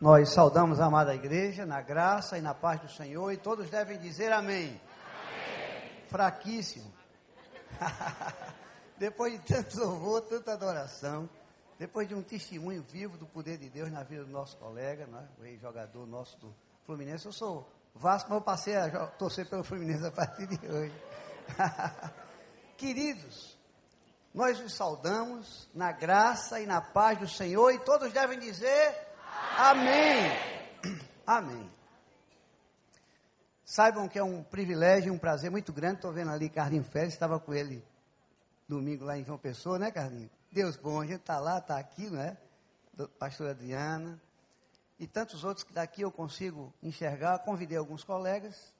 Nós 0.00 0.32
saudamos 0.32 0.80
a 0.80 0.86
amada 0.86 1.14
igreja 1.14 1.66
na 1.66 1.82
graça 1.82 2.38
e 2.38 2.40
na 2.40 2.54
paz 2.54 2.80
do 2.80 2.88
Senhor 2.88 3.30
e 3.32 3.36
todos 3.36 3.68
devem 3.68 3.98
dizer 3.98 4.32
amém. 4.32 4.68
amém. 4.68 6.06
Fraquíssimo. 6.08 6.90
depois 8.96 9.34
de 9.34 9.40
tanto 9.40 9.78
louvor, 9.78 10.22
tanta 10.22 10.54
adoração, 10.54 11.28
depois 11.78 12.08
de 12.08 12.14
um 12.14 12.22
testemunho 12.22 12.82
vivo 12.82 13.18
do 13.18 13.26
poder 13.26 13.58
de 13.58 13.68
Deus 13.68 13.92
na 13.92 14.02
vida 14.02 14.24
do 14.24 14.30
nosso 14.30 14.56
colega, 14.56 15.06
né, 15.06 15.28
o 15.38 15.44
ex-jogador 15.44 16.06
nosso 16.06 16.34
do 16.38 16.54
Fluminense, 16.86 17.26
eu 17.26 17.32
sou 17.32 17.70
Vasco, 17.94 18.30
mas 18.30 18.38
eu 18.38 18.42
passei 18.42 18.76
a 18.76 19.06
torcer 19.06 19.50
pelo 19.50 19.62
Fluminense 19.62 20.06
a 20.06 20.10
partir 20.10 20.46
de 20.46 20.66
hoje. 20.66 20.94
Queridos, 22.78 23.54
nós 24.32 24.58
os 24.60 24.72
saudamos 24.72 25.68
na 25.74 25.92
graça 25.92 26.58
e 26.58 26.64
na 26.64 26.80
paz 26.80 27.18
do 27.18 27.28
Senhor 27.28 27.70
e 27.70 27.78
todos 27.80 28.10
devem 28.14 28.38
dizer 28.38 29.09
Amém. 29.56 30.30
Amém. 31.26 31.70
Saibam 33.64 34.08
que 34.08 34.18
é 34.18 34.24
um 34.24 34.42
privilégio, 34.42 35.12
um 35.12 35.18
prazer 35.18 35.50
muito 35.50 35.72
grande. 35.72 35.96
Estou 35.96 36.12
vendo 36.12 36.30
ali 36.30 36.48
Carlinhos 36.48 36.88
Félix, 36.88 37.14
estava 37.14 37.38
com 37.38 37.54
ele 37.54 37.84
domingo 38.66 39.04
lá 39.04 39.18
em 39.18 39.24
João 39.24 39.38
Pessoa, 39.38 39.78
né, 39.78 39.90
Carlinhos? 39.90 40.30
Deus 40.50 40.76
bom, 40.76 41.00
a 41.00 41.06
gente 41.06 41.20
está 41.20 41.38
lá, 41.38 41.58
está 41.58 41.78
aqui, 41.78 42.10
não 42.10 42.20
é? 42.20 42.36
Pastora 43.18 43.50
Adriana. 43.50 44.20
E 44.98 45.06
tantos 45.06 45.44
outros 45.44 45.64
que 45.64 45.72
daqui 45.72 46.02
eu 46.02 46.10
consigo 46.10 46.74
enxergar. 46.82 47.38
Convidei 47.38 47.78
alguns 47.78 48.04
colegas. 48.04 48.74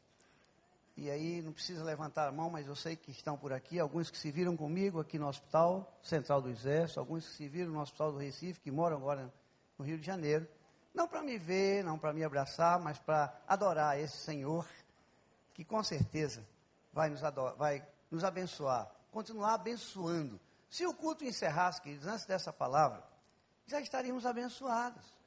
E 0.97 1.11
aí 1.11 1.41
não 1.41 1.52
precisa 1.52 1.83
levantar 1.83 2.29
a 2.29 2.33
mão, 2.33 2.51
mas 2.51 2.66
eu 2.66 2.74
sei 2.74 2.97
que 2.97 3.11
estão 3.11 3.38
por 3.38 3.52
aqui. 3.52 3.79
Alguns 3.79 4.11
que 4.11 4.19
se 4.19 4.30
viram 4.30 4.57
comigo 4.57 5.01
aqui 5.01 5.19
no 5.19 5.29
Hospital 5.29 5.99
Central 6.02 6.43
do 6.43 6.51
Exército. 6.51 7.01
Alguns 7.01 7.27
que 7.27 7.35
se 7.37 7.49
viram 7.49 7.73
no 7.73 7.80
Hospital 7.80 8.13
do 8.13 8.19
Recife, 8.19 8.61
que 8.61 8.71
moram 8.71 8.97
agora 8.97 9.33
no 9.80 9.87
Rio 9.87 9.98
de 9.98 10.05
Janeiro. 10.05 10.47
Não 10.93 11.09
para 11.09 11.23
me 11.23 11.39
ver, 11.39 11.83
não 11.83 11.98
para 11.98 12.12
me 12.12 12.23
abraçar, 12.23 12.79
mas 12.79 12.98
para 12.98 13.34
adorar 13.48 13.98
esse 13.98 14.19
Senhor, 14.19 14.68
que 15.55 15.65
com 15.65 15.82
certeza 15.82 16.46
vai 16.93 17.09
nos, 17.09 17.24
adorar, 17.24 17.55
vai 17.55 17.88
nos 18.10 18.23
abençoar, 18.23 18.90
continuar 19.10 19.55
abençoando. 19.55 20.38
Se 20.68 20.87
o 20.87 20.93
culto 20.93 21.24
encerrasse, 21.24 21.80
queridos, 21.80 22.07
antes 22.07 22.27
dessa 22.27 22.52
palavra, 22.52 23.02
já 23.66 23.80
estaríamos 23.80 24.27
abençoados. 24.27 25.18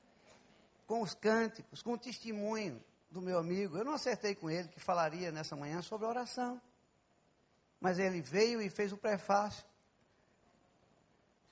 Com 0.85 1.01
os 1.01 1.15
cânticos, 1.15 1.81
com 1.81 1.93
o 1.93 1.97
testemunho 1.97 2.83
do 3.09 3.21
meu 3.21 3.39
amigo. 3.39 3.77
Eu 3.77 3.85
não 3.85 3.93
acertei 3.93 4.35
com 4.35 4.51
ele 4.51 4.67
que 4.67 4.79
falaria 4.79 5.31
nessa 5.31 5.55
manhã 5.55 5.81
sobre 5.81 6.05
oração. 6.05 6.61
Mas 7.79 7.97
ele 7.97 8.21
veio 8.21 8.61
e 8.61 8.69
fez 8.69 8.91
o 8.91 8.97
prefácio. 8.97 9.65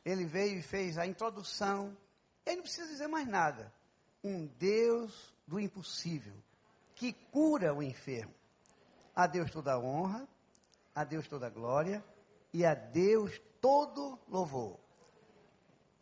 Ele 0.06 0.26
veio 0.26 0.60
e 0.60 0.62
fez 0.62 0.98
a 0.98 1.08
introdução. 1.08 1.98
Ele 2.46 2.58
não 2.58 2.64
precisa 2.64 2.88
dizer 2.88 3.08
mais 3.08 3.28
nada. 3.28 3.72
Um 4.24 4.48
Deus 4.48 5.34
do 5.48 5.60
impossível, 5.60 6.34
que 6.96 7.14
cura 7.14 7.74
o 7.74 7.82
enfermo. 7.82 8.34
A 9.16 9.28
Deus 9.28 9.52
toda 9.52 9.74
a 9.74 9.80
honra, 9.80 10.28
a 10.96 11.04
Deus 11.04 11.28
toda 11.28 11.48
a 11.48 11.50
glória 11.50 12.04
e 12.54 12.66
a 12.66 12.74
Deus 12.74 13.40
todo 13.60 14.20
louvor. 14.28 14.80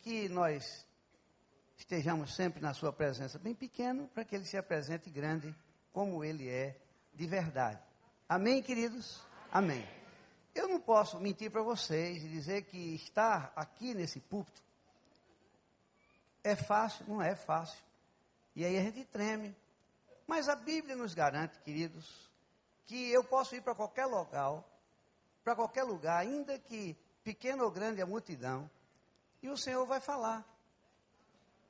Que 0.01 0.29
nós 0.29 0.85
estejamos 1.77 2.35
sempre 2.35 2.61
na 2.61 2.73
sua 2.73 2.93
presença 2.93 3.39
bem 3.39 3.55
pequeno, 3.55 4.07
para 4.09 4.23
que 4.23 4.35
ele 4.35 4.45
se 4.45 4.57
apresente 4.57 5.09
grande 5.09 5.55
como 5.91 6.23
ele 6.23 6.47
é 6.47 6.79
de 7.13 7.25
verdade. 7.25 7.81
Amém, 8.27 8.61
queridos? 8.61 9.21
Amém. 9.51 9.85
Eu 10.53 10.67
não 10.67 10.79
posso 10.79 11.19
mentir 11.19 11.49
para 11.49 11.61
vocês 11.61 12.23
e 12.23 12.27
dizer 12.27 12.63
que 12.63 12.95
estar 12.95 13.51
aqui 13.55 13.93
nesse 13.93 14.19
púlpito 14.19 14.61
é 16.43 16.55
fácil? 16.55 17.05
Não 17.07 17.21
é 17.21 17.35
fácil. 17.35 17.79
E 18.55 18.65
aí 18.65 18.77
a 18.77 18.81
gente 18.81 19.05
treme. 19.05 19.55
Mas 20.27 20.47
a 20.47 20.55
Bíblia 20.55 20.95
nos 20.95 21.13
garante, 21.13 21.59
queridos, 21.59 22.29
que 22.85 23.11
eu 23.11 23.23
posso 23.23 23.55
ir 23.55 23.61
para 23.61 23.75
qualquer 23.75 24.05
local, 24.05 24.63
para 25.43 25.55
qualquer 25.55 25.83
lugar, 25.83 26.19
ainda 26.19 26.57
que 26.59 26.95
pequeno 27.23 27.63
ou 27.63 27.71
grande 27.71 28.01
a 28.01 28.05
multidão, 28.05 28.69
e 29.41 29.49
o 29.49 29.57
Senhor 29.57 29.85
vai 29.85 29.99
falar. 29.99 30.45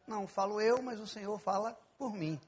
Não 0.07 0.27
falo 0.27 0.59
eu, 0.59 0.81
mas 0.81 0.99
o 0.99 1.07
Senhor 1.07 1.37
fala 1.39 1.79
por 1.97 2.13
mim. 2.13 2.39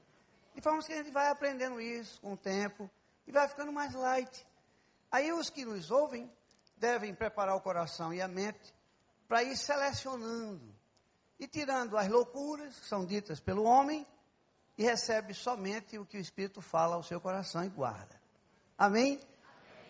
De 0.54 0.60
forma 0.60 0.82
que 0.82 0.92
a 0.92 0.96
gente 0.96 1.10
vai 1.10 1.28
aprendendo 1.28 1.80
isso 1.80 2.20
com 2.20 2.34
o 2.34 2.36
tempo 2.36 2.90
e 3.26 3.32
vai 3.32 3.48
ficando 3.48 3.72
mais 3.72 3.94
light. 3.94 4.46
Aí 5.10 5.32
os 5.32 5.48
que 5.48 5.64
nos 5.64 5.90
ouvem 5.90 6.30
devem 6.76 7.14
preparar 7.14 7.54
o 7.54 7.60
coração 7.60 8.12
e 8.12 8.20
a 8.20 8.28
mente 8.28 8.74
para 9.28 9.42
ir 9.42 9.56
selecionando 9.56 10.71
e 11.42 11.48
tirando 11.48 11.98
as 11.98 12.08
loucuras 12.08 12.78
que 12.78 12.86
são 12.86 13.04
ditas 13.04 13.40
pelo 13.40 13.64
homem 13.64 14.06
e 14.78 14.84
recebe 14.84 15.34
somente 15.34 15.98
o 15.98 16.06
que 16.06 16.16
o 16.16 16.20
Espírito 16.20 16.62
fala 16.62 16.94
ao 16.94 17.02
seu 17.02 17.20
coração 17.20 17.64
e 17.64 17.68
guarda. 17.68 18.14
Amém? 18.78 19.14
Amém. 19.14 19.20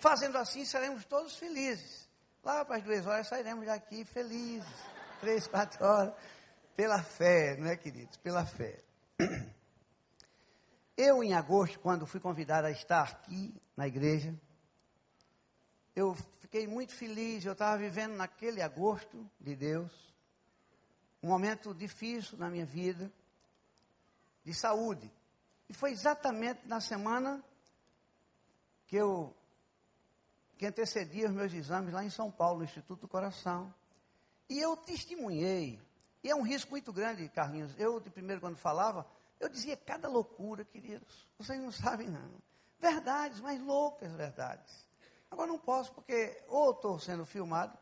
Fazendo 0.00 0.38
assim, 0.38 0.64
seremos 0.64 1.04
todos 1.04 1.36
felizes. 1.36 2.08
Lá 2.42 2.64
para 2.64 2.76
as 2.76 2.82
duas 2.82 3.06
horas 3.06 3.28
sairemos 3.28 3.66
daqui 3.66 4.02
felizes. 4.02 4.66
Três, 5.20 5.46
quatro 5.46 5.84
horas. 5.84 6.14
Pela 6.74 7.02
fé, 7.02 7.54
não 7.58 7.69
é, 7.69 7.76
queridos? 7.76 8.16
Pela 8.16 8.46
fé. 8.46 8.82
Eu, 10.96 11.22
em 11.22 11.34
agosto, 11.34 11.78
quando 11.80 12.06
fui 12.06 12.19
convidado 12.19 12.66
a 12.66 12.70
estar 12.70 13.02
aqui 13.02 13.54
na 13.76 13.86
igreja, 13.86 14.34
eu 15.94 16.16
fiquei 16.40 16.66
muito 16.66 16.94
feliz. 16.94 17.44
Eu 17.44 17.52
estava 17.52 17.76
vivendo 17.76 18.14
naquele 18.14 18.62
agosto 18.62 19.30
de 19.38 19.54
Deus 19.54 20.11
um 21.22 21.28
momento 21.28 21.72
difícil 21.74 22.36
na 22.36 22.50
minha 22.50 22.66
vida, 22.66 23.12
de 24.44 24.52
saúde. 24.52 25.10
E 25.68 25.74
foi 25.74 25.92
exatamente 25.92 26.66
na 26.66 26.80
semana 26.80 27.42
que 28.86 28.96
eu 28.96 29.34
que 30.58 30.66
antecedia 30.66 31.26
os 31.26 31.32
meus 31.32 31.52
exames 31.52 31.92
lá 31.92 32.04
em 32.04 32.10
São 32.10 32.30
Paulo, 32.30 32.58
no 32.58 32.64
Instituto 32.64 33.00
do 33.00 33.08
Coração. 33.08 33.74
E 34.48 34.60
eu 34.60 34.76
testemunhei. 34.76 35.80
E 36.22 36.30
é 36.30 36.36
um 36.36 36.42
risco 36.42 36.70
muito 36.70 36.92
grande, 36.92 37.28
Carlinhos. 37.28 37.74
Eu, 37.76 37.98
de 37.98 38.10
primeiro, 38.10 38.40
quando 38.40 38.56
falava, 38.56 39.04
eu 39.40 39.48
dizia 39.48 39.76
cada 39.76 40.08
loucura, 40.08 40.64
queridos. 40.64 41.26
Vocês 41.36 41.60
não 41.60 41.72
sabem, 41.72 42.08
não. 42.08 42.30
Verdades, 42.78 43.40
mas 43.40 43.60
loucas 43.60 44.12
verdades. 44.12 44.86
Agora 45.28 45.48
não 45.48 45.58
posso, 45.58 45.92
porque 45.92 46.40
ou 46.46 46.70
estou 46.70 46.98
sendo 47.00 47.26
filmado, 47.26 47.76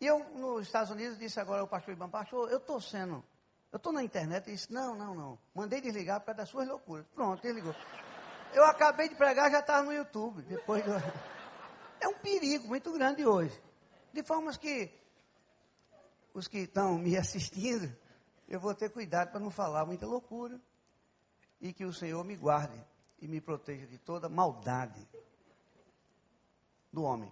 e 0.00 0.06
eu, 0.06 0.18
nos 0.30 0.66
Estados 0.66 0.90
Unidos, 0.90 1.18
disse 1.18 1.38
agora 1.38 1.60
ao 1.60 1.68
pastor 1.68 1.92
Iban, 1.92 2.08
pastor, 2.08 2.50
eu 2.50 2.56
estou 2.56 2.80
sendo, 2.80 3.22
eu 3.70 3.76
estou 3.76 3.92
na 3.92 4.02
internet 4.02 4.48
e 4.48 4.52
disse, 4.52 4.72
não, 4.72 4.94
não, 4.94 5.14
não, 5.14 5.38
mandei 5.54 5.80
desligar 5.80 6.20
por 6.20 6.26
causa 6.26 6.38
das 6.38 6.48
suas 6.48 6.66
loucuras. 6.66 7.06
Pronto, 7.14 7.42
desligou. 7.42 7.74
Eu 8.54 8.64
acabei 8.64 9.08
de 9.08 9.14
pregar, 9.14 9.50
já 9.50 9.60
estava 9.60 9.82
no 9.82 9.92
YouTube. 9.92 10.42
Depois 10.42 10.82
do... 10.84 10.92
É 12.00 12.08
um 12.08 12.14
perigo 12.14 12.66
muito 12.66 12.90
grande 12.94 13.26
hoje. 13.26 13.62
De 14.10 14.22
formas 14.22 14.56
que 14.56 14.90
os 16.32 16.48
que 16.48 16.60
estão 16.60 16.96
me 16.96 17.14
assistindo, 17.14 17.94
eu 18.48 18.58
vou 18.58 18.74
ter 18.74 18.88
cuidado 18.88 19.30
para 19.30 19.38
não 19.38 19.50
falar 19.50 19.84
muita 19.84 20.06
loucura. 20.06 20.58
E 21.60 21.74
que 21.74 21.84
o 21.84 21.92
Senhor 21.92 22.24
me 22.24 22.36
guarde 22.36 22.82
e 23.20 23.28
me 23.28 23.38
proteja 23.38 23.86
de 23.86 23.98
toda 23.98 24.30
maldade 24.30 25.06
do 26.90 27.02
homem. 27.02 27.30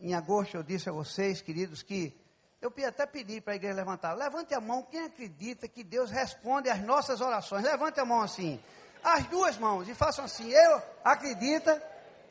Em 0.00 0.14
agosto 0.14 0.56
eu 0.56 0.62
disse 0.62 0.88
a 0.88 0.92
vocês, 0.92 1.42
queridos, 1.42 1.82
que 1.82 2.18
eu 2.60 2.72
até 2.86 3.04
pedi 3.04 3.40
para 3.40 3.52
a 3.52 3.56
igreja 3.56 3.74
levantar. 3.74 4.14
Levante 4.14 4.54
a 4.54 4.60
mão 4.60 4.82
quem 4.82 5.04
acredita 5.04 5.68
que 5.68 5.84
Deus 5.84 6.10
responde 6.10 6.70
às 6.70 6.80
nossas 6.80 7.20
orações. 7.20 7.62
Levante 7.62 8.00
a 8.00 8.04
mão 8.04 8.22
assim. 8.22 8.58
As 9.02 9.26
duas 9.26 9.58
mãos 9.58 9.88
e 9.88 9.94
façam 9.94 10.24
assim. 10.24 10.50
Eu 10.50 10.82
acredita, 11.04 11.82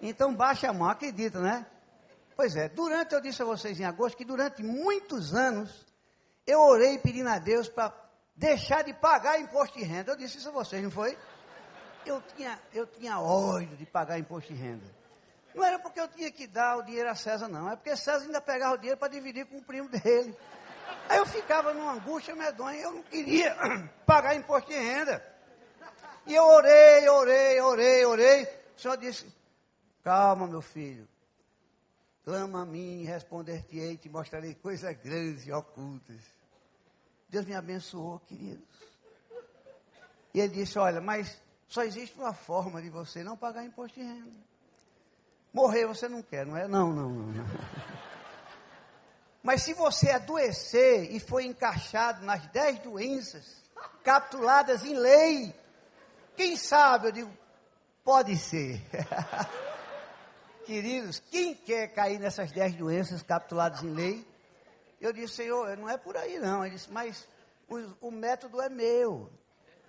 então 0.02 0.34
baixe 0.34 0.66
a 0.66 0.74
mão. 0.74 0.90
Acredita, 0.90 1.40
né? 1.40 1.66
Pois 2.36 2.56
é, 2.56 2.70
durante, 2.70 3.14
eu 3.14 3.22
disse 3.22 3.42
a 3.42 3.46
vocês 3.46 3.80
em 3.80 3.84
agosto, 3.84 4.18
que 4.18 4.26
durante 4.26 4.64
muitos 4.64 5.36
anos 5.36 5.86
eu 6.48 6.60
orei 6.62 6.98
pedindo 6.98 7.30
a 7.30 7.38
Deus 7.38 7.68
para 7.68 7.94
deixar 8.36 8.84
de 8.84 8.94
pagar 8.94 9.40
imposto 9.40 9.78
de 9.78 9.84
renda. 9.84 10.12
Eu 10.12 10.16
disse 10.16 10.38
isso 10.38 10.50
a 10.50 10.52
vocês, 10.52 10.82
não 10.82 10.90
foi? 10.90 11.18
Eu 12.06 12.22
tinha, 12.36 12.60
eu 12.74 12.88
tinha 12.88 13.20
ódio 13.20 13.76
de 13.78 13.86
pagar 13.86 14.18
imposto 14.18 14.54
de 14.54 14.60
renda. 14.60 14.99
Não 15.54 15.64
era 15.64 15.80
porque 15.80 16.00
eu 16.00 16.08
tinha 16.08 16.32
que 16.32 16.48
dar 16.48 16.78
o 16.78 16.84
dinheiro 16.84 17.10
a 17.10 17.16
César, 17.16 17.48
não. 17.48 17.72
É 17.72 17.76
porque 17.76 17.96
César 17.96 18.26
ainda 18.26 18.42
pegava 18.42 18.76
o 18.76 18.78
dinheiro 18.78 18.98
para 18.98 19.08
dividir 19.08 19.46
com 19.46 19.58
o 19.58 19.64
primo 19.64 19.90
dele. 19.90 20.38
Aí 21.08 21.18
eu 21.18 21.26
ficava 21.26 21.74
numa 21.74 21.94
angústia 21.94 22.36
medonha, 22.36 22.80
eu 22.80 22.92
não 22.92 23.04
queria 23.04 23.56
pagar 24.06 24.36
imposto 24.36 24.70
de 24.70 24.78
renda. 24.78 25.24
E 26.26 26.36
eu 26.36 26.44
orei, 26.44 27.10
orei, 27.10 27.62
orei, 27.62 28.06
orei. 28.06 28.44
O 28.78 28.80
Senhor 28.80 28.98
disse: 28.98 29.34
Calma, 30.04 30.48
meu 30.48 30.62
filho. 30.62 31.08
Clama 32.24 32.62
a 32.62 32.66
mim, 32.66 33.04
responder-te-ei, 33.06 33.98
te 33.98 34.08
mostrarei 34.08 34.54
coisas 34.54 34.96
grandes 34.98 35.48
e 35.48 35.52
ocultas. 35.52 36.22
Deus 37.28 37.46
me 37.46 37.56
abençoou, 37.56 38.20
queridos. 38.20 38.68
E 40.34 40.40
ele 40.40 40.54
disse: 40.54 40.78
Olha, 40.78 41.02
mas 41.02 41.42
só 41.68 41.84
existe 41.84 42.16
uma 42.18 42.34
forma 42.34 42.82
de 42.82 42.90
você 42.90 43.24
não 43.24 43.36
pagar 43.36 43.66
imposto 43.66 44.00
de 44.00 44.06
renda. 44.06 44.50
Morrer 45.52 45.86
você 45.86 46.08
não 46.08 46.22
quer, 46.22 46.46
não 46.46 46.56
é? 46.56 46.68
Não, 46.68 46.92
não, 46.94 47.10
não. 47.10 47.28
não. 47.28 47.46
Mas 49.42 49.64
se 49.64 49.74
você 49.74 50.12
adoecer 50.12 51.12
e 51.14 51.20
for 51.20 51.42
encaixado 51.42 52.26
nas 52.26 52.46
dez 52.48 52.78
doenças 52.80 53.64
capituladas 54.04 54.84
em 54.84 54.94
lei, 54.94 55.56
quem 56.36 56.56
sabe, 56.56 57.08
eu 57.08 57.12
digo, 57.12 57.38
pode 58.04 58.38
ser. 58.38 58.82
Queridos, 60.66 61.20
quem 61.32 61.56
quer 61.56 61.88
cair 61.88 62.20
nessas 62.20 62.52
dez 62.52 62.76
doenças 62.76 63.24
capituladas 63.24 63.82
em 63.82 63.92
lei? 63.92 64.28
Eu 65.02 65.14
disse, 65.14 65.36
Senhor, 65.36 65.76
não 65.78 65.90
é 65.90 65.98
por 65.98 66.16
aí 66.16 66.38
não. 66.38 66.64
Ele 66.64 66.76
disse, 66.76 66.92
mas 66.92 67.28
o, 67.68 68.08
o 68.08 68.12
método 68.12 68.62
é 68.62 68.70
meu, 68.70 69.32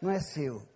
não 0.00 0.10
é 0.10 0.20
seu. 0.20 0.66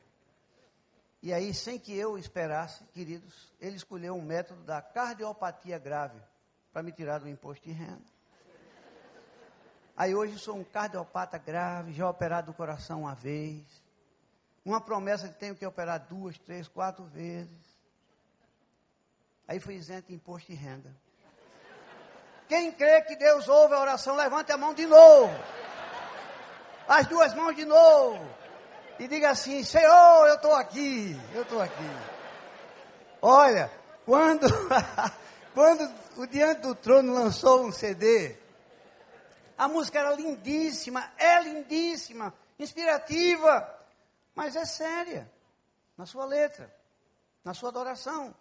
E 1.24 1.32
aí, 1.32 1.54
sem 1.54 1.78
que 1.78 1.96
eu 1.96 2.18
esperasse, 2.18 2.84
queridos, 2.92 3.50
ele 3.58 3.76
escolheu 3.76 4.14
um 4.14 4.20
método 4.20 4.62
da 4.62 4.82
cardiopatia 4.82 5.78
grave 5.78 6.20
para 6.70 6.82
me 6.82 6.92
tirar 6.92 7.18
do 7.18 7.26
imposto 7.26 7.64
de 7.64 7.72
renda. 7.72 8.04
Aí 9.96 10.14
hoje 10.14 10.38
sou 10.38 10.54
um 10.54 10.62
cardiopata 10.62 11.38
grave, 11.38 11.94
já 11.94 12.06
operado 12.10 12.48
do 12.48 12.54
coração 12.54 13.00
uma 13.00 13.14
vez. 13.14 13.64
Uma 14.62 14.82
promessa 14.82 15.26
que 15.26 15.38
tenho 15.38 15.54
que 15.54 15.64
operar 15.64 16.06
duas, 16.06 16.36
três, 16.36 16.68
quatro 16.68 17.04
vezes. 17.06 17.80
Aí 19.48 19.58
fui 19.58 19.76
isento 19.76 20.08
de 20.08 20.14
imposto 20.14 20.52
de 20.52 20.58
renda. 20.58 20.94
Quem 22.46 22.70
crê 22.70 23.00
que 23.00 23.16
Deus 23.16 23.48
ouve 23.48 23.72
a 23.72 23.80
oração, 23.80 24.14
levante 24.14 24.52
a 24.52 24.58
mão 24.58 24.74
de 24.74 24.84
novo. 24.84 25.32
As 26.86 27.06
duas 27.06 27.32
mãos 27.32 27.56
de 27.56 27.64
novo. 27.64 28.43
E 28.98 29.08
diga 29.08 29.30
assim: 29.30 29.62
Senhor, 29.64 30.28
eu 30.28 30.36
estou 30.36 30.54
aqui. 30.54 31.16
Eu 31.34 31.42
estou 31.42 31.60
aqui. 31.60 31.90
Olha, 33.20 33.70
quando, 34.04 34.46
quando 35.54 35.92
o 36.16 36.26
Diante 36.26 36.60
do 36.60 36.74
Trono 36.74 37.12
lançou 37.12 37.64
um 37.64 37.72
CD, 37.72 38.36
a 39.56 39.66
música 39.66 39.98
era 39.98 40.14
lindíssima, 40.14 41.12
é 41.16 41.42
lindíssima, 41.42 42.34
inspirativa, 42.58 43.68
mas 44.34 44.56
é 44.56 44.64
séria 44.64 45.30
na 45.96 46.06
sua 46.06 46.24
letra, 46.24 46.72
na 47.42 47.54
sua 47.54 47.70
adoração. 47.70 48.34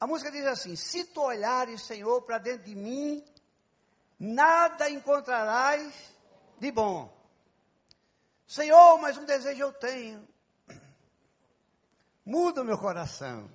A 0.00 0.06
música 0.06 0.30
diz 0.30 0.46
assim: 0.46 0.76
Se 0.76 1.04
tu 1.04 1.22
olhares, 1.22 1.82
Senhor, 1.82 2.22
para 2.22 2.38
dentro 2.38 2.64
de 2.64 2.74
mim, 2.74 3.24
nada 4.18 4.88
encontrarás 4.88 5.92
de 6.58 6.70
bom. 6.70 7.17
Senhor, 8.48 8.98
mas 8.98 9.18
um 9.18 9.26
desejo 9.26 9.60
eu 9.60 9.72
tenho. 9.74 10.26
Muda 12.24 12.62
o 12.62 12.64
meu 12.64 12.78
coração. 12.78 13.48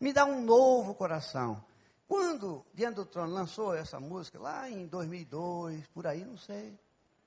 Me 0.00 0.14
dá 0.14 0.24
um 0.24 0.40
novo 0.40 0.94
coração. 0.94 1.62
Quando 2.08 2.64
Diante 2.72 2.94
do 2.94 3.04
Trono 3.04 3.34
lançou 3.34 3.74
essa 3.74 4.00
música, 4.00 4.38
lá 4.38 4.70
em 4.70 4.86
2002, 4.86 5.86
por 5.88 6.06
aí, 6.06 6.24
não 6.24 6.38
sei 6.38 6.78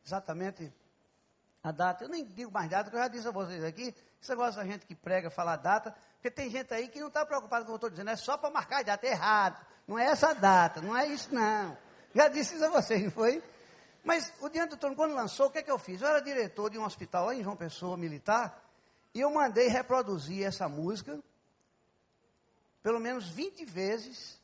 exatamente 0.03 0.73
a 1.63 1.71
data. 1.71 2.03
Eu 2.03 2.09
nem 2.09 2.25
digo 2.25 2.51
mais 2.51 2.67
data, 2.67 2.85
porque 2.85 2.97
eu 2.97 3.01
já 3.01 3.07
disse 3.07 3.27
a 3.27 3.31
vocês 3.31 3.63
aqui, 3.63 3.93
você 4.19 4.33
gosta 4.33 4.61
da 4.61 4.67
gente 4.67 4.87
que 4.87 4.95
prega, 4.95 5.29
fala 5.29 5.55
data, 5.55 5.95
porque 6.15 6.31
tem 6.31 6.49
gente 6.49 6.73
aí 6.73 6.87
que 6.87 6.99
não 6.99 7.09
está 7.09 7.23
preocupado 7.23 7.65
com 7.65 7.73
o 7.73 7.77
que 7.77 7.85
eu 7.85 7.87
estou 7.87 7.89
dizendo, 7.91 8.09
é 8.09 8.15
só 8.15 8.37
para 8.37 8.49
marcar 8.49 8.79
a 8.79 8.83
data, 8.83 9.05
errado. 9.05 9.63
Não 9.87 9.99
é 9.99 10.05
essa 10.05 10.33
data, 10.33 10.81
não 10.81 10.97
é 10.97 11.05
isso 11.05 11.31
não. 11.31 11.77
Já 12.15 12.27
disse 12.27 12.55
isso 12.55 12.65
a 12.65 12.69
vocês, 12.69 13.03
não 13.03 13.11
foi? 13.11 13.43
Mas 14.03 14.33
o 14.41 14.49
Diante 14.49 14.71
do 14.71 14.77
Trono, 14.77 14.95
quando 14.95 15.13
lançou, 15.13 15.47
o 15.47 15.51
que, 15.51 15.59
é 15.59 15.63
que 15.63 15.71
eu 15.71 15.77
fiz? 15.77 16.01
Eu 16.01 16.07
era 16.07 16.21
diretor 16.21 16.69
de 16.69 16.77
um 16.77 16.83
hospital 16.83 17.27
lá 17.27 17.35
em 17.35 17.43
João 17.43 17.55
Pessoa, 17.55 17.95
militar, 17.95 18.63
e 19.13 19.19
eu 19.19 19.31
mandei 19.31 19.67
reproduzir 19.67 20.43
essa 20.43 20.67
música, 20.67 21.21
pelo 22.81 22.99
menos 22.99 23.29
20 23.29 23.63
vezes, 23.65 24.39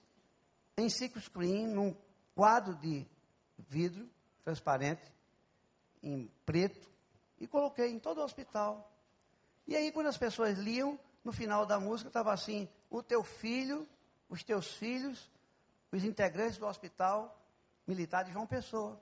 em 0.77 0.89
ciclo 0.89 1.19
screen, 1.19 1.67
num 1.67 1.95
quadro 2.35 2.75
de 2.75 3.05
vidro 3.57 4.07
transparente, 4.43 5.11
em 6.03 6.31
preto, 6.45 6.87
e 7.39 7.47
coloquei 7.47 7.89
em 7.89 7.99
todo 7.99 8.19
o 8.19 8.23
hospital. 8.23 8.91
E 9.65 9.75
aí, 9.75 9.91
quando 9.91 10.07
as 10.07 10.17
pessoas 10.17 10.57
liam, 10.57 10.99
no 11.23 11.33
final 11.33 11.65
da 11.65 11.79
música 11.79 12.09
estava 12.09 12.31
assim: 12.31 12.69
o 12.89 13.01
teu 13.01 13.23
filho, 13.23 13.87
os 14.29 14.43
teus 14.43 14.75
filhos, 14.75 15.29
os 15.91 16.03
integrantes 16.03 16.57
do 16.57 16.67
hospital 16.67 17.35
militar 17.85 18.23
de 18.23 18.31
João 18.31 18.45
Pessoa. 18.45 19.01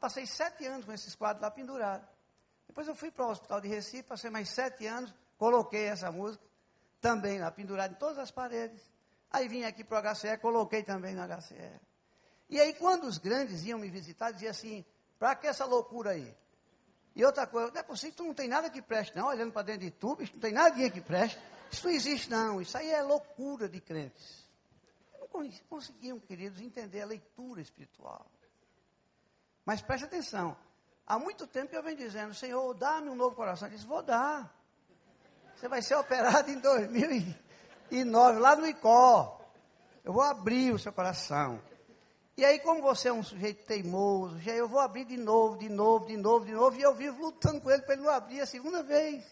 Passei 0.00 0.26
sete 0.26 0.64
anos 0.66 0.84
com 0.84 0.92
esses 0.92 1.14
quadros 1.14 1.42
lá 1.42 1.50
pendurados. 1.50 2.08
Depois 2.66 2.86
eu 2.88 2.94
fui 2.94 3.10
para 3.10 3.26
o 3.26 3.30
hospital 3.30 3.60
de 3.60 3.68
Recife, 3.68 4.02
passei 4.02 4.30
mais 4.30 4.48
sete 4.48 4.86
anos, 4.86 5.14
coloquei 5.38 5.84
essa 5.84 6.10
música 6.10 6.44
também 7.00 7.38
lá 7.38 7.50
pendurada 7.50 7.94
em 7.94 7.96
todas 7.96 8.18
as 8.18 8.30
paredes. 8.30 8.80
Aí 9.30 9.48
vim 9.48 9.64
aqui 9.64 9.84
para 9.84 10.10
o 10.10 10.14
HCE, 10.14 10.38
coloquei 10.38 10.82
também 10.82 11.14
no 11.14 11.22
HCE. 11.22 11.80
E 12.48 12.60
aí, 12.60 12.74
quando 12.74 13.04
os 13.04 13.18
grandes 13.18 13.64
iam 13.64 13.78
me 13.78 13.90
visitar, 13.90 14.30
dizia 14.30 14.50
assim: 14.50 14.84
para 15.18 15.34
que 15.34 15.46
essa 15.46 15.64
loucura 15.64 16.10
aí? 16.10 16.36
E 17.14 17.24
outra 17.24 17.46
coisa, 17.46 17.72
não 17.72 17.80
é 17.80 17.82
possível, 17.82 18.16
tu 18.16 18.24
não 18.24 18.34
tem 18.34 18.46
nada 18.46 18.68
que 18.68 18.82
preste, 18.82 19.16
não, 19.16 19.28
olhando 19.28 19.52
para 19.52 19.62
dentro 19.62 19.80
de 19.82 19.90
tu, 19.90 20.14
bicho, 20.14 20.34
não 20.34 20.40
tem 20.40 20.52
nada 20.52 20.90
que 20.90 21.00
preste. 21.00 21.40
Isso 21.70 21.86
não 21.86 21.94
existe, 21.94 22.30
não. 22.30 22.60
Isso 22.60 22.76
aí 22.76 22.90
é 22.90 23.02
loucura 23.02 23.68
de 23.68 23.80
crentes. 23.80 24.46
Não 25.18 25.50
conseguiam, 25.68 26.20
queridos, 26.20 26.60
entender 26.60 27.00
a 27.00 27.06
leitura 27.06 27.60
espiritual. 27.60 28.26
Mas 29.66 29.82
preste 29.82 30.04
atenção. 30.04 30.56
Há 31.04 31.18
muito 31.18 31.46
tempo 31.46 31.70
que 31.70 31.76
eu 31.76 31.82
venho 31.82 31.96
dizendo, 31.96 32.32
Senhor, 32.32 32.72
dá-me 32.74 33.10
um 33.10 33.16
novo 33.16 33.34
coração. 33.34 33.66
Ele 33.66 33.76
disse, 33.76 33.86
vou 33.86 34.02
dar. 34.02 34.54
Você 35.56 35.68
vai 35.68 35.82
ser 35.82 35.96
operado 35.96 36.48
em 36.50 36.58
2000 36.58 37.34
e 37.90 38.04
nove, 38.04 38.38
lá 38.38 38.54
no 38.54 38.66
Icó. 38.66 39.40
Eu 40.04 40.12
vou 40.12 40.22
abrir 40.22 40.72
o 40.72 40.78
seu 40.78 40.92
coração. 40.92 41.60
E 42.36 42.44
aí, 42.44 42.60
como 42.60 42.80
você 42.80 43.08
é 43.08 43.12
um 43.12 43.22
sujeito 43.22 43.64
teimoso, 43.64 44.38
já 44.38 44.52
eu 44.52 44.68
vou 44.68 44.78
abrir 44.78 45.04
de 45.04 45.16
novo, 45.16 45.56
de 45.56 45.68
novo, 45.68 46.06
de 46.06 46.16
novo, 46.16 46.44
de 46.44 46.52
novo, 46.52 46.76
e 46.76 46.82
eu 46.82 46.94
vivo 46.94 47.20
lutando 47.20 47.60
com 47.60 47.70
ele 47.70 47.82
para 47.82 47.94
ele 47.94 48.02
não 48.02 48.10
abrir 48.10 48.40
a 48.40 48.46
segunda 48.46 48.82
vez. 48.82 49.24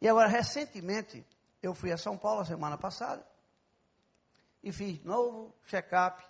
E 0.00 0.08
agora, 0.08 0.28
recentemente, 0.28 1.26
eu 1.62 1.74
fui 1.74 1.92
a 1.92 1.98
São 1.98 2.16
Paulo 2.16 2.40
a 2.40 2.44
semana 2.44 2.78
passada, 2.78 3.26
e 4.62 4.70
fiz 4.70 5.02
novo 5.02 5.52
check-up, 5.66 6.24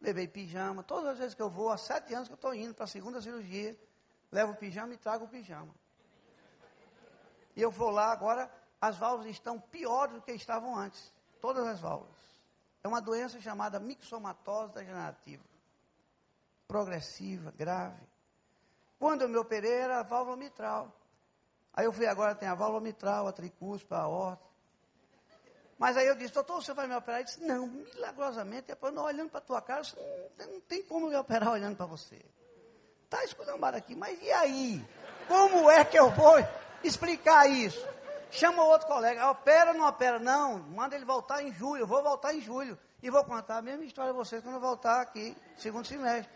levei 0.00 0.28
pijama. 0.28 0.82
Todas 0.82 1.12
as 1.12 1.18
vezes 1.18 1.34
que 1.34 1.42
eu 1.42 1.50
vou, 1.50 1.70
há 1.70 1.76
sete 1.76 2.14
anos 2.14 2.28
que 2.28 2.32
eu 2.32 2.36
estou 2.36 2.54
indo 2.54 2.74
para 2.74 2.84
a 2.84 2.88
segunda 2.88 3.20
cirurgia, 3.20 3.78
levo 4.30 4.52
o 4.52 4.56
pijama 4.56 4.94
e 4.94 4.96
trago 4.96 5.24
o 5.24 5.28
pijama. 5.28 5.74
E 7.54 7.62
eu 7.62 7.70
vou 7.70 7.90
lá 7.90 8.12
agora, 8.12 8.50
as 8.80 8.96
válvulas 8.96 9.30
estão 9.30 9.58
piores 9.58 10.14
do 10.14 10.20
que 10.20 10.32
estavam 10.32 10.76
antes. 10.76 11.12
Todas 11.40 11.66
as 11.66 11.80
válvulas. 11.80 12.14
É 12.84 12.88
uma 12.88 13.00
doença 13.00 13.40
chamada 13.40 13.80
mixomatose 13.80 14.74
degenerativa. 14.74 15.42
Progressiva, 16.68 17.52
grave. 17.52 18.00
Quando 18.98 19.22
eu 19.22 19.28
me 19.28 19.36
operei, 19.36 19.72
era 19.72 20.00
a 20.00 20.02
válvula 20.02 20.36
mitral. 20.36 20.94
Aí 21.72 21.84
eu 21.84 21.92
fui 21.92 22.06
agora, 22.06 22.34
tem 22.34 22.48
a 22.48 22.54
válvula 22.54 22.80
mitral, 22.80 23.26
a 23.26 23.32
tricúspide, 23.32 23.94
a 23.94 24.02
aorta. 24.02 24.45
Mas 25.78 25.96
aí 25.96 26.06
eu 26.06 26.14
disse, 26.14 26.32
doutor, 26.32 26.62
você 26.62 26.72
vai 26.72 26.86
me 26.86 26.94
operar? 26.94 27.20
Ele 27.20 27.26
disse, 27.26 27.42
não, 27.42 27.66
milagrosamente, 27.66 28.68
depois 28.68 28.94
não 28.94 29.04
olhando 29.04 29.28
para 29.28 29.38
a 29.38 29.42
tua 29.42 29.60
cara, 29.60 29.82
não, 30.38 30.46
não 30.46 30.60
tem 30.60 30.82
como 30.82 31.08
me 31.08 31.16
operar 31.16 31.50
olhando 31.50 31.76
para 31.76 31.86
você. 31.86 32.18
Está 33.04 33.22
esculhambado 33.24 33.76
aqui, 33.76 33.94
mas 33.94 34.20
e 34.22 34.30
aí? 34.32 34.84
Como 35.28 35.70
é 35.70 35.84
que 35.84 35.98
eu 35.98 36.10
vou 36.10 36.36
explicar 36.82 37.48
isso? 37.48 37.86
Chama 38.30 38.64
outro 38.64 38.88
colega, 38.88 39.30
opera 39.30 39.72
ou 39.72 39.78
não 39.78 39.86
opera? 39.86 40.18
Não, 40.18 40.58
manda 40.58 40.96
ele 40.96 41.04
voltar 41.04 41.42
em 41.42 41.52
julho, 41.52 41.82
eu 41.82 41.86
vou 41.86 42.02
voltar 42.02 42.34
em 42.34 42.40
julho. 42.40 42.78
E 43.02 43.10
vou 43.10 43.22
contar 43.24 43.58
a 43.58 43.62
mesma 43.62 43.84
história 43.84 44.10
a 44.10 44.14
vocês 44.14 44.42
quando 44.42 44.54
eu 44.56 44.60
voltar 44.60 45.00
aqui, 45.02 45.36
segundo 45.56 45.86
semestre. 45.86 46.32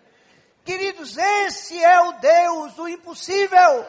Queridos, 0.64 1.16
esse 1.16 1.82
é 1.82 2.00
o 2.00 2.12
Deus 2.12 2.74
do 2.74 2.86
impossível. 2.86 3.86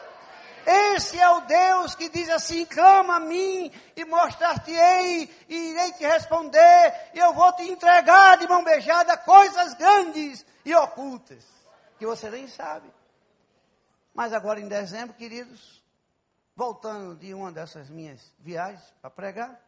Esse 0.66 1.18
é 1.18 1.28
o 1.28 1.40
Deus 1.40 1.94
que 1.94 2.08
diz 2.08 2.28
assim: 2.28 2.64
clama 2.64 3.16
a 3.16 3.20
mim 3.20 3.72
e 3.96 4.04
mostrar-te-ei, 4.04 5.28
e 5.48 5.56
irei 5.70 5.92
te 5.92 6.04
responder, 6.04 7.10
e 7.14 7.18
eu 7.18 7.32
vou 7.32 7.52
te 7.52 7.62
entregar 7.64 8.38
de 8.38 8.46
mão 8.46 8.62
beijada 8.62 9.16
coisas 9.16 9.74
grandes 9.74 10.44
e 10.64 10.74
ocultas, 10.74 11.44
que 11.98 12.06
você 12.06 12.30
nem 12.30 12.46
sabe. 12.46 12.92
Mas 14.14 14.32
agora 14.32 14.60
em 14.60 14.68
dezembro, 14.68 15.14
queridos, 15.14 15.82
voltando 16.54 17.16
de 17.16 17.34
uma 17.34 17.50
dessas 17.50 17.88
minhas 17.88 18.32
viagens 18.38 18.82
para 19.00 19.10
pregar, 19.10 19.60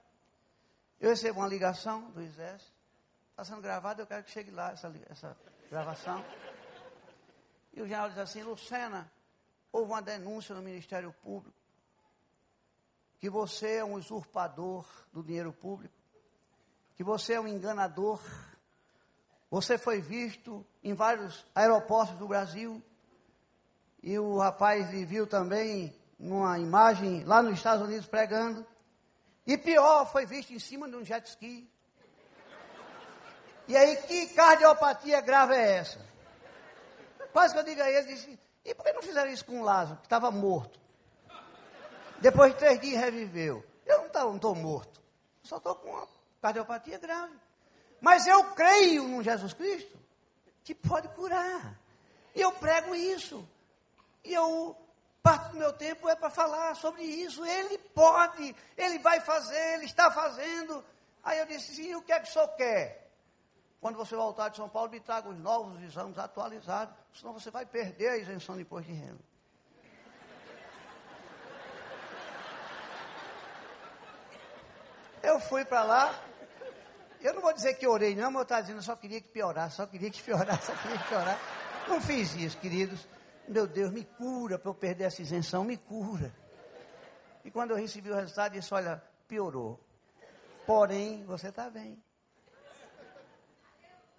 eu 1.00 1.10
recebo 1.10 1.40
uma 1.40 1.48
ligação 1.48 2.02
do 2.10 2.20
exército, 2.20 2.72
está 3.30 3.44
sendo 3.44 3.60
gravado, 3.60 4.00
eu 4.02 4.06
quero 4.06 4.22
que 4.22 4.30
chegue 4.30 4.50
lá 4.50 4.72
essa, 4.72 4.92
essa 5.10 5.36
gravação. 5.70 6.24
E 7.72 7.82
o 7.82 7.84
general 7.84 8.08
diz 8.10 8.18
assim, 8.18 8.42
Lucena, 8.42 9.10
houve 9.74 9.90
uma 9.90 10.00
denúncia 10.00 10.54
no 10.54 10.62
Ministério 10.62 11.12
Público 11.20 11.58
que 13.18 13.28
você 13.28 13.76
é 13.78 13.84
um 13.84 13.94
usurpador 13.94 14.86
do 15.12 15.20
dinheiro 15.20 15.52
público, 15.52 15.94
que 16.94 17.02
você 17.02 17.32
é 17.32 17.40
um 17.40 17.48
enganador, 17.48 18.20
você 19.50 19.76
foi 19.76 20.00
visto 20.00 20.64
em 20.82 20.94
vários 20.94 21.44
aeroportos 21.54 22.16
do 22.16 22.28
Brasil, 22.28 22.80
e 24.02 24.16
o 24.16 24.38
rapaz 24.38 24.90
lhe 24.90 25.04
viu 25.04 25.26
também 25.26 25.98
numa 26.18 26.56
imagem 26.58 27.24
lá 27.24 27.42
nos 27.42 27.54
Estados 27.54 27.84
Unidos 27.84 28.06
pregando. 28.06 28.64
E 29.46 29.56
pior, 29.56 30.04
foi 30.12 30.26
visto 30.26 30.52
em 30.52 30.58
cima 30.58 30.88
de 30.88 30.94
um 30.94 31.04
jet 31.04 31.26
ski. 31.26 31.68
E 33.66 33.76
aí, 33.76 33.96
que 34.02 34.26
cardiopatia 34.34 35.20
grave 35.22 35.54
é 35.54 35.78
essa? 35.78 36.06
Quase 37.32 37.54
que 37.54 37.60
eu 37.60 37.64
digo 37.64 37.80
a 37.80 37.90
ele, 37.90 38.14
disse, 38.14 38.38
e 38.64 38.74
por 38.74 38.84
que 38.84 38.92
não 38.92 39.02
fizeram 39.02 39.30
isso 39.30 39.44
com 39.44 39.60
o 39.60 39.64
Lázaro, 39.64 39.98
que 39.98 40.06
estava 40.06 40.30
morto? 40.30 40.80
Depois 42.20 42.52
de 42.52 42.58
três 42.58 42.80
dias 42.80 43.00
reviveu. 43.00 43.64
Eu 43.84 44.08
não 44.08 44.36
estou 44.36 44.54
morto. 44.54 45.02
Só 45.42 45.58
estou 45.58 45.74
com 45.74 45.90
uma 45.90 46.08
cardiopatia 46.40 46.98
grave. 46.98 47.34
Mas 48.00 48.26
eu 48.26 48.54
creio 48.54 49.06
num 49.06 49.22
Jesus 49.22 49.52
Cristo 49.52 49.98
que 50.62 50.74
pode 50.74 51.08
curar. 51.08 51.78
E 52.34 52.40
eu 52.40 52.50
prego 52.52 52.94
isso. 52.94 53.46
E 54.24 54.32
eu, 54.32 54.74
parte 55.22 55.50
do 55.52 55.58
meu 55.58 55.72
tempo 55.72 56.08
é 56.08 56.16
para 56.16 56.30
falar 56.30 56.74
sobre 56.76 57.02
isso. 57.02 57.44
Ele 57.44 57.76
pode, 57.76 58.56
ele 58.76 58.98
vai 58.98 59.20
fazer, 59.20 59.74
ele 59.74 59.84
está 59.84 60.10
fazendo. 60.10 60.82
Aí 61.22 61.38
eu 61.38 61.46
disse, 61.46 61.74
sim, 61.74 61.94
o 61.94 62.02
que 62.02 62.12
é 62.12 62.20
que 62.20 62.28
o 62.28 62.32
senhor 62.32 62.48
quer? 62.56 63.10
Quando 63.80 63.96
você 63.96 64.16
voltar 64.16 64.48
de 64.48 64.56
São 64.56 64.68
Paulo, 64.68 64.90
me 64.90 65.00
traga 65.00 65.28
os 65.28 65.38
novos 65.38 65.82
exames 65.82 66.16
atualizados, 66.16 66.94
senão 67.14 67.32
você 67.32 67.50
vai 67.50 67.64
perder 67.64 68.08
a 68.08 68.16
isenção 68.16 68.56
de 68.56 68.62
imposto 68.62 68.90
de 68.90 68.98
renda. 68.98 69.20
Eu 75.22 75.40
fui 75.40 75.64
para 75.64 75.82
lá, 75.82 76.24
eu 77.20 77.32
não 77.32 77.40
vou 77.40 77.54
dizer 77.54 77.74
que 77.74 77.86
orei, 77.86 78.14
não, 78.14 78.30
mas 78.30 78.40
eu 78.40 78.42
estava 78.42 78.60
dizendo, 78.60 78.78
eu 78.78 78.82
só 78.82 78.94
queria 78.94 79.20
que 79.20 79.28
piorasse, 79.28 79.76
só 79.76 79.86
queria 79.86 80.10
que 80.10 80.22
piorasse, 80.22 80.66
só 80.70 80.74
queria 80.76 80.98
que 80.98 81.08
piorasse. 81.08 81.40
Não 81.88 82.00
fiz 82.00 82.34
isso, 82.34 82.58
queridos. 82.58 83.08
Meu 83.48 83.66
Deus, 83.66 83.90
me 83.90 84.04
cura 84.04 84.58
para 84.58 84.70
eu 84.70 84.74
perder 84.74 85.04
essa 85.04 85.22
isenção, 85.22 85.64
me 85.64 85.76
cura. 85.76 86.34
E 87.44 87.50
quando 87.50 87.70
eu 87.70 87.76
recebi 87.76 88.10
o 88.10 88.14
resultado, 88.14 88.52
disse: 88.52 88.72
Olha, 88.72 89.02
piorou. 89.28 89.78
Porém, 90.66 91.24
você 91.24 91.48
está 91.48 91.70
bem. 91.70 92.02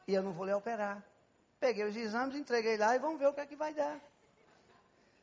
E 0.08 0.14
eu 0.14 0.22
não 0.22 0.32
vou 0.32 0.46
lhe 0.46 0.54
operar. 0.54 1.04
Peguei 1.66 1.84
os 1.84 1.96
exames, 1.96 2.36
entreguei 2.36 2.78
lá 2.78 2.96
e 2.96 3.00
vamos 3.00 3.18
ver 3.18 3.26
o 3.26 3.34
que 3.34 3.42
é 3.42 3.46
que 3.48 3.56
vai 3.56 3.74
dar. 3.74 4.00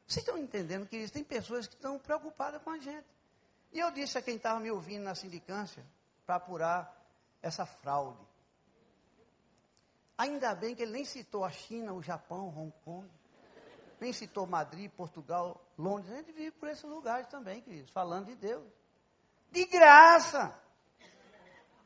Vocês 0.05 0.27
estão 0.27 0.37
entendendo 0.37 0.89
que 0.89 1.09
tem 1.09 1.23
pessoas 1.23 1.69
que 1.69 1.75
estão 1.77 2.01
preocupadas 2.01 2.61
com 2.61 2.71
a 2.71 2.79
gente. 2.79 3.07
E 3.71 3.79
eu 3.79 3.93
disse 3.93 4.19
a 4.19 4.23
quem 4.23 4.35
estava 4.35 4.59
me 4.59 4.69
ouvindo 4.69 5.05
na 5.05 5.15
sindicância, 5.15 5.87
para 6.27 6.35
apurar 6.35 7.01
essa 7.41 7.65
fraude. 7.65 8.19
Ainda 10.19 10.53
bem 10.57 10.75
que 10.75 10.83
ele 10.83 10.91
nem 10.91 11.05
citou 11.05 11.45
a 11.45 11.51
China, 11.53 11.93
o 11.93 12.03
Japão, 12.03 12.49
Hong 12.49 12.73
Kong. 12.85 13.09
Nem 14.01 14.13
citou 14.13 14.45
Madrid, 14.45 14.91
Portugal, 14.91 15.65
Londres. 15.79 16.11
A 16.11 16.17
gente 16.17 16.33
vive 16.33 16.51
por 16.51 16.69
esses 16.69 16.83
lugares 16.83 17.29
também, 17.29 17.61
queridos, 17.61 17.93
falando 17.93 18.27
de 18.27 18.35
Deus. 18.35 18.67
De 19.53 19.65
graça! 19.67 20.53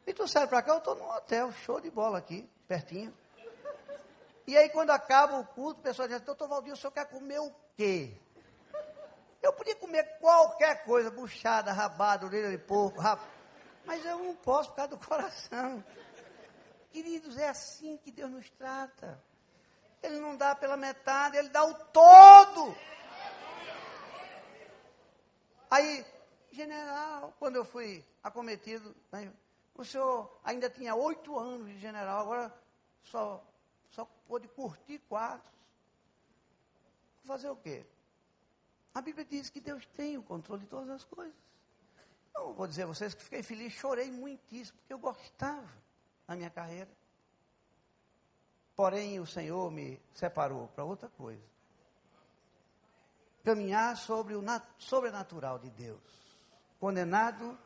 E 0.06 0.14
tu 0.14 0.26
sai 0.26 0.46
para 0.46 0.62
cá, 0.62 0.72
eu 0.72 0.78
estou 0.78 0.94
num 0.94 1.10
hotel, 1.10 1.52
show 1.52 1.78
de 1.78 1.90
bola 1.90 2.16
aqui, 2.16 2.48
pertinho. 2.66 3.14
E 4.46 4.56
aí, 4.56 4.68
quando 4.68 4.90
acaba 4.90 5.38
o 5.38 5.44
culto, 5.44 5.80
o 5.80 5.82
pessoal 5.82 6.06
diz, 6.06 6.20
doutor 6.20 6.46
Valdir, 6.46 6.72
o 6.72 6.76
senhor 6.76 6.92
quer 6.92 7.06
comer 7.06 7.40
o 7.40 7.52
quê? 7.76 8.16
Eu 9.42 9.52
podia 9.52 9.74
comer 9.76 10.04
qualquer 10.18 10.84
coisa, 10.84 11.10
buchada, 11.10 11.72
rabada, 11.72 12.26
orelha 12.26 12.50
de 12.50 12.58
porco, 12.58 13.00
rap... 13.00 13.20
mas 13.84 14.04
eu 14.04 14.18
não 14.18 14.36
posso 14.36 14.70
por 14.70 14.76
causa 14.76 14.90
do 14.90 14.98
coração. 14.98 15.84
Queridos, 16.92 17.36
é 17.36 17.48
assim 17.48 17.96
que 17.98 18.10
Deus 18.10 18.30
nos 18.30 18.48
trata. 18.50 19.22
Ele 20.02 20.20
não 20.20 20.36
dá 20.36 20.54
pela 20.54 20.76
metade, 20.76 21.36
ele 21.36 21.48
dá 21.48 21.64
o 21.64 21.74
todo. 21.74 22.76
Aí, 25.70 26.06
general, 26.52 27.34
quando 27.38 27.56
eu 27.56 27.64
fui 27.64 28.04
acometido, 28.22 28.94
né, 29.10 29.32
o 29.74 29.84
senhor 29.84 30.40
ainda 30.44 30.70
tinha 30.70 30.94
oito 30.94 31.36
anos 31.38 31.68
de 31.68 31.78
general, 31.78 32.20
agora 32.20 32.54
só, 33.02 33.44
só 33.96 34.04
pôde 34.28 34.46
curtir 34.48 34.98
quatro. 35.08 35.50
Fazer 37.24 37.48
o 37.48 37.56
quê? 37.56 37.84
A 38.94 39.00
Bíblia 39.00 39.24
diz 39.24 39.48
que 39.48 39.58
Deus 39.58 39.86
tem 39.86 40.18
o 40.18 40.22
controle 40.22 40.62
de 40.62 40.68
todas 40.68 40.90
as 40.90 41.04
coisas. 41.04 41.34
Não 42.34 42.52
vou 42.52 42.66
dizer 42.66 42.82
a 42.82 42.86
vocês 42.86 43.14
que 43.14 43.22
fiquei 43.22 43.42
feliz, 43.42 43.72
chorei 43.72 44.10
muitíssimo, 44.10 44.78
porque 44.78 44.92
eu 44.92 44.98
gostava 44.98 45.66
da 46.26 46.36
minha 46.36 46.50
carreira. 46.50 46.90
Porém, 48.76 49.18
o 49.18 49.26
Senhor 49.26 49.70
me 49.70 49.98
separou 50.12 50.68
para 50.68 50.84
outra 50.84 51.08
coisa. 51.08 51.42
Caminhar 53.42 53.96
sobre 53.96 54.34
o 54.34 54.44
sobrenatural 54.78 55.58
de 55.58 55.70
Deus. 55.70 56.02
Condenado 56.78 57.58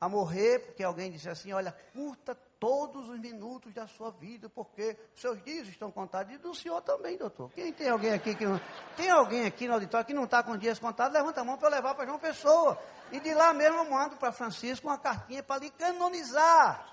a 0.00 0.08
morrer, 0.08 0.60
porque 0.60 0.84
alguém 0.84 1.10
disse 1.10 1.28
assim: 1.28 1.52
olha, 1.52 1.72
curta 1.92 2.36
todos 2.58 3.08
os 3.08 3.18
minutos 3.18 3.72
da 3.74 3.86
sua 3.86 4.10
vida, 4.10 4.48
porque 4.48 4.96
seus 5.14 5.42
dias 5.42 5.68
estão 5.68 5.90
contados. 5.90 6.34
E 6.34 6.38
do 6.38 6.54
senhor 6.54 6.80
também, 6.82 7.16
doutor. 7.16 7.50
Quem 7.52 7.72
tem 7.72 7.88
alguém 7.88 8.12
aqui 8.12 8.34
que 8.34 8.46
não. 8.46 8.60
Tem 8.96 9.10
alguém 9.10 9.46
aqui 9.46 9.66
no 9.66 9.74
auditório 9.74 10.06
que 10.06 10.14
não 10.14 10.24
está 10.24 10.42
com 10.42 10.56
dias 10.56 10.78
contados? 10.78 11.14
Levanta 11.14 11.40
a 11.40 11.44
mão 11.44 11.56
para 11.58 11.68
eu 11.68 11.72
levar 11.72 11.94
para 11.94 12.06
João 12.06 12.18
Pessoa. 12.18 12.78
E 13.12 13.20
de 13.20 13.34
lá 13.34 13.52
mesmo 13.52 13.78
eu 13.78 13.90
mando 13.90 14.16
para 14.16 14.32
Francisco 14.32 14.86
uma 14.86 14.98
cartinha 14.98 15.42
para 15.42 15.60
lhe 15.60 15.70
canonizar. 15.70 16.92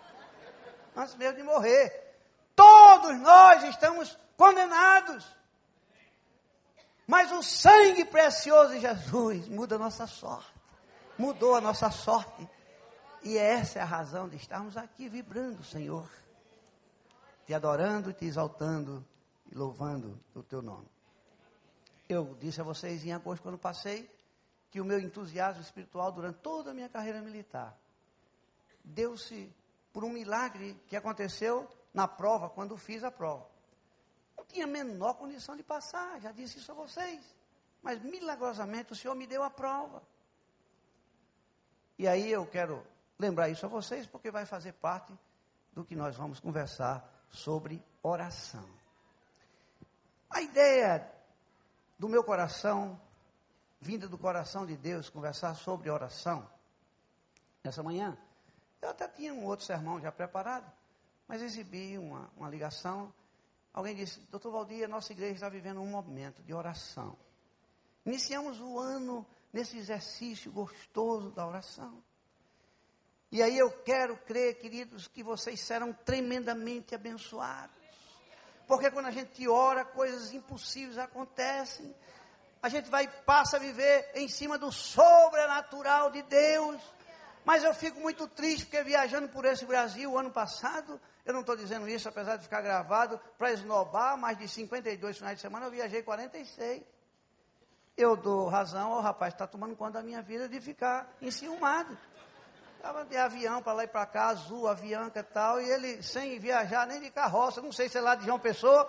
Antes 0.96 1.16
mesmo 1.16 1.38
de 1.38 1.44
morrer. 1.44 2.04
Todos 2.56 3.20
nós 3.20 3.64
estamos 3.64 4.18
condenados. 4.38 5.26
Mas 7.08 7.32
o 7.32 7.42
sangue 7.42 8.06
precioso 8.06 8.74
de 8.74 8.80
Jesus 8.80 9.48
muda 9.48 9.76
a 9.76 9.80
nossa 9.80 10.08
sorte. 10.08 10.54
Mudou 11.18 11.56
a 11.56 11.62
nossa 11.62 11.90
sorte. 11.92 12.48
E 13.24 13.38
essa 13.38 13.80
é 13.80 13.82
a 13.82 13.86
razão 13.86 14.28
de 14.28 14.36
estarmos 14.36 14.76
aqui 14.76 15.08
vibrando, 15.08 15.64
Senhor, 15.64 16.10
te 17.46 17.54
adorando, 17.54 18.12
te 18.12 18.26
exaltando 18.26 19.06
e 19.50 19.56
louvando 19.56 20.20
o 20.36 20.44
teu 20.44 20.62
nome. 20.62 20.88
Eu 22.10 22.36
disse 22.40 22.60
a 22.60 22.64
vocês 22.64 23.06
em 23.06 23.14
agosto, 23.14 23.42
quando 23.42 23.58
passei, 23.58 24.10
que 24.70 24.82
o 24.82 24.86
meu 24.86 25.00
entusiasmo 25.00 25.62
espiritual 25.62 26.12
durante 26.12 26.40
toda 26.40 26.72
a 26.72 26.74
minha 26.74 26.90
carreira 26.90 27.22
militar 27.22 27.78
deu-se 28.84 29.50
por 29.94 30.04
um 30.04 30.10
milagre 30.10 30.74
que 30.88 30.96
aconteceu 30.96 31.70
na 31.94 32.08
prova, 32.08 32.50
quando 32.50 32.76
fiz 32.76 33.04
a 33.04 33.12
prova. 33.12 33.48
Não 34.36 34.44
tinha 34.46 34.66
a 34.66 34.68
menor 34.68 35.14
condição 35.14 35.56
de 35.56 35.64
passar, 35.64 36.20
já 36.20 36.32
disse 36.32 36.58
isso 36.58 36.72
a 36.72 36.76
vocês. 36.76 37.24
Mas 37.82 38.02
milagrosamente 38.02 38.92
o 38.92 38.96
Senhor 38.96 39.16
me 39.16 39.28
deu 39.28 39.44
a 39.44 39.50
prova. 39.50 40.02
E 41.98 42.08
aí 42.08 42.32
eu 42.32 42.46
quero 42.48 42.84
lembrar 43.18 43.50
isso 43.50 43.66
a 43.66 43.70
vocês, 43.70 44.08
porque 44.08 44.32
vai 44.32 44.46
fazer 44.46 44.74
parte 44.74 45.14
do 45.74 45.84
que 45.84 45.96
nós 45.96 46.16
vamos 46.16 46.40
conversar 46.40 47.26
sobre 47.30 47.84
oração. 48.02 48.68
A 50.30 50.42
ideia 50.42 51.12
do 51.98 52.10
meu 52.10 52.24
coração, 52.24 53.00
vinda 53.80 54.08
do 54.08 54.18
coração 54.18 54.66
de 54.66 54.76
Deus, 54.76 55.10
conversar 55.10 55.56
sobre 55.56 55.90
oração, 55.90 56.48
nessa 57.64 57.82
manhã, 57.82 58.18
eu 58.82 58.90
até 58.90 59.08
tinha 59.08 59.34
um 59.34 59.46
outro 59.46 59.66
sermão 59.66 60.00
já 60.02 60.12
preparado, 60.12 60.70
mas 61.28 61.42
recebi 61.42 61.98
uma, 61.98 62.30
uma 62.36 62.50
ligação. 62.50 63.14
Alguém 63.74 63.96
disse: 63.96 64.20
Doutor 64.30 64.52
Valdir, 64.52 64.84
a 64.84 64.88
nossa 64.88 65.14
igreja 65.14 65.36
está 65.36 65.50
vivendo 65.50 65.80
um 65.80 65.88
momento 65.88 66.44
de 66.44 66.54
oração. 66.54 67.16
Iniciamos 68.06 68.60
o 68.60 68.78
ano 68.78 69.26
nesse 69.54 69.78
exercício 69.78 70.52
gostoso 70.52 71.32
da 71.32 71.48
oração. 71.48 72.04
E 73.34 73.42
aí 73.42 73.58
eu 73.58 73.72
quero 73.72 74.16
crer, 74.16 74.60
queridos, 74.60 75.08
que 75.08 75.24
vocês 75.24 75.60
serão 75.60 75.92
tremendamente 75.92 76.94
abençoados. 76.94 77.76
Porque 78.68 78.92
quando 78.92 79.08
a 79.08 79.12
gente 79.12 79.48
ora, 79.48 79.84
coisas 79.84 80.32
impossíveis 80.32 81.00
acontecem. 81.00 81.96
A 82.62 82.70
gente 82.70 82.92
vai 82.92 83.08
passa 83.08 83.58
a 83.58 83.60
viver 83.60 84.12
em 84.14 84.28
cima 84.28 84.56
do 84.56 84.72
sobrenatural 84.72 86.12
de 86.12 86.22
Deus. 86.22 86.80
Mas 87.44 87.64
eu 87.64 87.74
fico 87.74 88.00
muito 88.00 88.28
triste 88.28 88.68
porque 88.68 88.84
viajando 88.84 89.28
por 89.30 89.46
esse 89.46 89.66
Brasil 89.66 90.16
ano 90.16 90.30
passado, 90.30 91.02
eu 91.26 91.34
não 91.34 91.42
estou 91.42 91.56
dizendo 91.56 91.90
isso 91.90 92.08
apesar 92.08 92.38
de 92.38 92.44
ficar 92.44 92.62
gravado 92.62 93.20
para 93.36 93.52
esnobar, 93.52 94.16
mais 94.16 94.38
de 94.38 94.48
52 94.48 95.18
finais 95.18 95.38
de 95.38 95.42
semana 95.42 95.66
eu 95.66 95.72
viajei 95.72 96.04
46. 96.04 96.84
Eu 97.98 98.16
dou 98.16 98.48
razão 98.48 98.94
ao 98.94 99.02
rapaz 99.02 99.34
que 99.34 99.38
está 99.38 99.48
tomando 99.48 99.76
conta 99.76 99.94
da 99.94 100.04
minha 100.04 100.22
vida 100.22 100.48
de 100.48 100.62
ficar 100.62 101.12
enciumado. 101.20 101.98
Estava 102.84 103.06
de 103.06 103.16
avião 103.16 103.64
para 103.64 103.72
lá 103.72 103.84
e 103.86 103.88
para 103.88 104.06
cá, 104.06 104.26
azul, 104.26 104.68
avianca 104.68 105.22
e 105.22 105.24
tal, 105.24 105.62
e 105.62 105.70
ele 105.70 106.04
sem 106.04 106.38
viajar 106.38 106.86
nem 106.86 107.00
de 107.00 107.10
carroça, 107.10 107.62
não 107.62 107.72
sei 107.72 107.88
se 107.88 107.98
é 107.98 108.02
lá 108.02 108.14
de 108.14 108.26
João 108.26 108.38
Pessoa, 108.38 108.84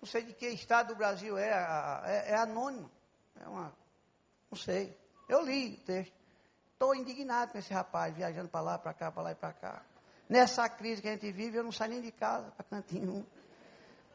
não 0.00 0.06
sei 0.06 0.22
de 0.22 0.32
que 0.32 0.46
estado 0.46 0.90
do 0.90 0.94
Brasil 0.94 1.36
é, 1.36 1.48
é, 2.04 2.30
é 2.30 2.36
anônimo. 2.36 2.88
É 3.44 3.48
uma, 3.48 3.74
não 4.48 4.56
sei. 4.56 4.96
Eu 5.28 5.44
li 5.44 5.74
o 5.74 5.84
texto. 5.84 6.14
Estou 6.72 6.94
indignado 6.94 7.50
com 7.50 7.58
esse 7.58 7.74
rapaz 7.74 8.14
viajando 8.14 8.48
para 8.48 8.60
lá, 8.60 8.78
para 8.78 8.94
cá, 8.94 9.10
para 9.10 9.22
lá 9.24 9.32
e 9.32 9.34
para 9.34 9.52
cá. 9.52 9.82
Nessa 10.28 10.68
crise 10.68 11.02
que 11.02 11.08
a 11.08 11.12
gente 11.14 11.32
vive, 11.32 11.58
eu 11.58 11.64
não 11.64 11.72
saio 11.72 11.90
nem 11.90 12.00
de 12.00 12.12
casa 12.12 12.52
para 12.52 12.64
cantinho 12.64 13.26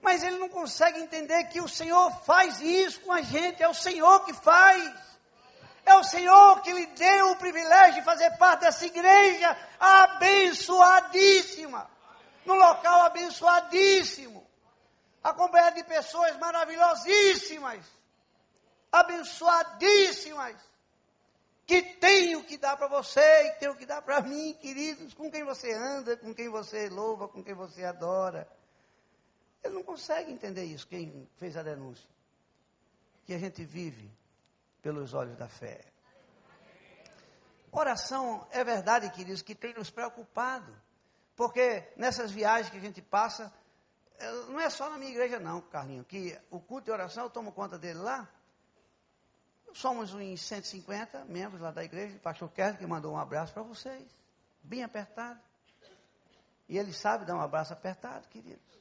Mas 0.02 0.24
ele 0.24 0.38
não 0.38 0.48
consegue 0.48 1.00
entender 1.00 1.44
que 1.50 1.60
o 1.60 1.68
Senhor 1.68 2.12
faz 2.22 2.62
isso 2.62 3.02
com 3.02 3.12
a 3.12 3.22
gente, 3.22 3.62
é 3.62 3.68
o 3.68 3.74
Senhor 3.74 4.24
que 4.24 4.34
faz. 4.34 5.19
É 5.90 5.96
o 5.96 6.04
Senhor 6.04 6.62
que 6.62 6.72
lhe 6.72 6.86
deu 6.86 7.32
o 7.32 7.36
privilégio 7.36 7.96
de 7.96 8.04
fazer 8.04 8.30
parte 8.38 8.62
dessa 8.62 8.86
igreja 8.86 9.58
abençoadíssima. 9.80 11.90
num 12.46 12.54
local 12.54 13.06
abençoadíssimo, 13.06 14.48
acompanhado 15.24 15.78
de 15.78 15.84
pessoas 15.84 16.38
maravilhosíssimas, 16.38 17.84
abençoadíssimas, 18.92 20.56
que 21.66 21.82
tenho 21.82 22.44
que 22.44 22.58
dar 22.58 22.78
para 22.78 22.88
você 22.88 23.48
e 23.48 23.52
tenho 23.54 23.76
que 23.76 23.86
dar 23.86 24.04
para 24.04 24.22
mim, 24.22 24.54
queridos, 24.62 25.16
com 25.16 25.32
quem 25.32 25.44
você 25.44 25.74
anda, 25.74 26.16
com 26.18 26.36
quem 26.36 26.50
você 26.50 26.88
louva, 26.88 27.28
com 27.28 27.44
quem 27.44 27.56
você 27.56 27.84
adora. 27.84 28.48
Ele 29.64 29.74
não 29.74 29.84
consegue 29.84 30.32
entender 30.32 30.66
isso, 30.66 30.88
quem 30.88 31.28
fez 31.38 31.58
a 31.58 31.64
denúncia. 31.64 32.08
Que 33.26 33.34
a 33.34 33.40
gente 33.40 33.66
vive 33.66 34.19
pelos 34.82 35.14
olhos 35.14 35.38
da 35.38 35.48
fé. 35.48 35.82
Oração 37.72 38.48
é 38.52 38.64
verdade, 38.64 39.10
queridos, 39.12 39.42
que 39.42 39.54
tem 39.54 39.74
nos 39.74 39.90
preocupado. 39.90 40.76
Porque 41.36 41.88
nessas 41.96 42.32
viagens 42.32 42.70
que 42.70 42.78
a 42.78 42.82
gente 42.82 43.02
passa, 43.02 43.54
eh, 44.18 44.32
não 44.50 44.60
é 44.60 44.70
só 44.70 44.90
na 44.90 44.98
minha 44.98 45.12
igreja, 45.12 45.40
não, 45.40 45.62
Carlinho, 45.62 46.04
que 46.04 46.38
o 46.50 46.60
culto 46.60 46.86
de 46.86 46.92
oração 46.92 47.26
eu 47.26 47.30
tomo 47.30 47.52
conta 47.52 47.78
dele 47.78 48.00
lá. 48.00 48.28
Somos 49.72 50.14
uns 50.14 50.42
150 50.42 51.26
membros 51.26 51.62
lá 51.62 51.72
da 51.72 51.84
igreja, 51.84 52.18
o 52.18 52.20
pastor 52.20 52.50
Kerr 52.50 52.78
que 52.78 52.88
mandou 52.88 53.14
um 53.14 53.18
abraço 53.18 53.54
para 53.54 53.62
vocês, 53.62 54.04
bem 54.64 54.84
apertado. 54.84 55.40
E 56.68 56.78
ele 56.78 56.92
sabe 56.92 57.26
dar 57.26 57.36
um 57.36 57.42
abraço 57.42 57.72
apertado, 57.72 58.28
queridos. 58.28 58.80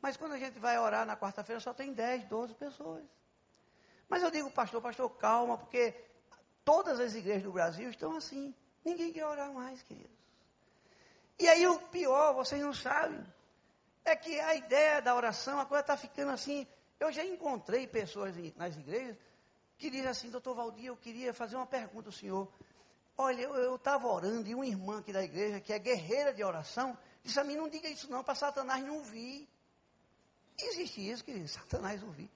Mas 0.00 0.16
quando 0.16 0.32
a 0.32 0.38
gente 0.38 0.58
vai 0.58 0.78
orar 0.78 1.04
na 1.04 1.16
quarta-feira, 1.16 1.60
só 1.60 1.74
tem 1.74 1.92
10, 1.92 2.24
12 2.24 2.54
pessoas. 2.54 3.04
Mas 4.10 4.24
eu 4.24 4.30
digo, 4.30 4.50
pastor, 4.50 4.82
pastor, 4.82 5.08
calma, 5.10 5.56
porque 5.56 5.94
todas 6.64 6.98
as 6.98 7.14
igrejas 7.14 7.44
do 7.44 7.52
Brasil 7.52 7.88
estão 7.88 8.16
assim. 8.16 8.52
Ninguém 8.84 9.12
quer 9.12 9.24
orar 9.24 9.52
mais, 9.52 9.80
queridos. 9.84 10.18
E 11.38 11.48
aí 11.48 11.64
o 11.68 11.78
pior, 11.78 12.34
vocês 12.34 12.60
não 12.60 12.74
sabem, 12.74 13.24
é 14.04 14.16
que 14.16 14.38
a 14.40 14.56
ideia 14.56 15.00
da 15.00 15.14
oração, 15.14 15.60
a 15.60 15.64
coisa 15.64 15.82
está 15.82 15.96
ficando 15.96 16.32
assim. 16.32 16.66
Eu 16.98 17.12
já 17.12 17.24
encontrei 17.24 17.86
pessoas 17.86 18.34
nas 18.56 18.76
igrejas 18.76 19.16
que 19.78 19.88
dizem 19.88 20.08
assim, 20.08 20.28
doutor 20.28 20.54
Valdir, 20.54 20.86
eu 20.86 20.96
queria 20.96 21.32
fazer 21.32 21.54
uma 21.54 21.66
pergunta 21.66 22.08
ao 22.08 22.12
senhor. 22.12 22.52
Olha, 23.16 23.42
eu 23.42 23.76
estava 23.76 24.08
orando 24.08 24.48
e 24.48 24.54
uma 24.54 24.66
irmã 24.66 24.98
aqui 24.98 25.12
da 25.12 25.22
igreja, 25.22 25.60
que 25.60 25.72
é 25.72 25.78
guerreira 25.78 26.34
de 26.34 26.42
oração, 26.42 26.98
disse 27.22 27.38
a 27.38 27.44
mim, 27.44 27.54
não 27.54 27.68
diga 27.68 27.88
isso 27.88 28.10
não, 28.10 28.24
para 28.24 28.34
Satanás 28.34 28.84
não 28.84 28.96
ouvir. 28.96 29.48
Existe 30.58 31.08
isso, 31.08 31.24
querido, 31.24 31.46
Satanás 31.46 32.02
ouvir. 32.02 32.28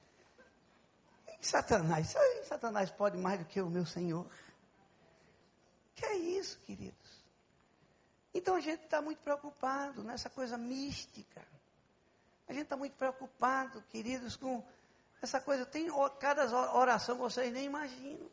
Satanás, 1.47 2.15
Satanás 2.49 2.91
pode 2.91 3.17
mais 3.17 3.39
do 3.39 3.45
que 3.45 3.61
o 3.61 3.69
meu 3.69 3.85
Senhor. 3.85 4.27
Que 5.95 6.05
é 6.07 6.17
isso, 6.17 6.59
queridos? 6.61 7.25
Então 8.33 8.57
a 8.57 8.61
gente 8.61 8.85
está 8.85 9.01
muito 9.01 9.21
preocupado 9.23 10.03
nessa 10.03 10.29
coisa 10.29 10.59
mística. 10.59 11.43
A 12.49 12.53
gente 12.53 12.65
está 12.65 12.77
muito 12.77 12.97
preocupado, 12.97 13.83
queridos, 13.91 14.37
com 14.37 14.63
essa 15.23 15.41
coisa. 15.41 15.65
Tem 15.65 15.89
cada 16.19 16.47
oração 16.77 17.17
vocês 17.17 17.53
nem 17.53 17.65
imaginam. 17.65 18.29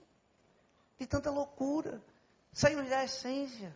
De 0.97 1.05
tanta 1.05 1.29
loucura. 1.29 2.01
Saímos 2.51 2.89
da 2.89 3.03
essência. 3.03 3.75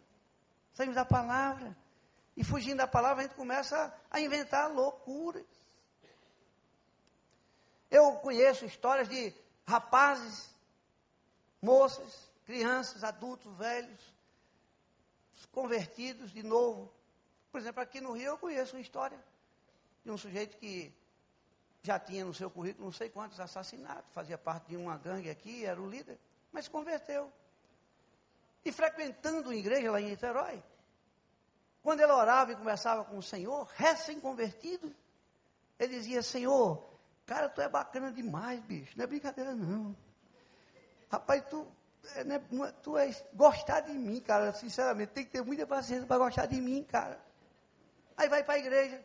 Saímos 0.74 0.96
da 0.96 1.06
palavra. 1.06 1.76
E 2.36 2.44
fugindo 2.44 2.78
da 2.78 2.88
palavra, 2.88 3.24
a 3.24 3.28
gente 3.28 3.36
começa 3.36 3.94
a 4.10 4.20
inventar 4.20 4.70
loucuras. 4.72 5.46
Eu 7.96 8.12
conheço 8.18 8.66
histórias 8.66 9.08
de 9.08 9.34
rapazes, 9.66 10.54
moças, 11.62 12.30
crianças, 12.46 13.06
adultos, 13.06 13.56
velhos, 13.56 14.14
convertidos 15.54 16.30
de 16.34 16.44
novo. 16.44 16.92
Por 17.50 17.62
exemplo, 17.62 17.82
aqui 17.82 18.02
no 18.02 18.12
Rio 18.12 18.32
eu 18.32 18.38
conheço 18.38 18.76
uma 18.76 18.82
história 18.82 19.18
de 20.04 20.12
um 20.12 20.18
sujeito 20.18 20.58
que 20.58 20.94
já 21.84 21.98
tinha 21.98 22.26
no 22.26 22.34
seu 22.34 22.52
currículo 22.52 22.84
não 22.84 22.92
sei 22.92 23.10
quantos 23.10 23.40
assassinatos, 23.40 24.12
fazia 24.14 24.38
parte 24.38 24.68
de 24.68 24.76
uma 24.76 24.98
gangue 24.98 25.30
aqui, 25.30 25.64
era 25.64 25.82
o 25.82 25.90
líder, 25.90 26.20
mas 26.52 26.66
se 26.66 26.72
converteu. 26.72 27.32
E 28.66 28.74
frequentando 28.74 29.48
uma 29.48 29.56
igreja 29.56 29.90
lá 29.90 30.02
em 30.02 30.10
Niterói, 30.10 30.62
quando 31.82 32.02
ele 32.02 32.12
orava 32.12 32.52
e 32.52 32.58
conversava 32.58 33.06
com 33.06 33.18
o 33.18 33.24
Senhor, 33.24 33.64
recém-convertido, 33.74 34.94
ele 35.80 35.96
dizia: 35.96 36.22
Senhor, 36.22 36.95
Cara, 37.26 37.50
tu 37.50 37.62
é 37.62 37.68
bacana 37.68 38.12
demais, 38.12 38.60
bicho. 38.62 38.94
Não 38.96 39.04
é 39.04 39.08
brincadeira, 39.08 39.56
não. 39.56 39.96
Rapaz, 41.12 41.44
tu, 41.50 41.68
é, 42.16 42.24
né, 42.24 42.36
é, 42.36 42.72
tu 42.84 42.98
és 42.98 43.24
gostar 43.34 43.80
de 43.82 43.94
mim, 43.94 44.20
cara. 44.20 44.54
Sinceramente, 44.54 45.12
tem 45.12 45.26
que 45.26 45.32
ter 45.32 45.44
muita 45.44 45.66
paciência 45.66 46.06
para 46.06 46.18
gostar 46.18 46.46
de 46.46 46.62
mim, 46.62 46.84
cara. 46.84 47.20
Aí 48.16 48.30
vai 48.30 48.44
para 48.44 48.56
a 48.56 48.60
igreja. 48.60 49.04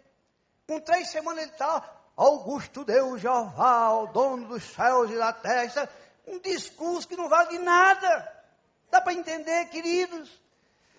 Com 0.66 0.80
três 0.80 1.10
semanas 1.10 1.44
ele 1.44 1.52
está, 1.52 2.00
Augusto 2.16 2.84
Deus 2.84 3.20
Jeová, 3.20 3.92
o 3.94 4.06
dono 4.08 4.48
dos 4.48 4.64
céus 4.64 5.10
e 5.10 5.16
da 5.16 5.32
terra. 5.32 5.88
Um 6.26 6.38
discurso 6.38 7.08
que 7.08 7.16
não 7.16 7.28
vale 7.28 7.48
de 7.50 7.58
nada. 7.58 8.44
Dá 8.90 9.00
para 9.00 9.14
entender, 9.14 9.64
queridos? 9.66 10.40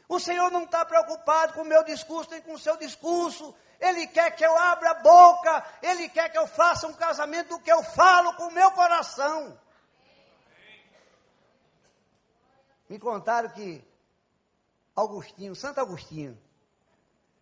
O 0.09 0.19
Senhor 0.19 0.51
não 0.51 0.63
está 0.63 0.83
preocupado 0.83 1.53
com 1.53 1.61
o 1.61 1.65
meu 1.65 1.83
discurso, 1.83 2.31
nem 2.31 2.41
com 2.41 2.53
o 2.53 2.59
seu 2.59 2.75
discurso. 2.77 3.55
Ele 3.81 4.05
quer 4.05 4.35
que 4.35 4.45
eu 4.45 4.55
abra 4.55 4.91
a 4.91 5.01
boca, 5.01 5.65
Ele 5.81 6.07
quer 6.07 6.29
que 6.29 6.37
eu 6.37 6.45
faça 6.45 6.87
um 6.87 6.93
casamento 6.93 7.49
do 7.49 7.59
que 7.59 7.71
eu 7.71 7.83
falo 7.83 8.35
com 8.35 8.43
o 8.43 8.51
meu 8.51 8.71
coração. 8.71 9.59
Me 12.87 12.99
contaram 12.99 13.49
que 13.49 13.83
Augustinho, 14.95 15.55
Santo 15.55 15.79
Agostinho, 15.81 16.39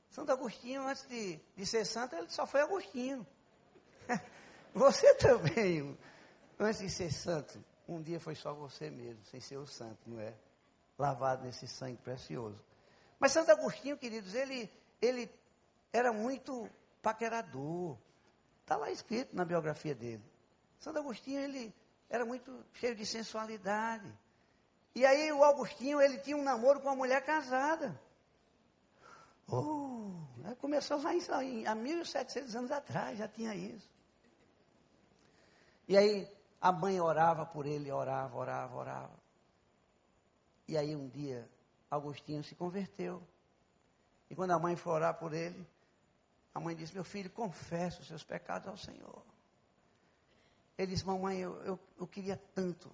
Santo 0.09 0.31
Agostinho, 0.31 0.87
antes 0.87 1.07
de, 1.07 1.39
de 1.55 1.65
ser 1.65 1.85
santo, 1.85 2.15
ele 2.15 2.29
só 2.29 2.45
foi 2.45 2.61
Agostinho. 2.61 3.25
Você 4.73 5.13
também, 5.15 5.97
antes 6.57 6.79
de 6.79 6.89
ser 6.89 7.11
santo, 7.11 7.63
um 7.87 8.01
dia 8.01 8.19
foi 8.19 8.35
só 8.35 8.53
você 8.53 8.89
mesmo, 8.89 9.23
sem 9.25 9.41
ser 9.41 9.57
o 9.57 9.65
santo, 9.65 9.97
não 10.05 10.19
é? 10.19 10.33
Lavado 10.97 11.43
nesse 11.43 11.67
sangue 11.67 11.97
precioso. 11.97 12.63
Mas 13.19 13.31
Santo 13.31 13.51
Agostinho, 13.51 13.97
queridos, 13.97 14.35
ele, 14.35 14.71
ele 15.01 15.27
era 15.91 16.11
muito 16.13 16.69
paquerador. 17.01 17.97
Está 18.61 18.77
lá 18.77 18.91
escrito 18.91 19.35
na 19.35 19.43
biografia 19.43 19.95
dele. 19.95 20.23
Santo 20.79 20.99
Agostinho, 20.99 21.39
ele 21.39 21.73
era 22.09 22.25
muito 22.25 22.65
cheio 22.73 22.95
de 22.95 23.05
sensualidade. 23.05 24.11
E 24.95 25.05
aí 25.05 25.31
o 25.31 25.43
Agostinho, 25.43 26.01
ele 26.01 26.17
tinha 26.19 26.37
um 26.37 26.43
namoro 26.43 26.79
com 26.79 26.87
uma 26.87 26.95
mulher 26.95 27.23
casada. 27.23 27.99
Oh, 29.47 30.11
começou 30.59 31.01
lá 31.01 31.13
em, 31.43 31.65
há 31.65 31.75
1.700 31.75 32.55
anos 32.55 32.71
atrás, 32.71 33.17
já 33.17 33.27
tinha 33.27 33.55
isso. 33.55 33.89
E 35.87 35.97
aí 35.97 36.29
a 36.61 36.71
mãe 36.71 36.99
orava 36.99 37.45
por 37.45 37.65
ele, 37.65 37.91
orava, 37.91 38.37
orava, 38.37 38.75
orava. 38.75 39.19
E 40.67 40.77
aí 40.77 40.95
um 40.95 41.07
dia, 41.07 41.49
Agostinho 41.89 42.43
se 42.43 42.53
converteu. 42.53 43.23
E 44.29 44.35
quando 44.35 44.51
a 44.51 44.59
mãe 44.59 44.75
foi 44.75 44.93
orar 44.93 45.17
por 45.17 45.33
ele, 45.33 45.67
a 46.53 46.59
mãe 46.59 46.75
disse: 46.75 46.93
Meu 46.93 47.03
filho, 47.03 47.29
confessa 47.29 48.01
os 48.01 48.07
seus 48.07 48.23
pecados 48.23 48.67
ao 48.67 48.77
Senhor. 48.77 49.23
Ele 50.77 50.91
disse: 50.91 51.05
Mamãe, 51.05 51.39
eu, 51.39 51.55
eu, 51.63 51.79
eu 51.97 52.07
queria 52.07 52.41
tanto 52.53 52.91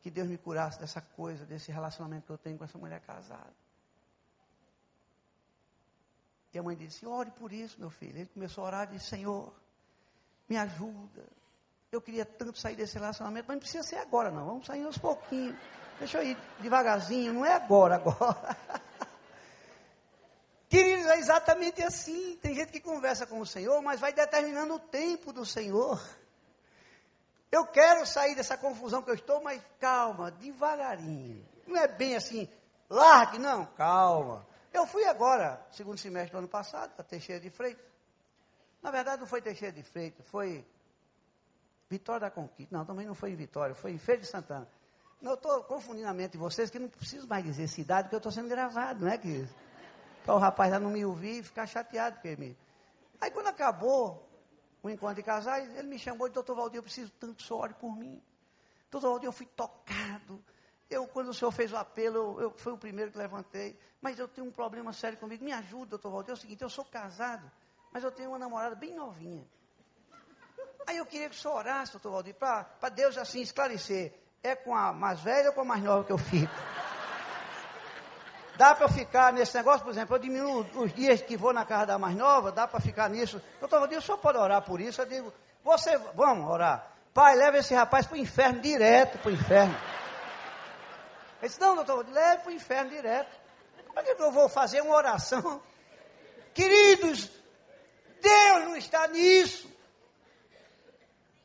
que 0.00 0.10
Deus 0.10 0.28
me 0.28 0.38
curasse 0.38 0.78
dessa 0.78 1.00
coisa, 1.00 1.44
desse 1.44 1.70
relacionamento 1.70 2.26
que 2.26 2.32
eu 2.32 2.38
tenho 2.38 2.58
com 2.58 2.64
essa 2.64 2.78
mulher 2.78 3.00
casada. 3.00 3.54
E 6.52 6.58
a 6.58 6.62
mãe 6.62 6.76
disse: 6.76 7.04
Ore 7.06 7.30
por 7.30 7.52
isso, 7.52 7.78
meu 7.78 7.90
filho. 7.90 8.16
Ele 8.16 8.26
começou 8.26 8.64
a 8.64 8.66
orar 8.68 8.88
e 8.88 8.96
disse: 8.96 9.10
Senhor, 9.10 9.52
me 10.48 10.56
ajuda. 10.56 11.24
Eu 11.92 12.00
queria 12.00 12.24
tanto 12.24 12.58
sair 12.58 12.76
desse 12.76 12.94
relacionamento, 12.94 13.46
mas 13.46 13.56
não 13.56 13.60
precisa 13.60 13.82
ser 13.82 13.96
agora, 13.96 14.30
não. 14.30 14.44
Vamos 14.44 14.66
sair 14.66 14.84
aos 14.84 14.98
pouquinhos. 14.98 15.56
Deixa 15.98 16.18
eu 16.18 16.30
ir 16.30 16.36
devagarzinho, 16.60 17.32
não 17.32 17.44
é 17.44 17.54
agora, 17.54 17.96
agora. 17.96 18.56
É 21.16 21.18
exatamente 21.18 21.82
assim. 21.82 22.36
Tem 22.42 22.54
gente 22.54 22.70
que 22.70 22.80
conversa 22.80 23.26
com 23.26 23.40
o 23.40 23.46
Senhor, 23.46 23.80
mas 23.80 23.98
vai 23.98 24.12
determinando 24.12 24.74
o 24.74 24.78
tempo 24.78 25.32
do 25.32 25.46
Senhor. 25.46 25.98
Eu 27.50 27.66
quero 27.66 28.04
sair 28.04 28.34
dessa 28.34 28.58
confusão 28.58 29.02
que 29.02 29.08
eu 29.08 29.14
estou, 29.14 29.42
mas 29.42 29.62
calma, 29.80 30.30
devagarinho. 30.30 31.46
Não 31.66 31.76
é 31.76 31.88
bem 31.88 32.16
assim, 32.16 32.46
largue, 32.90 33.38
não, 33.38 33.64
calma. 33.64 34.46
Eu 34.74 34.86
fui 34.86 35.06
agora, 35.06 35.64
segundo 35.72 35.96
semestre 35.96 36.32
do 36.32 36.38
ano 36.38 36.48
passado, 36.48 36.94
para 36.94 37.04
Teixeira 37.04 37.40
de 37.40 37.48
Freitas. 37.48 37.86
Na 38.82 38.90
verdade, 38.90 39.20
não 39.20 39.26
foi 39.26 39.40
Teixeira 39.40 39.72
de 39.72 39.82
Freitas, 39.82 40.26
foi 40.26 40.66
Vitória 41.88 42.20
da 42.20 42.30
Conquista. 42.30 42.76
Não, 42.76 42.84
também 42.84 43.06
não 43.06 43.14
foi 43.14 43.30
em 43.30 43.36
Vitória, 43.36 43.74
foi 43.74 43.92
em 43.92 43.98
Feira 43.98 44.20
de 44.20 44.26
Santana. 44.26 44.68
Não, 45.22 45.32
eu 45.32 45.36
estou 45.36 45.64
confundindo 45.64 46.08
a 46.08 46.12
mente 46.12 46.32
de 46.32 46.38
vocês, 46.38 46.68
que 46.68 46.78
não 46.78 46.90
preciso 46.90 47.26
mais 47.26 47.42
dizer 47.42 47.68
cidade, 47.68 48.02
porque 48.02 48.16
eu 48.16 48.18
estou 48.18 48.32
sendo 48.32 48.50
gravado, 48.50 49.06
não 49.06 49.10
é, 49.10 49.16
querido? 49.16 49.48
Para 50.26 50.34
o 50.34 50.38
rapaz 50.38 50.72
lá 50.72 50.80
não 50.80 50.90
me 50.90 51.04
ouvir 51.06 51.38
e 51.38 51.42
ficar 51.44 51.66
chateado 51.68 52.20
com 52.20 52.26
ele. 52.26 52.58
Aí 53.20 53.30
quando 53.30 53.46
acabou 53.46 54.28
o 54.82 54.90
encontro 54.90 55.14
de 55.14 55.22
casais, 55.22 55.72
ele 55.76 55.86
me 55.86 55.98
chamou 56.00 56.26
e 56.26 56.30
disse, 56.30 56.34
doutor 56.34 56.56
Valdir, 56.56 56.78
eu 56.78 56.82
preciso 56.82 57.12
tanto 57.12 57.36
que 57.36 57.44
o 57.44 57.46
senhor 57.46 57.60
ore 57.60 57.74
por 57.74 57.96
mim. 57.96 58.20
Doutor 58.90 59.10
Valdir, 59.10 59.28
eu 59.28 59.32
fui 59.32 59.46
tocado. 59.46 60.42
eu, 60.90 61.06
quando 61.06 61.28
o 61.28 61.34
senhor 61.34 61.52
fez 61.52 61.72
o 61.72 61.76
apelo, 61.76 62.16
eu, 62.16 62.40
eu 62.40 62.50
fui 62.50 62.72
o 62.72 62.78
primeiro 62.78 63.12
que 63.12 63.18
levantei, 63.18 63.78
mas 64.00 64.18
eu 64.18 64.26
tenho 64.26 64.48
um 64.48 64.50
problema 64.50 64.92
sério 64.92 65.16
comigo. 65.16 65.44
Me 65.44 65.52
ajuda, 65.52 65.90
doutor 65.90 66.10
Valdir. 66.10 66.30
É 66.32 66.34
o 66.34 66.36
seguinte, 66.36 66.62
eu 66.62 66.68
sou 66.68 66.84
casado, 66.84 67.48
mas 67.92 68.02
eu 68.02 68.10
tenho 68.10 68.30
uma 68.30 68.38
namorada 68.38 68.74
bem 68.74 68.94
novinha. 68.94 69.46
Aí 70.88 70.96
eu 70.96 71.06
queria 71.06 71.28
que 71.28 71.36
o 71.36 71.38
senhor 71.38 71.54
orasse, 71.54 71.92
doutor 71.92 72.10
Valdir, 72.10 72.34
para 72.34 72.88
Deus 72.92 73.16
assim 73.16 73.40
esclarecer. 73.40 74.12
É 74.42 74.56
com 74.56 74.74
a 74.74 74.92
mais 74.92 75.20
velha 75.20 75.48
ou 75.48 75.54
com 75.54 75.60
a 75.60 75.64
mais 75.64 75.82
nova 75.82 76.04
que 76.04 76.12
eu 76.12 76.18
fico? 76.18 76.52
Dá 78.56 78.74
para 78.74 78.88
ficar 78.88 79.32
nesse 79.32 79.54
negócio, 79.56 79.84
por 79.84 79.90
exemplo, 79.90 80.16
eu 80.16 80.20
diminuo 80.20 80.66
os 80.76 80.92
dias 80.94 81.20
que 81.20 81.36
vou 81.36 81.52
na 81.52 81.64
casa 81.64 81.86
da 81.86 81.98
mais 81.98 82.16
nova, 82.16 82.50
dá 82.50 82.66
para 82.66 82.80
ficar 82.80 83.10
nisso. 83.10 83.40
Doutor 83.60 83.80
Valdir, 83.80 83.98
o 83.98 84.02
senhor 84.02 84.18
pode 84.18 84.38
orar 84.38 84.62
por 84.62 84.80
isso? 84.80 85.02
Eu 85.02 85.06
digo, 85.06 85.32
você, 85.62 85.98
vamos 86.14 86.50
orar. 86.50 86.90
Pai, 87.12 87.34
leva 87.34 87.58
esse 87.58 87.74
rapaz 87.74 88.06
para 88.06 88.14
o 88.14 88.18
inferno, 88.18 88.60
direto 88.60 89.18
para 89.18 89.30
o 89.30 89.34
inferno. 89.34 89.74
Ele 91.40 91.48
disse, 91.48 91.60
não, 91.60 91.74
doutor, 91.74 92.06
leve 92.10 92.42
para 92.42 92.50
o 92.50 92.54
inferno 92.54 92.90
direto. 92.90 93.36
Como 93.86 94.00
é 94.00 94.02
que 94.02 94.22
eu 94.22 94.32
vou 94.32 94.48
fazer 94.48 94.80
uma 94.80 94.94
oração? 94.94 95.60
Queridos, 96.54 97.30
Deus 98.22 98.64
não 98.64 98.76
está 98.76 99.06
nisso. 99.08 99.70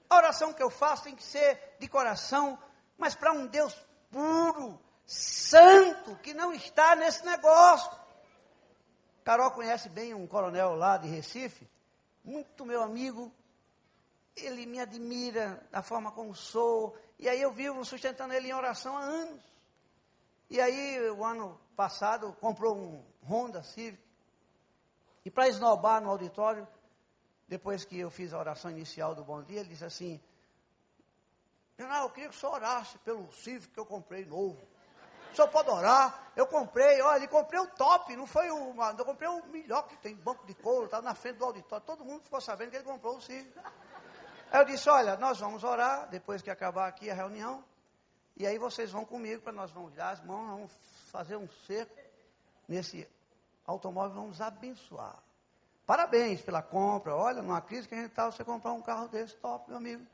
A 0.09 0.15
oração 0.15 0.53
que 0.53 0.63
eu 0.63 0.69
faço 0.69 1.03
tem 1.03 1.15
que 1.15 1.23
ser 1.23 1.75
de 1.79 1.87
coração, 1.87 2.57
mas 2.97 3.15
para 3.15 3.31
um 3.31 3.47
Deus 3.47 3.73
puro, 4.11 4.79
santo, 5.11 6.15
que 6.17 6.33
não 6.33 6.53
está 6.53 6.95
nesse 6.95 7.25
negócio. 7.25 7.91
Carol 9.25 9.51
conhece 9.51 9.89
bem 9.89 10.13
um 10.13 10.25
coronel 10.25 10.75
lá 10.75 10.97
de 10.97 11.07
Recife, 11.07 11.69
muito 12.23 12.65
meu 12.65 12.81
amigo, 12.81 13.31
ele 14.35 14.65
me 14.65 14.79
admira 14.79 15.61
da 15.69 15.81
forma 15.81 16.11
como 16.11 16.33
sou, 16.33 16.97
e 17.19 17.27
aí 17.27 17.41
eu 17.41 17.51
vivo 17.51 17.83
sustentando 17.83 18.33
ele 18.33 18.47
em 18.47 18.53
oração 18.53 18.97
há 18.97 19.01
anos. 19.01 19.43
E 20.49 20.59
aí, 20.59 21.09
o 21.11 21.23
ano 21.23 21.59
passado, 21.75 22.33
comprou 22.39 22.75
um 22.75 23.03
Honda 23.27 23.61
Civic, 23.63 24.01
e 25.25 25.29
para 25.29 25.49
esnobar 25.49 26.01
no 26.01 26.09
auditório, 26.09 26.67
depois 27.47 27.83
que 27.83 27.99
eu 27.99 28.09
fiz 28.09 28.33
a 28.33 28.39
oração 28.39 28.71
inicial 28.71 29.13
do 29.13 29.23
bom 29.23 29.43
dia, 29.43 29.59
ele 29.59 29.69
disse 29.69 29.85
assim, 29.85 30.21
General, 31.77 32.03
eu 32.03 32.09
queria 32.11 32.29
que 32.29 32.35
o 32.35 32.39
senhor 32.39 32.53
orasse 32.53 32.97
pelo 32.99 33.31
Civic 33.33 33.73
que 33.73 33.79
eu 33.79 33.85
comprei 33.85 34.25
novo. 34.25 34.70
O 35.31 35.35
senhor 35.35 35.47
pode 35.47 35.69
orar? 35.69 36.31
Eu 36.35 36.45
comprei, 36.47 37.01
olha, 37.01 37.27
comprei 37.27 37.59
o 37.59 37.67
top, 37.67 38.15
não 38.15 38.25
foi 38.25 38.49
o. 38.51 38.73
Eu 38.97 39.05
comprei 39.05 39.29
o 39.29 39.45
melhor 39.47 39.87
que 39.87 39.97
tem, 39.97 40.15
banco 40.15 40.45
de 40.45 40.53
couro, 40.53 40.85
estava 40.85 41.03
na 41.03 41.15
frente 41.15 41.37
do 41.37 41.45
auditório. 41.45 41.85
Todo 41.85 42.03
mundo 42.03 42.23
ficou 42.23 42.41
sabendo 42.41 42.71
que 42.71 42.77
ele 42.77 42.85
comprou 42.85 43.17
o 43.17 43.21
Civic. 43.21 43.57
Aí 44.51 44.61
eu 44.61 44.65
disse, 44.65 44.89
olha, 44.89 45.15
nós 45.17 45.39
vamos 45.39 45.63
orar 45.63 46.09
depois 46.09 46.41
que 46.41 46.49
acabar 46.49 46.87
aqui 46.87 47.09
a 47.09 47.13
reunião. 47.13 47.63
E 48.35 48.45
aí 48.45 48.57
vocês 48.57 48.91
vão 48.91 49.05
comigo 49.05 49.41
para 49.41 49.53
nós 49.53 49.71
vamos 49.71 49.93
dar 49.93 50.11
as 50.11 50.23
mãos, 50.23 50.47
vamos 50.47 50.71
fazer 51.11 51.35
um 51.35 51.47
cerco 51.65 51.95
nesse 52.67 53.07
automóvel, 53.65 54.15
vamos 54.15 54.41
abençoar. 54.41 55.17
Parabéns 55.85 56.41
pela 56.41 56.61
compra. 56.61 57.15
Olha, 57.15 57.41
numa 57.41 57.61
crise 57.61 57.87
que 57.87 57.93
a 57.93 57.97
gente 57.97 58.11
está, 58.11 58.25
você 58.25 58.43
comprar 58.43 58.71
um 58.71 58.81
carro 58.81 59.07
desse 59.07 59.35
top, 59.35 59.69
meu 59.69 59.77
amigo. 59.77 60.05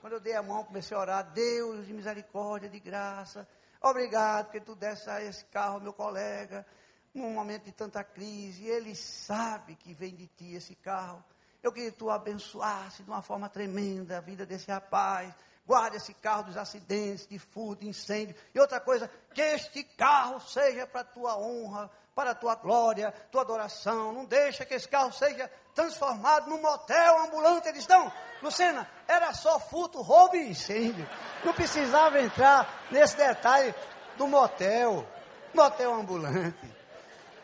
Quando 0.00 0.14
eu 0.14 0.20
dei 0.20 0.34
a 0.34 0.42
mão, 0.42 0.64
comecei 0.64 0.96
a 0.96 1.00
orar, 1.00 1.30
Deus 1.32 1.86
de 1.86 1.92
misericórdia, 1.92 2.68
de 2.68 2.80
graça. 2.80 3.46
Obrigado 3.80 4.46
porque 4.46 4.60
tu 4.60 4.74
desse 4.74 5.08
a 5.08 5.22
esse 5.22 5.44
carro, 5.46 5.80
meu 5.80 5.92
colega, 5.92 6.66
num 7.14 7.32
momento 7.32 7.64
de 7.64 7.72
tanta 7.72 8.02
crise. 8.02 8.66
Ele 8.66 8.94
sabe 8.94 9.74
que 9.76 9.92
vem 9.92 10.14
de 10.14 10.26
ti 10.26 10.54
esse 10.54 10.74
carro. 10.74 11.24
Eu 11.62 11.72
queria 11.72 11.90
que 11.90 11.98
tu 11.98 12.10
abençoasse 12.10 13.02
de 13.02 13.10
uma 13.10 13.22
forma 13.22 13.48
tremenda 13.48 14.18
a 14.18 14.20
vida 14.20 14.46
desse 14.46 14.70
rapaz. 14.70 15.34
Guarde 15.66 15.96
esse 15.96 16.14
carro 16.14 16.44
dos 16.44 16.56
acidentes, 16.56 17.26
de 17.26 17.38
furto, 17.38 17.82
de 17.82 17.88
incêndio. 17.88 18.36
E 18.54 18.60
outra 18.60 18.80
coisa, 18.80 19.10
que 19.34 19.42
este 19.42 19.82
carro 19.82 20.40
seja 20.40 20.86
para 20.86 21.02
tua 21.02 21.36
honra, 21.36 21.90
para 22.16 22.30
a 22.30 22.34
tua 22.34 22.54
glória, 22.54 23.12
tua 23.30 23.42
adoração. 23.42 24.10
Não 24.10 24.24
deixa 24.24 24.64
que 24.64 24.72
esse 24.72 24.88
carro 24.88 25.12
seja 25.12 25.50
transformado 25.74 26.48
num 26.48 26.62
motel 26.62 27.18
ambulante. 27.18 27.68
Eles 27.68 27.80
estão, 27.80 28.10
Lucena, 28.42 28.88
era 29.06 29.34
só 29.34 29.60
furto, 29.60 30.00
roubo 30.00 30.34
e 30.34 30.48
incêndio. 30.48 31.06
Não 31.44 31.52
precisava 31.52 32.18
entrar 32.18 32.86
nesse 32.90 33.18
detalhe 33.18 33.74
do 34.16 34.26
motel, 34.26 35.06
motel 35.52 35.92
ambulante. 35.92 36.74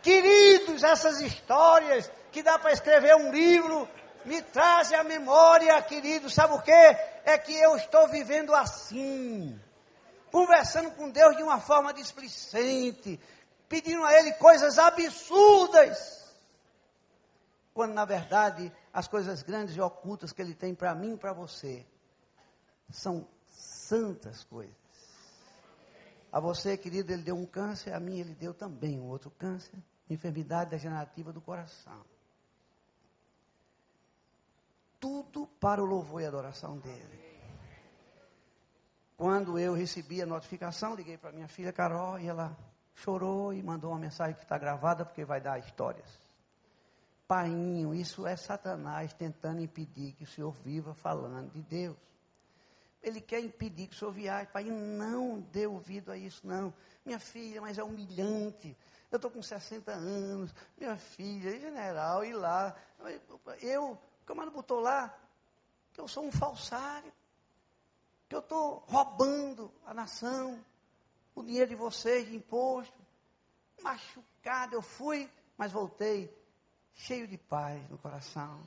Queridos, 0.00 0.82
essas 0.82 1.20
histórias 1.20 2.10
que 2.32 2.42
dá 2.42 2.58
para 2.58 2.72
escrever 2.72 3.14
um 3.14 3.30
livro 3.30 3.86
me 4.24 4.40
traz 4.40 4.90
à 4.94 5.04
memória, 5.04 5.80
querido, 5.82 6.30
sabe 6.30 6.54
o 6.54 6.62
que? 6.62 6.72
É 6.72 7.36
que 7.36 7.54
eu 7.54 7.76
estou 7.76 8.08
vivendo 8.08 8.54
assim, 8.54 9.60
conversando 10.30 10.92
com 10.92 11.10
Deus 11.10 11.36
de 11.36 11.42
uma 11.42 11.60
forma 11.60 11.92
displicente, 11.92 13.20
pedindo 13.72 14.04
a 14.04 14.12
Ele 14.12 14.32
coisas 14.34 14.78
absurdas, 14.78 16.30
quando 17.72 17.94
na 17.94 18.04
verdade 18.04 18.70
as 18.92 19.08
coisas 19.08 19.42
grandes 19.42 19.74
e 19.74 19.80
ocultas 19.80 20.30
que 20.30 20.42
Ele 20.42 20.54
tem 20.54 20.74
para 20.74 20.94
mim 20.94 21.14
e 21.14 21.16
para 21.16 21.32
você 21.32 21.86
são 22.90 23.26
santas 23.48 24.44
coisas. 24.44 24.76
A 26.30 26.38
você, 26.38 26.76
querido, 26.76 27.14
Ele 27.14 27.22
deu 27.22 27.34
um 27.34 27.46
câncer, 27.46 27.94
a 27.94 28.00
mim 28.00 28.18
Ele 28.18 28.34
deu 28.34 28.52
também 28.52 29.00
um 29.00 29.08
outro 29.08 29.30
câncer, 29.38 29.78
enfermidade 30.10 30.68
degenerativa 30.68 31.32
do 31.32 31.40
coração 31.40 32.04
tudo 35.00 35.48
para 35.58 35.82
o 35.82 35.84
louvor 35.84 36.22
e 36.22 36.26
adoração 36.26 36.78
dele. 36.78 37.20
Quando 39.16 39.58
eu 39.58 39.74
recebi 39.74 40.22
a 40.22 40.26
notificação, 40.26 40.94
liguei 40.94 41.18
para 41.18 41.32
minha 41.32 41.48
filha 41.48 41.72
Carol 41.72 42.20
e 42.20 42.28
ela 42.28 42.56
chorou 42.94 43.52
e 43.52 43.62
mandou 43.62 43.90
uma 43.90 43.98
mensagem 43.98 44.34
que 44.34 44.42
está 44.42 44.58
gravada 44.58 45.04
porque 45.04 45.24
vai 45.24 45.40
dar 45.40 45.58
histórias. 45.58 46.08
Painho, 47.26 47.94
isso 47.94 48.26
é 48.26 48.36
Satanás 48.36 49.12
tentando 49.12 49.60
impedir 49.60 50.12
que 50.12 50.24
o 50.24 50.26
senhor 50.26 50.52
viva 50.64 50.94
falando 50.94 51.50
de 51.52 51.62
Deus. 51.62 51.96
Ele 53.02 53.20
quer 53.20 53.40
impedir 53.40 53.88
que 53.88 53.94
o 53.94 53.98
senhor 53.98 54.12
viaje. 54.12 54.48
Pai, 54.52 54.64
não 54.64 55.40
dê 55.40 55.66
ouvido 55.66 56.12
a 56.12 56.16
isso, 56.16 56.46
não. 56.46 56.72
Minha 57.04 57.18
filha, 57.18 57.60
mas 57.60 57.78
é 57.78 57.82
humilhante. 57.82 58.76
Eu 59.10 59.16
estou 59.16 59.30
com 59.30 59.42
60 59.42 59.90
anos. 59.90 60.54
Minha 60.78 60.96
filha, 60.96 61.58
general, 61.58 62.24
e 62.24 62.32
lá. 62.32 62.76
Eu 63.60 63.98
o 64.22 64.24
camarada 64.24 64.54
botou 64.54 64.78
lá 64.78 65.12
que 65.92 66.00
eu 66.00 66.06
sou 66.06 66.24
um 66.24 66.32
falsário, 66.32 67.12
que 68.28 68.34
eu 68.34 68.38
estou 68.38 68.84
roubando 68.86 69.70
a 69.84 69.92
nação, 69.92 70.64
o 71.34 71.42
dinheiro 71.42 71.70
de 71.70 71.74
vocês 71.74 72.26
de 72.26 72.36
imposto. 72.36 73.00
Machucado 73.82 74.74
eu 74.74 74.82
fui, 74.82 75.28
mas 75.56 75.72
voltei 75.72 76.32
cheio 76.94 77.26
de 77.26 77.36
paz 77.36 77.88
no 77.90 77.98
coração. 77.98 78.60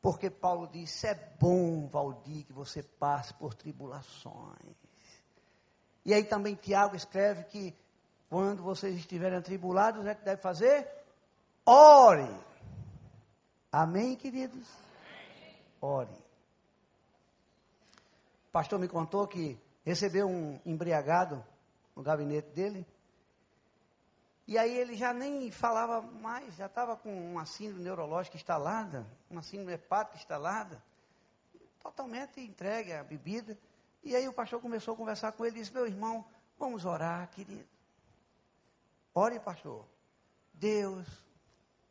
Porque 0.00 0.28
Paulo 0.28 0.66
disse: 0.66 1.06
é 1.06 1.14
bom, 1.14 1.86
Valdir, 1.86 2.44
que 2.44 2.52
você 2.52 2.82
passe 2.82 3.32
por 3.34 3.54
tribulações. 3.54 4.76
E 6.04 6.12
aí 6.12 6.24
também 6.24 6.54
Tiago 6.54 6.96
escreve 6.96 7.44
que 7.44 7.74
quando 8.28 8.62
vocês 8.62 8.96
estiverem 8.96 9.38
atribulados, 9.38 10.04
é 10.06 10.14
que 10.14 10.24
deve 10.24 10.40
fazer? 10.40 10.88
Ore 11.64 12.28
Amém, 13.72 14.16
queridos? 14.16 14.68
Ore. 15.80 16.12
O 18.48 18.52
pastor 18.52 18.78
me 18.78 18.86
contou 18.86 19.26
que 19.26 19.58
recebeu 19.84 20.28
um 20.28 20.60
embriagado 20.64 21.44
no 21.94 22.02
gabinete 22.02 22.48
dele. 22.50 22.86
E 24.46 24.58
aí 24.58 24.76
ele 24.76 24.96
já 24.96 25.12
nem 25.12 25.50
falava 25.50 26.00
mais, 26.00 26.54
já 26.56 26.66
estava 26.66 26.96
com 26.96 27.32
uma 27.32 27.46
síndrome 27.46 27.84
neurológica 27.84 28.36
instalada, 28.36 29.06
uma 29.30 29.42
síndrome 29.42 29.72
hepática 29.72 30.16
instalada, 30.16 30.82
totalmente 31.80 32.40
entregue 32.40 32.92
à 32.92 33.04
bebida. 33.04 33.56
E 34.02 34.16
aí 34.16 34.26
o 34.26 34.32
pastor 34.32 34.60
começou 34.60 34.94
a 34.94 34.96
conversar 34.96 35.32
com 35.32 35.44
ele 35.44 35.56
e 35.56 35.60
disse, 35.60 35.72
meu 35.72 35.86
irmão, 35.86 36.24
vamos 36.58 36.84
orar, 36.84 37.28
querido. 37.30 37.68
Ore, 39.14 39.38
pastor. 39.38 39.86
Deus, 40.52 41.06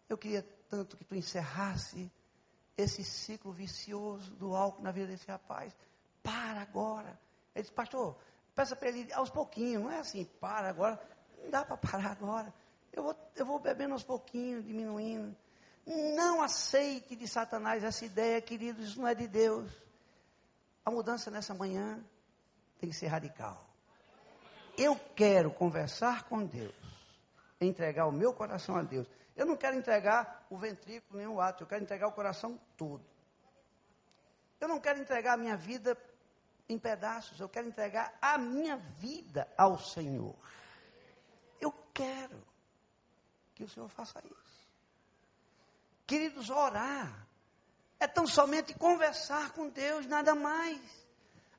eu 0.09 0.17
queria 0.17 0.43
tanto 0.69 0.97
que 0.97 1.05
tu 1.05 1.15
encerrasse 1.15 2.11
esse 2.77 3.03
ciclo 3.03 3.51
vicioso 3.51 4.31
do 4.35 4.55
álcool 4.55 4.81
na 4.81 4.91
vida 4.91 5.07
desse 5.07 5.27
rapaz. 5.27 5.75
Para 6.21 6.61
agora. 6.61 7.19
Ele 7.53 7.63
disse, 7.63 7.73
pastor, 7.73 8.17
peça 8.55 8.75
para 8.75 8.89
ele 8.89 9.11
aos 9.13 9.29
pouquinhos, 9.29 9.83
não 9.83 9.91
é 9.91 9.99
assim, 9.99 10.25
para 10.39 10.69
agora. 10.69 11.01
Não 11.43 11.49
dá 11.49 11.65
para 11.65 11.77
parar 11.77 12.11
agora. 12.11 12.53
Eu 12.91 13.03
vou, 13.03 13.15
eu 13.35 13.45
vou 13.45 13.59
bebendo 13.59 13.93
aos 13.93 14.03
pouquinhos, 14.03 14.65
diminuindo. 14.65 15.35
Não 15.85 16.41
aceite 16.41 17.15
de 17.15 17.27
Satanás 17.27 17.83
essa 17.83 18.05
ideia, 18.05 18.41
queridos, 18.41 18.89
isso 18.89 19.01
não 19.01 19.07
é 19.07 19.15
de 19.15 19.27
Deus. 19.27 19.71
A 20.85 20.91
mudança 20.91 21.31
nessa 21.31 21.53
manhã 21.53 22.03
tem 22.79 22.89
que 22.89 22.95
ser 22.95 23.07
radical. 23.07 23.65
Eu 24.77 24.99
quero 25.15 25.51
conversar 25.51 26.23
com 26.23 26.45
Deus, 26.45 26.75
entregar 27.59 28.07
o 28.07 28.11
meu 28.11 28.33
coração 28.33 28.75
a 28.75 28.81
Deus. 28.81 29.07
Eu 29.35 29.45
não 29.45 29.55
quero 29.55 29.75
entregar 29.75 30.45
o 30.49 30.57
ventrículo 30.57 31.17
nem 31.17 31.27
o 31.27 31.39
ato, 31.41 31.63
eu 31.63 31.67
quero 31.67 31.83
entregar 31.83 32.07
o 32.07 32.11
coração 32.11 32.59
todo. 32.77 33.03
Eu 34.59 34.67
não 34.67 34.79
quero 34.79 34.99
entregar 34.99 35.33
a 35.33 35.37
minha 35.37 35.57
vida 35.57 35.97
em 36.71 36.79
pedaços, 36.79 37.39
eu 37.39 37.49
quero 37.49 37.67
entregar 37.67 38.13
a 38.21 38.37
minha 38.37 38.77
vida 38.77 39.47
ao 39.57 39.77
Senhor. 39.77 40.35
Eu 41.59 41.71
quero 41.93 42.41
que 43.53 43.63
o 43.63 43.69
Senhor 43.69 43.89
faça 43.89 44.19
isso. 44.25 44.67
Queridos, 46.07 46.49
orar 46.49 47.27
é 47.99 48.07
tão 48.07 48.25
somente 48.25 48.73
conversar 48.73 49.51
com 49.51 49.69
Deus, 49.69 50.05
nada 50.05 50.33
mais. 50.33 50.79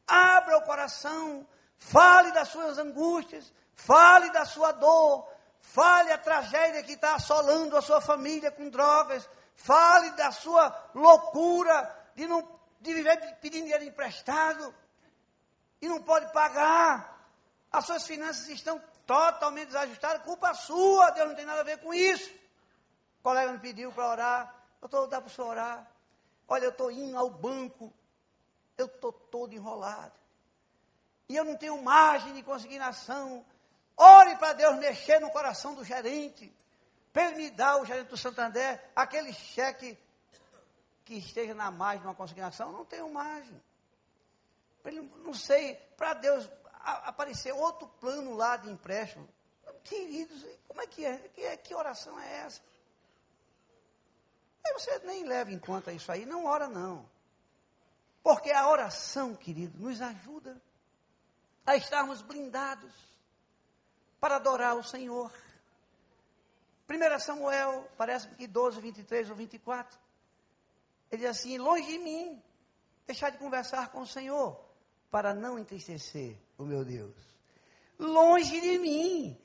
Abra 0.07 0.59
o 0.59 0.63
coração, 0.63 1.47
fale 1.79 2.33
das 2.33 2.49
suas 2.49 2.79
angústias, 2.79 3.53
fale 3.75 4.31
da 4.31 4.45
sua 4.45 4.73
dor, 4.73 5.29
fale 5.61 6.11
a 6.11 6.19
tragédia 6.19 6.83
que 6.83 6.93
está 6.93 7.15
assolando 7.15 7.77
a 7.77 7.83
sua 7.83 8.01
família 8.01 8.51
com 8.51 8.69
drogas, 8.69 9.29
fale 9.55 10.11
da 10.13 10.33
sua 10.33 10.91
loucura 10.95 12.11
de, 12.15 12.27
não, 12.27 12.47
de 12.81 12.93
viver 12.93 13.37
pedindo 13.37 13.65
dinheiro 13.65 13.85
emprestado 13.85 14.75
e 15.83 15.89
não 15.89 16.01
pode 16.01 16.33
pagar. 16.33 17.29
As 17.71 17.85
suas 17.85 18.07
finanças 18.07 18.49
estão 18.49 18.81
totalmente 19.05 19.67
desajustadas, 19.67 20.23
culpa 20.23 20.55
sua, 20.55 21.11
Deus 21.11 21.29
não 21.29 21.35
tem 21.35 21.45
nada 21.45 21.61
a 21.61 21.65
ver 21.65 21.79
com 21.79 21.93
isso. 21.93 22.31
O 23.19 23.23
colega 23.23 23.53
me 23.53 23.59
pediu 23.59 23.91
para 23.93 24.09
orar, 24.09 24.55
eu 24.81 24.87
estou 24.87 25.07
dá 25.09 25.21
para 25.21 25.27
o 25.27 25.31
senhor 25.31 25.49
orar. 25.49 25.91
Olha, 26.47 26.65
eu 26.65 26.71
estou 26.71 26.91
indo 26.91 27.19
ao 27.19 27.29
banco, 27.29 27.93
eu 28.79 28.87
estou 28.87 29.13
todo 29.13 29.55
enrolado. 29.55 30.13
E 31.29 31.37
eu 31.37 31.45
não 31.45 31.57
tenho 31.57 31.83
margem 31.83 32.35
de 32.35 32.43
consignação. 32.43 33.45
Ore 33.97 34.37
para 34.37 34.53
Deus 34.53 34.77
mexer 34.77 35.19
no 35.19 35.31
coração 35.31 35.75
do 35.75 35.85
gerente. 35.85 36.55
Para 37.13 37.27
ele 37.27 37.37
me 37.37 37.51
dar, 37.51 37.81
o 37.81 37.87
gerente 37.87 38.09
do 38.09 38.17
Santander, 38.17 38.83
aquele 38.95 39.33
cheque 39.33 39.99
que 41.05 41.15
esteja 41.15 41.55
na 41.55 41.71
margem 41.71 42.01
de 42.01 42.07
uma 42.07 42.15
consignação. 42.15 42.71
Não 42.73 42.85
tenho 42.85 43.11
margem. 43.13 43.61
Ele, 44.85 45.01
não 45.25 45.35
sei, 45.35 45.77
para 45.97 46.15
Deus 46.15 46.49
aparecer 46.81 47.53
outro 47.53 47.87
plano 48.01 48.35
lá 48.35 48.57
de 48.57 48.69
empréstimo. 48.71 49.29
Queridos, 49.85 50.45
como 50.69 50.81
é 50.81 50.87
que 50.87 51.05
é? 51.05 51.19
Que, 51.35 51.57
que 51.59 51.75
oração 51.75 52.19
é 52.21 52.39
essa? 52.39 52.61
Aí 54.65 54.73
você 54.75 54.99
nem 55.01 55.25
leva 55.25 55.51
em 55.51 55.59
conta 55.59 55.93
isso 55.93 56.11
aí, 56.11 56.25
não 56.25 56.47
ora 56.47 56.69
não. 56.69 57.09
Porque 58.23 58.51
a 58.53 58.69
oração, 58.69 59.35
querido, 59.35 59.79
nos 59.79 60.01
ajuda 60.01 60.61
a 61.67 61.77
estarmos 61.77 62.23
blindados 62.23 62.93
para 64.21 64.37
adorar 64.37 64.77
o 64.77 64.85
Senhor. 64.85 65.33
1 66.89 67.19
Samuel, 67.19 67.89
parece 67.97 68.29
que 68.29 68.47
12, 68.47 68.81
23 68.81 69.31
ou 69.31 69.37
24. 69.37 69.99
Ele 71.11 71.23
diz 71.23 71.31
assim: 71.31 71.59
longe 71.59 71.87
de 71.87 71.99
mim, 71.99 72.43
deixar 73.07 73.31
de 73.31 73.39
conversar 73.39 73.91
com 73.91 74.03
o 74.03 74.07
Senhor, 74.07 74.59
para 75.13 75.33
não 75.33 75.57
entristecer 75.57 76.37
o 76.59 76.65
meu 76.65 76.85
Deus. 76.85 77.15
Longe 78.01 78.61
de 78.61 78.79
mim. 78.81 79.39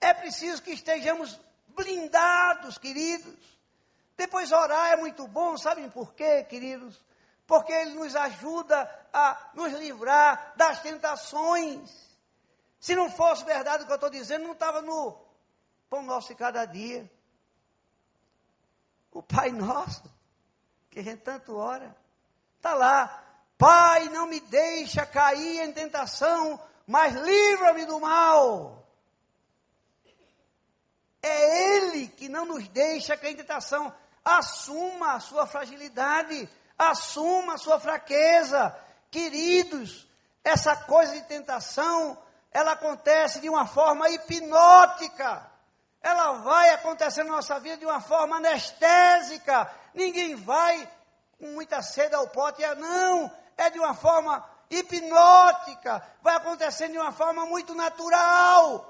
É 0.00 0.12
preciso 0.12 0.60
que 0.60 0.72
estejamos 0.72 1.38
blindados, 1.68 2.76
queridos 2.76 3.50
depois 4.20 4.52
orar 4.52 4.92
é 4.92 4.96
muito 4.96 5.26
bom, 5.26 5.56
sabem 5.56 5.88
por 5.88 6.12
quê, 6.12 6.44
queridos? 6.44 7.02
Porque 7.46 7.72
ele 7.72 7.94
nos 7.94 8.14
ajuda 8.14 9.08
a 9.10 9.50
nos 9.54 9.72
livrar 9.72 10.52
das 10.56 10.82
tentações. 10.82 11.90
Se 12.78 12.94
não 12.94 13.10
fosse 13.10 13.46
verdade 13.46 13.82
o 13.82 13.86
que 13.86 13.92
eu 13.92 13.94
estou 13.94 14.10
dizendo, 14.10 14.44
não 14.44 14.52
estava 14.52 14.82
no 14.82 15.18
pão 15.88 16.02
nosso 16.02 16.28
de 16.28 16.34
cada 16.34 16.66
dia. 16.66 17.10
O 19.10 19.22
Pai 19.22 19.50
Nosso, 19.52 20.04
que 20.90 20.98
a 20.98 21.02
gente 21.02 21.22
tanto 21.22 21.56
ora, 21.56 21.96
está 22.58 22.74
lá. 22.74 23.24
Pai, 23.60 24.08
não 24.08 24.26
me 24.26 24.40
deixa 24.40 25.04
cair 25.04 25.60
em 25.60 25.70
tentação, 25.70 26.58
mas 26.86 27.14
livra-me 27.14 27.84
do 27.84 28.00
mal. 28.00 28.88
É 31.22 31.76
Ele 31.76 32.08
que 32.08 32.26
não 32.26 32.46
nos 32.46 32.66
deixa 32.68 33.18
cair 33.18 33.34
em 33.34 33.36
tentação. 33.36 33.92
Assuma 34.24 35.12
a 35.12 35.20
sua 35.20 35.46
fragilidade, 35.46 36.48
assuma 36.78 37.52
a 37.52 37.58
sua 37.58 37.78
fraqueza. 37.78 38.74
Queridos, 39.10 40.08
essa 40.42 40.74
coisa 40.74 41.12
de 41.12 41.22
tentação, 41.24 42.16
ela 42.50 42.72
acontece 42.72 43.40
de 43.40 43.50
uma 43.50 43.66
forma 43.66 44.08
hipnótica. 44.08 45.50
Ela 46.00 46.32
vai 46.38 46.70
acontecer 46.70 47.24
na 47.24 47.32
nossa 47.32 47.60
vida 47.60 47.76
de 47.76 47.84
uma 47.84 48.00
forma 48.00 48.36
anestésica. 48.36 49.70
Ninguém 49.92 50.34
vai 50.34 50.88
com 51.38 51.48
muita 51.48 51.82
sede 51.82 52.14
ao 52.14 52.26
pote, 52.28 52.64
é, 52.64 52.74
não, 52.74 53.30
é 53.62 53.70
de 53.70 53.78
uma 53.78 53.94
forma 53.94 54.44
hipnótica, 54.68 56.02
vai 56.22 56.36
acontecer 56.36 56.88
de 56.88 56.98
uma 56.98 57.12
forma 57.12 57.44
muito 57.46 57.74
natural. 57.74 58.86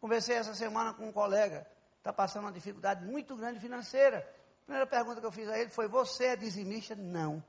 Conversei 0.00 0.36
essa 0.36 0.54
semana 0.54 0.94
com 0.94 1.08
um 1.08 1.12
colega 1.12 1.66
está 2.00 2.12
passando 2.12 2.44
uma 2.44 2.52
dificuldade 2.52 3.04
muito 3.04 3.36
grande 3.36 3.60
financeira. 3.60 4.18
A 4.18 4.64
primeira 4.64 4.86
pergunta 4.86 5.20
que 5.20 5.26
eu 5.26 5.32
fiz 5.32 5.48
a 5.48 5.58
ele 5.58 5.70
foi: 5.70 5.86
Você 5.88 6.26
é 6.26 6.36
dizimista? 6.36 6.94
Não. 6.96 7.42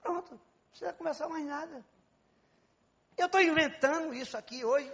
Pronto, 0.00 0.32
não 0.32 0.40
precisa 0.70 0.92
conversar 0.92 1.28
mais 1.28 1.44
nada. 1.44 1.84
Eu 3.16 3.26
estou 3.26 3.40
inventando 3.40 4.14
isso 4.14 4.36
aqui 4.36 4.64
hoje. 4.64 4.90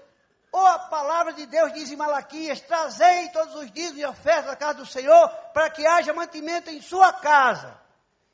Ou 0.50 0.66
a 0.66 0.78
palavra 0.78 1.34
de 1.34 1.46
Deus 1.46 1.72
diz 1.74 1.90
em 1.90 1.96
Malaquias: 1.96 2.60
Trazei 2.60 3.28
todos 3.30 3.54
os 3.54 3.70
dias 3.70 3.92
e 3.96 4.04
ofertas 4.04 4.46
da 4.46 4.56
casa 4.56 4.78
do 4.78 4.86
Senhor, 4.86 5.28
para 5.52 5.70
que 5.70 5.86
haja 5.86 6.12
mantimento 6.12 6.70
em 6.70 6.80
sua 6.80 7.12
casa. 7.12 7.78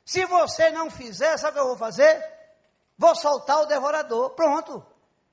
Se 0.05 0.23
você 0.25 0.69
não 0.69 0.89
fizer, 0.91 1.35
sabe 1.37 1.51
o 1.51 1.53
que 1.53 1.59
eu 1.59 1.67
vou 1.69 1.77
fazer? 1.77 2.23
Vou 2.97 3.15
soltar 3.15 3.61
o 3.61 3.65
devorador. 3.65 4.29
Pronto. 4.29 4.85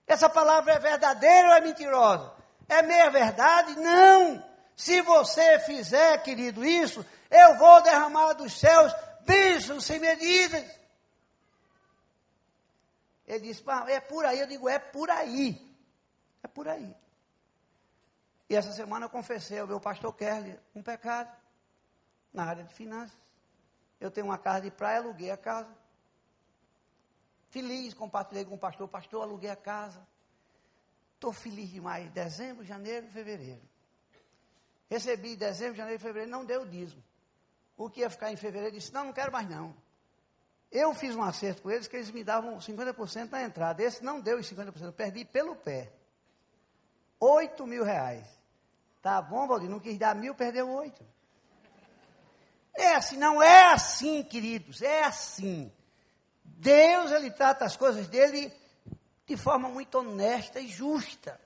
Essa 0.07 0.29
palavra 0.29 0.73
é 0.73 0.79
verdadeira 0.79 1.49
ou 1.49 1.55
é 1.55 1.61
mentirosa? 1.61 2.33
É 2.69 2.81
meia 2.81 3.11
verdade? 3.11 3.79
Não. 3.79 4.43
Se 4.75 5.03
você 5.03 5.59
fizer, 5.61 6.23
querido, 6.23 6.65
isso, 6.65 7.05
eu 7.31 7.57
vou 7.59 7.83
derramar 7.83 8.33
dos 8.33 8.59
céus 8.59 8.93
bênçãos 9.27 9.85
sem 9.85 9.99
medidas. 9.99 10.65
Ele 13.27 13.41
disse, 13.41 13.63
é 13.89 14.01
por 14.01 14.25
aí. 14.25 14.41
Eu 14.41 14.47
digo, 14.47 14.69
é 14.69 14.79
por 14.79 15.11
aí. 15.11 15.71
É 16.43 16.49
por 16.49 16.67
aí. 16.67 16.95
E 18.49 18.57
essa 18.57 18.73
semana 18.73 19.07
eu 19.07 19.11
confessei 19.11 19.59
ao 19.59 19.67
meu 19.67 19.81
pastor 19.81 20.15
Kerley 20.15 20.59
um 20.75 20.83
pecado 20.83 21.31
na 22.33 22.45
área 22.45 22.65
de 22.65 22.75
finanças. 22.75 23.17
Eu 24.03 24.11
tenho 24.11 24.27
uma 24.27 24.37
casa 24.37 24.62
de 24.62 24.71
praia, 24.73 24.99
aluguei 24.99 25.31
a 25.31 25.37
casa. 25.37 25.73
Feliz, 27.51 27.95
compartilhei 27.95 28.45
com 28.45 28.57
o 28.57 28.59
pastor, 28.59 28.88
pastor, 28.88 29.23
aluguei 29.23 29.49
a 29.49 29.55
casa. 29.55 30.05
Estou 31.15 31.33
feliz 31.33 31.71
demais. 31.71 32.11
Dezembro, 32.11 32.65
janeiro, 32.65 33.07
fevereiro. 33.12 33.62
Recebi 34.91 35.35
em 35.35 35.37
dezembro, 35.37 35.77
janeiro 35.77 36.01
fevereiro, 36.01 36.29
não 36.29 36.45
deu 36.45 36.62
o 36.62 36.67
dízimo. 36.67 37.01
O 37.77 37.88
que 37.88 38.01
ia 38.01 38.11
ficar 38.11 38.33
em 38.33 38.37
fevereiro, 38.37 38.75
disse, 38.75 38.93
não, 38.93 39.05
não 39.05 39.12
quero 39.12 39.31
mais 39.31 39.49
não. 39.49 39.73
Eu 40.69 40.93
fiz 40.95 41.15
um 41.15 41.23
acerto 41.23 41.62
com 41.62 41.71
eles 41.71 41.87
que 41.87 41.95
eles 41.95 42.11
me 42.11 42.25
davam 42.25 42.59
50% 42.59 43.31
na 43.31 43.45
entrada. 43.45 43.85
Esse 43.85 44.03
não 44.03 44.21
deu 44.21 44.41
os 44.41 44.53
50%, 44.53 44.83
eu 44.83 44.93
perdi 44.93 45.25
pelo 45.25 45.55
pé. 45.55 45.93
8 47.21 47.65
mil 47.69 47.85
reais. 47.85 48.27
Tá 49.01 49.23
bom, 49.23 49.47
Valdir, 49.47 49.71
não 49.71 49.79
quis 49.79 49.97
dar 49.97 50.17
mil, 50.17 50.35
perdeu 50.35 50.69
oito. 50.69 51.07
É 52.75 52.95
assim, 52.95 53.17
não 53.17 53.43
é 53.43 53.73
assim, 53.73 54.23
queridos, 54.23 54.83
é 54.83 55.05
assim. 55.05 55.71
Deus, 56.45 57.11
ele 57.11 57.31
trata 57.31 57.65
as 57.65 57.77
coisas 57.77 58.09
dele 58.09 58.53
de 59.27 59.37
forma 59.37 59.69
muito 59.69 59.99
honesta 59.99 60.61
e 60.61 60.69
justa. 60.69 61.41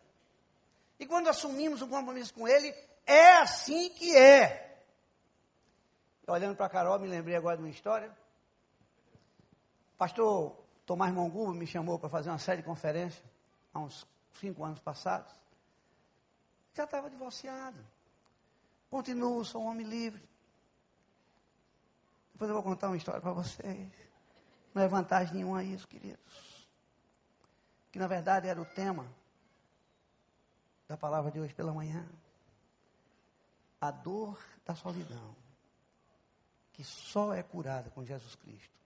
E 0.99 1.07
quando 1.07 1.29
assumimos 1.29 1.83
um 1.83 1.89
compromisso 1.89 2.33
com 2.33 2.47
ele, 2.47 2.75
é 3.05 3.37
assim 3.39 3.91
que 3.91 4.17
é. 4.17 4.83
Olhando 6.27 6.57
para 6.57 6.67
a 6.67 6.71
Carol, 6.71 6.99
me 6.99 7.07
lembrei 7.07 7.37
agora 7.37 7.57
de 7.57 7.63
uma 7.63 7.71
história. 7.71 8.11
Pastor 9.97 10.57
Tomás 10.85 11.13
Mongubo 11.13 11.53
me 11.53 11.67
chamou 11.67 11.99
para 11.99 12.09
fazer 12.09 12.31
uma 12.31 12.39
série 12.39 12.63
de 12.63 12.67
conferências, 12.67 13.23
há 13.73 13.79
uns 13.79 14.07
cinco 14.41 14.65
anos 14.65 14.81
passados. 14.81 15.33
Já 16.75 16.85
estava 16.85 17.09
divorciado. 17.09 17.79
Continuo, 18.91 19.45
sou 19.45 19.63
um 19.63 19.67
homem 19.67 19.87
livre. 19.87 20.23
Depois 22.37 22.51
eu 22.51 22.55
vou 22.55 22.63
contar 22.63 22.89
uma 22.89 22.99
história 22.99 23.19
para 23.19 23.33
vocês. 23.33 23.91
Não 24.75 24.83
é 24.83 24.87
vantagem 24.87 25.37
nenhuma 25.37 25.65
isso, 25.65 25.89
queridos. 25.89 26.69
Que 27.91 27.99
na 27.99 28.07
verdade 28.07 28.47
era 28.47 28.61
o 28.61 28.65
tema 28.67 29.11
da 30.87 30.99
palavra 30.99 31.31
de 31.31 31.41
hoje 31.41 31.55
pela 31.55 31.73
manhã 31.73 32.07
a 33.81 33.91
dor 33.91 34.39
da 34.67 34.75
solidão, 34.75 35.35
que 36.75 36.85
só 36.85 37.33
é 37.33 37.43
curada 37.43 37.89
com 37.89 38.05
Jesus 38.05 38.35
Cristo. 38.35 38.79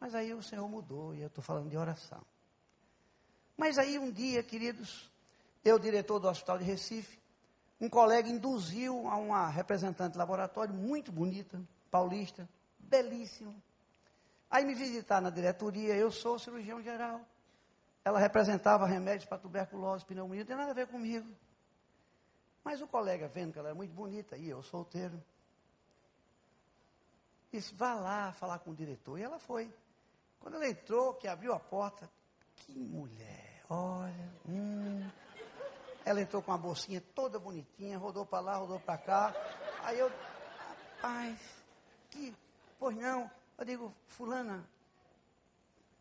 Mas 0.00 0.14
aí 0.14 0.32
o 0.32 0.42
Senhor 0.42 0.66
mudou 0.66 1.14
e 1.14 1.20
eu 1.20 1.26
estou 1.26 1.44
falando 1.44 1.68
de 1.68 1.76
oração. 1.76 2.22
Mas 3.54 3.76
aí 3.76 3.98
um 3.98 4.10
dia, 4.10 4.42
queridos, 4.42 5.10
eu, 5.62 5.78
diretor 5.78 6.18
do 6.18 6.26
Hospital 6.26 6.56
de 6.56 6.64
Recife, 6.64 7.18
um 7.78 7.90
colega 7.90 8.30
induziu 8.30 9.06
a 9.08 9.16
uma 9.16 9.46
representante 9.46 10.12
de 10.12 10.18
laboratório 10.18 10.72
muito 10.72 11.12
bonita, 11.12 11.62
paulista, 11.90 12.48
belíssima. 12.78 13.54
Aí 14.50 14.64
me 14.64 14.74
visitar 14.74 15.20
na 15.20 15.30
diretoria, 15.30 15.94
eu 15.94 16.10
sou 16.10 16.38
cirurgião 16.38 16.82
geral. 16.82 17.20
Ela 18.04 18.18
representava 18.18 18.86
remédios 18.86 19.26
para 19.26 19.38
tuberculose, 19.38 20.04
pneumonia, 20.04 20.42
não 20.42 20.46
tem 20.46 20.56
nada 20.56 20.70
a 20.70 20.74
ver 20.74 20.86
comigo. 20.88 21.28
Mas 22.64 22.80
o 22.80 22.86
colega, 22.86 23.28
vendo 23.28 23.52
que 23.52 23.58
ela 23.58 23.68
era 23.68 23.74
muito 23.74 23.92
bonita, 23.92 24.36
e 24.36 24.48
eu 24.48 24.62
solteiro, 24.62 25.22
disse, 27.52 27.74
vá 27.74 27.94
lá 27.94 28.32
falar 28.32 28.58
com 28.58 28.70
o 28.70 28.74
diretor. 28.74 29.18
E 29.18 29.22
ela 29.22 29.38
foi. 29.38 29.72
Quando 30.40 30.54
ela 30.54 30.68
entrou, 30.68 31.14
que 31.14 31.28
abriu 31.28 31.52
a 31.52 31.60
porta, 31.60 32.10
que 32.56 32.78
mulher, 32.78 33.62
olha, 33.68 34.32
hum. 34.48 35.08
Ela 36.04 36.22
entrou 36.22 36.42
com 36.42 36.52
a 36.52 36.58
bolsinha 36.58 37.00
toda 37.14 37.38
bonitinha, 37.38 37.98
rodou 37.98 38.24
para 38.24 38.40
lá, 38.40 38.56
rodou 38.56 38.80
para 38.80 38.98
cá. 38.98 39.34
Aí 39.84 39.98
eu, 39.98 40.10
rapaz, 40.96 41.59
que, 42.10 42.36
pois 42.78 42.96
não. 42.96 43.30
Eu 43.58 43.64
digo, 43.64 43.94
fulana, 44.08 44.68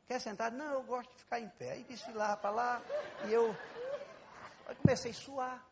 quer 0.08 0.20
sentar? 0.20 0.52
Não, 0.52 0.74
eu 0.74 0.84
gosto 0.84 1.10
de 1.12 1.18
ficar 1.18 1.40
em 1.40 1.50
pé. 1.50 1.72
Aí 1.72 1.84
desfilava 1.84 2.38
para 2.38 2.50
lá 2.50 2.82
e 3.28 3.34
eu, 3.34 3.56
eu 4.68 4.76
comecei 4.78 5.12
a 5.12 5.14
suar. 5.14 5.66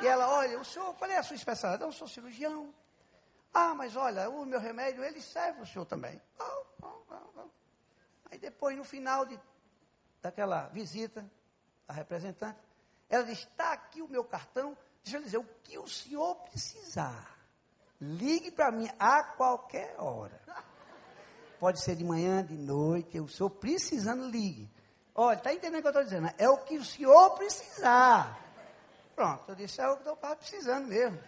E 0.00 0.06
ela, 0.06 0.28
olha, 0.28 0.60
o 0.60 0.64
senhor, 0.64 0.94
qual 0.94 1.10
é 1.10 1.16
a 1.16 1.22
sua 1.22 1.36
especialidade? 1.36 1.88
Eu 1.88 1.92
sou 1.92 2.08
cirurgião. 2.08 2.74
Ah, 3.52 3.74
mas 3.74 3.96
olha, 3.96 4.28
o 4.28 4.44
meu 4.44 4.60
remédio, 4.60 5.02
ele 5.02 5.20
serve 5.20 5.62
o 5.62 5.66
senhor 5.66 5.86
também. 5.86 6.20
Aí 8.30 8.38
depois, 8.38 8.76
no 8.76 8.84
final 8.84 9.24
de, 9.24 9.40
daquela 10.20 10.68
visita, 10.68 11.28
a 11.88 11.92
representante, 11.92 12.58
ela 13.08 13.24
disse, 13.24 13.46
está 13.46 13.72
aqui 13.72 14.02
o 14.02 14.08
meu 14.08 14.24
cartão, 14.24 14.76
deixa 15.02 15.18
eu 15.18 15.22
dizer, 15.22 15.38
o 15.38 15.44
que 15.62 15.78
o 15.78 15.86
senhor 15.86 16.34
precisar, 16.36 17.35
ligue 18.00 18.50
para 18.50 18.70
mim 18.70 18.88
a 18.98 19.22
qualquer 19.22 19.94
hora. 19.98 20.40
Pode 21.58 21.82
ser 21.82 21.96
de 21.96 22.04
manhã, 22.04 22.44
de 22.44 22.56
noite, 22.56 23.18
o 23.18 23.28
senhor 23.28 23.50
precisando, 23.50 24.28
ligue. 24.28 24.70
Olha, 25.14 25.36
está 25.36 25.52
entendendo 25.52 25.78
o 25.78 25.82
que 25.82 25.88
eu 25.88 25.90
estou 25.90 26.04
dizendo? 26.04 26.30
É 26.36 26.48
o 26.48 26.58
que 26.58 26.76
o 26.76 26.84
senhor 26.84 27.30
precisar. 27.30 28.38
Pronto, 29.14 29.44
eu 29.48 29.54
disse, 29.54 29.80
é 29.80 29.88
o 29.88 29.96
que 29.96 30.06
eu 30.06 30.12
estava 30.12 30.36
precisando 30.36 30.88
mesmo. 30.88 31.18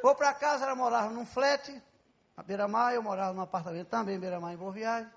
Vou 0.00 0.14
para 0.14 0.32
casa, 0.32 0.64
ela 0.64 0.76
morava 0.76 1.10
num 1.10 1.26
flat, 1.26 1.82
na 2.36 2.42
Beira-Mar, 2.42 2.94
eu 2.94 3.02
morava 3.02 3.32
num 3.32 3.40
apartamento 3.40 3.88
também, 3.88 4.20
Beira-Mar, 4.20 4.54
em 4.54 4.56
Boa 4.56 4.70
Viagem. 4.70 5.10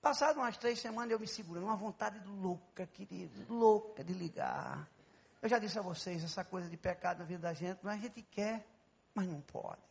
Passado 0.00 0.38
umas 0.38 0.56
três 0.56 0.80
semanas, 0.80 1.10
eu 1.10 1.20
me 1.20 1.26
segurando, 1.26 1.64
uma 1.64 1.76
vontade 1.76 2.18
louca, 2.24 2.86
querido, 2.86 3.44
louca 3.52 4.02
de 4.02 4.14
ligar. 4.14 4.88
Eu 5.42 5.48
já 5.48 5.58
disse 5.58 5.78
a 5.78 5.82
vocês, 5.82 6.24
essa 6.24 6.44
coisa 6.44 6.68
de 6.68 6.76
pecado 6.76 7.18
na 7.18 7.24
vida 7.24 7.40
da 7.40 7.52
gente, 7.52 7.80
mas 7.82 7.98
a 7.98 8.02
gente 8.02 8.22
quer, 8.22 8.66
mas 9.18 9.28
não 9.28 9.40
pode. 9.40 9.82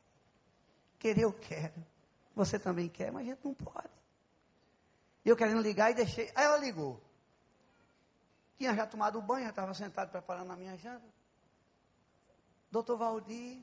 Querer 0.97 1.23
eu 1.23 1.33
quero. 1.33 1.85
Você 2.33 2.57
também 2.57 2.87
quer, 2.87 3.11
mas 3.11 3.27
a 3.27 3.31
gente 3.31 3.43
não 3.43 3.53
pode. 3.53 3.89
Eu 5.25 5.35
querendo 5.35 5.61
ligar 5.61 5.91
e 5.91 5.95
deixei. 5.95 6.31
Aí 6.33 6.45
ela 6.45 6.57
ligou. 6.57 7.01
Tinha 8.57 8.73
já 8.73 8.87
tomado 8.87 9.21
banho, 9.21 9.43
já 9.43 9.49
estava 9.49 9.73
sentado 9.73 10.11
preparando 10.11 10.53
a 10.53 10.55
minha 10.55 10.77
janta. 10.77 11.05
Doutor 12.71 12.97
Valdir. 12.97 13.61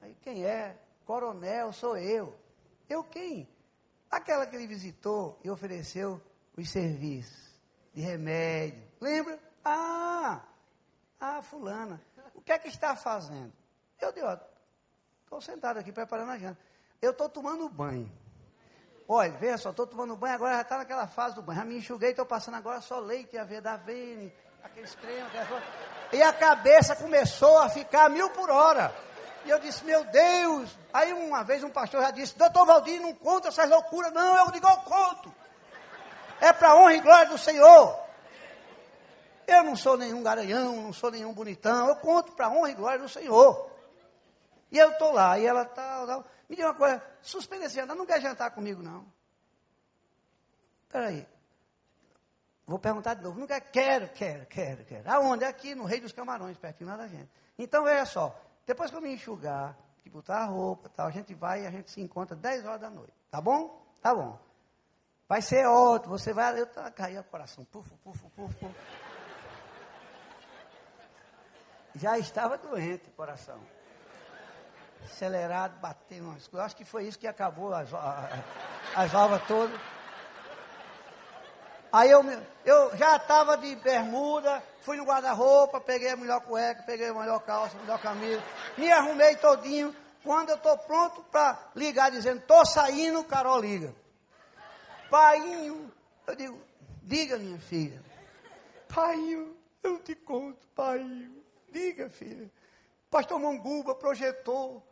Aí 0.00 0.16
quem 0.22 0.44
é? 0.44 0.78
Coronel, 1.04 1.72
sou 1.72 1.96
eu. 1.96 2.38
Eu 2.88 3.02
quem? 3.02 3.48
Aquela 4.08 4.46
que 4.46 4.54
ele 4.54 4.68
visitou 4.68 5.36
e 5.42 5.50
ofereceu 5.50 6.22
os 6.56 6.70
serviços 6.70 7.58
de 7.92 8.02
remédio. 8.02 8.86
Lembra? 9.00 9.36
Ah, 9.64 10.46
ah, 11.18 11.42
fulana. 11.42 12.00
O 12.38 12.40
que 12.40 12.52
é 12.52 12.58
que 12.58 12.68
está 12.68 12.94
fazendo? 12.94 13.52
Eu 14.00 14.12
digo, 14.12 14.28
estou 15.24 15.40
sentado 15.40 15.76
aqui 15.76 15.90
preparando 15.90 16.30
a 16.30 16.38
janta. 16.38 16.60
Eu 17.02 17.10
estou 17.10 17.28
tomando 17.28 17.68
banho. 17.68 18.08
Olha, 19.08 19.32
veja 19.32 19.58
só, 19.58 19.70
estou 19.70 19.88
tomando 19.88 20.14
banho, 20.14 20.36
agora 20.36 20.54
já 20.54 20.62
está 20.62 20.78
naquela 20.78 21.08
fase 21.08 21.34
do 21.34 21.42
banho. 21.42 21.58
Já 21.58 21.64
me 21.64 21.78
enxuguei, 21.78 22.10
estou 22.10 22.24
passando 22.24 22.54
agora 22.54 22.80
só 22.80 23.00
leite, 23.00 23.36
a 23.36 23.42
ver 23.42 23.60
da 23.60 23.76
vene, 23.76 24.32
aqueles 24.62 24.94
cremes, 24.94 25.26
aquelas. 25.34 25.64
E 26.12 26.22
a 26.22 26.32
cabeça 26.32 26.94
começou 26.94 27.58
a 27.58 27.68
ficar 27.68 28.08
mil 28.08 28.30
por 28.30 28.48
hora. 28.50 28.94
E 29.44 29.50
eu 29.50 29.58
disse, 29.58 29.84
meu 29.84 30.04
Deus. 30.04 30.78
Aí 30.92 31.12
uma 31.12 31.42
vez 31.42 31.64
um 31.64 31.70
pastor 31.70 32.02
já 32.02 32.12
disse, 32.12 32.38
doutor 32.38 32.64
Valdir, 32.64 33.00
não 33.00 33.14
conta 33.16 33.48
essas 33.48 33.68
loucuras. 33.68 34.12
Não, 34.12 34.36
eu 34.36 34.52
digo, 34.52 34.68
eu 34.68 34.76
conto. 34.76 35.34
É 36.40 36.52
para 36.52 36.76
honra 36.76 36.94
e 36.94 37.00
glória 37.00 37.30
do 37.30 37.36
Senhor. 37.36 38.07
Eu 39.48 39.64
não 39.64 39.74
sou 39.74 39.96
nenhum 39.96 40.22
garanhão, 40.22 40.76
não 40.82 40.92
sou 40.92 41.10
nenhum 41.10 41.32
bonitão. 41.32 41.88
Eu 41.88 41.96
conto 41.96 42.32
para 42.32 42.50
honra 42.50 42.70
e 42.70 42.74
glória 42.74 42.98
do 42.98 43.08
Senhor. 43.08 43.70
E 44.70 44.76
eu 44.76 44.90
estou 44.90 45.10
lá, 45.10 45.38
e 45.38 45.46
ela 45.46 45.64
tal, 45.64 46.06
tal. 46.06 46.24
Me 46.46 46.54
diga 46.54 46.68
uma 46.68 46.74
coisa, 46.74 47.02
suspende 47.22 47.64
esse 47.64 47.74
jantar, 47.74 47.96
não 47.96 48.04
quer 48.04 48.20
jantar 48.20 48.50
comigo, 48.50 48.82
não. 48.82 49.06
Espera 50.84 51.06
aí. 51.06 51.26
Vou 52.66 52.78
perguntar 52.78 53.14
de 53.14 53.22
novo. 53.22 53.40
Não 53.40 53.46
quer? 53.46 53.62
Quero, 53.62 54.08
quero, 54.08 54.44
quero, 54.44 54.84
quero. 54.84 55.10
Aonde? 55.10 55.46
Aqui, 55.46 55.74
no 55.74 55.84
Rei 55.84 55.98
dos 55.98 56.12
Camarões, 56.12 56.58
pertinho 56.58 56.90
lá 56.90 56.98
da 56.98 57.08
gente. 57.08 57.30
Então, 57.58 57.84
veja 57.84 58.04
só. 58.04 58.38
Depois 58.66 58.90
que 58.90 58.96
eu 58.98 59.00
me 59.00 59.14
enxugar, 59.14 59.74
que 60.02 60.10
botar 60.10 60.40
a 60.40 60.44
roupa 60.44 60.90
tal, 60.90 61.06
a 61.06 61.10
gente 61.10 61.32
vai 61.32 61.62
e 61.62 61.66
a 61.66 61.70
gente 61.70 61.90
se 61.90 62.02
encontra 62.02 62.36
10 62.36 62.66
horas 62.66 62.82
da 62.82 62.90
noite. 62.90 63.14
Tá 63.30 63.40
bom? 63.40 63.82
Tá 64.02 64.14
bom. 64.14 64.38
Vai 65.26 65.40
ser 65.40 65.66
ótimo. 65.66 66.18
Você 66.18 66.34
vai. 66.34 66.60
Eu 66.60 66.66
tá, 66.66 66.90
caiu 66.90 67.22
o 67.22 67.24
coração. 67.24 67.64
Puf, 67.64 67.88
puf, 68.04 68.22
puf, 68.36 68.54
puf. 68.54 68.74
Já 71.98 72.16
estava 72.16 72.56
doente 72.56 73.08
o 73.08 73.12
coração. 73.12 73.60
Acelerado, 75.04 75.78
batendo. 75.80 76.36
Eu 76.52 76.60
acho 76.60 76.76
que 76.76 76.84
foi 76.84 77.04
isso 77.04 77.18
que 77.18 77.26
acabou 77.26 77.74
as, 77.74 77.88
as 78.94 79.10
valvas 79.10 79.42
todas. 79.48 79.78
Aí 81.92 82.10
eu, 82.10 82.22
eu 82.64 82.96
já 82.96 83.16
estava 83.16 83.56
de 83.56 83.74
bermuda, 83.76 84.62
fui 84.82 84.96
no 84.96 85.04
guarda-roupa, 85.04 85.80
peguei 85.80 86.10
a 86.10 86.16
melhor 86.16 86.40
cueca, 86.42 86.82
peguei 86.84 87.08
a 87.08 87.14
melhor 87.14 87.40
calça, 87.40 87.76
a 87.76 87.80
melhor 87.80 88.00
camisa, 88.00 88.42
me 88.76 88.92
arrumei 88.92 89.36
todinho. 89.36 89.94
Quando 90.22 90.50
eu 90.50 90.56
estou 90.56 90.76
pronto 90.78 91.22
para 91.32 91.58
ligar, 91.74 92.10
dizendo, 92.10 92.40
estou 92.40 92.64
saindo, 92.66 93.24
Carol 93.24 93.60
liga. 93.60 93.94
Painho, 95.10 95.90
eu 96.26 96.36
digo, 96.36 96.60
diga 97.02 97.38
minha 97.38 97.58
filha. 97.58 98.02
Painho, 98.94 99.56
eu 99.82 99.98
te 100.00 100.14
conto, 100.14 100.66
painho. 100.74 101.37
Diga, 101.78 102.10
filha. 102.10 102.50
Pastor 103.08 103.38
Monguba 103.38 103.94
projetou 103.94 104.84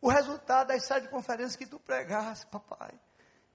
o 0.00 0.08
resultado 0.08 0.68
das 0.68 0.86
de 1.02 1.08
conferências 1.08 1.56
que 1.56 1.66
tu 1.66 1.80
pregaste, 1.80 2.46
papai. 2.46 2.92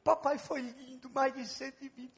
Papai 0.04 0.38
foi 0.38 0.62
lindo, 0.62 1.10
mais 1.10 1.34
de 1.34 1.48
120 1.48 2.12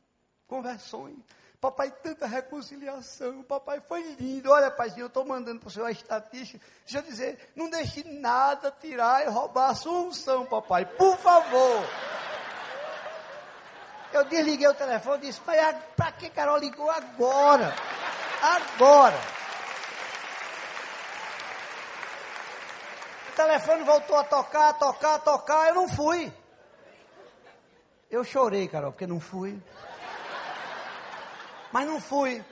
conversões. 0.48 1.18
Papai, 1.60 1.92
tanta 1.92 2.26
reconciliação. 2.26 3.44
Papai, 3.44 3.80
foi 3.82 4.02
lindo. 4.20 4.50
Olha, 4.50 4.72
paizinho, 4.72 5.04
eu 5.04 5.08
estou 5.08 5.24
mandando 5.24 5.60
para 5.60 5.68
o 5.68 5.72
senhor 5.72 5.86
a 5.86 5.92
estatística. 5.92 6.60
Deixa 6.86 6.98
eu 6.98 7.04
dizer, 7.04 7.52
não 7.56 7.70
deixe 7.70 8.04
nada 8.04 8.72
tirar 8.72 9.24
e 9.24 9.30
roubar 9.30 9.70
a 9.70 9.76
sua 9.76 10.00
unção, 10.00 10.46
papai. 10.48 10.86
Por 10.86 11.18
favor. 11.18 11.84
Eu 14.12 14.26
desliguei 14.26 14.68
o 14.68 14.74
telefone 14.74 15.18
e 15.24 15.28
disse, 15.28 15.42
mas 15.46 15.76
para 15.96 16.12
que 16.14 16.32
Carol 16.32 16.58
ligou 16.58 16.90
agora? 16.90 17.74
Agora. 18.42 19.41
O 23.32 23.36
telefone 23.36 23.84
voltou 23.84 24.18
a 24.18 24.24
tocar, 24.24 24.70
a 24.70 24.74
tocar, 24.74 25.16
a 25.16 25.20
tocar, 25.20 25.68
eu 25.70 25.76
não 25.76 25.90
fui. 25.90 26.32
Eu 28.10 28.24
chorei, 28.24 28.68
Carol, 28.68 28.92
porque 28.92 29.08
não 29.08 29.20
fui 29.20 29.62
mas 31.72 31.88
não 31.88 32.00
fui. 32.00 32.44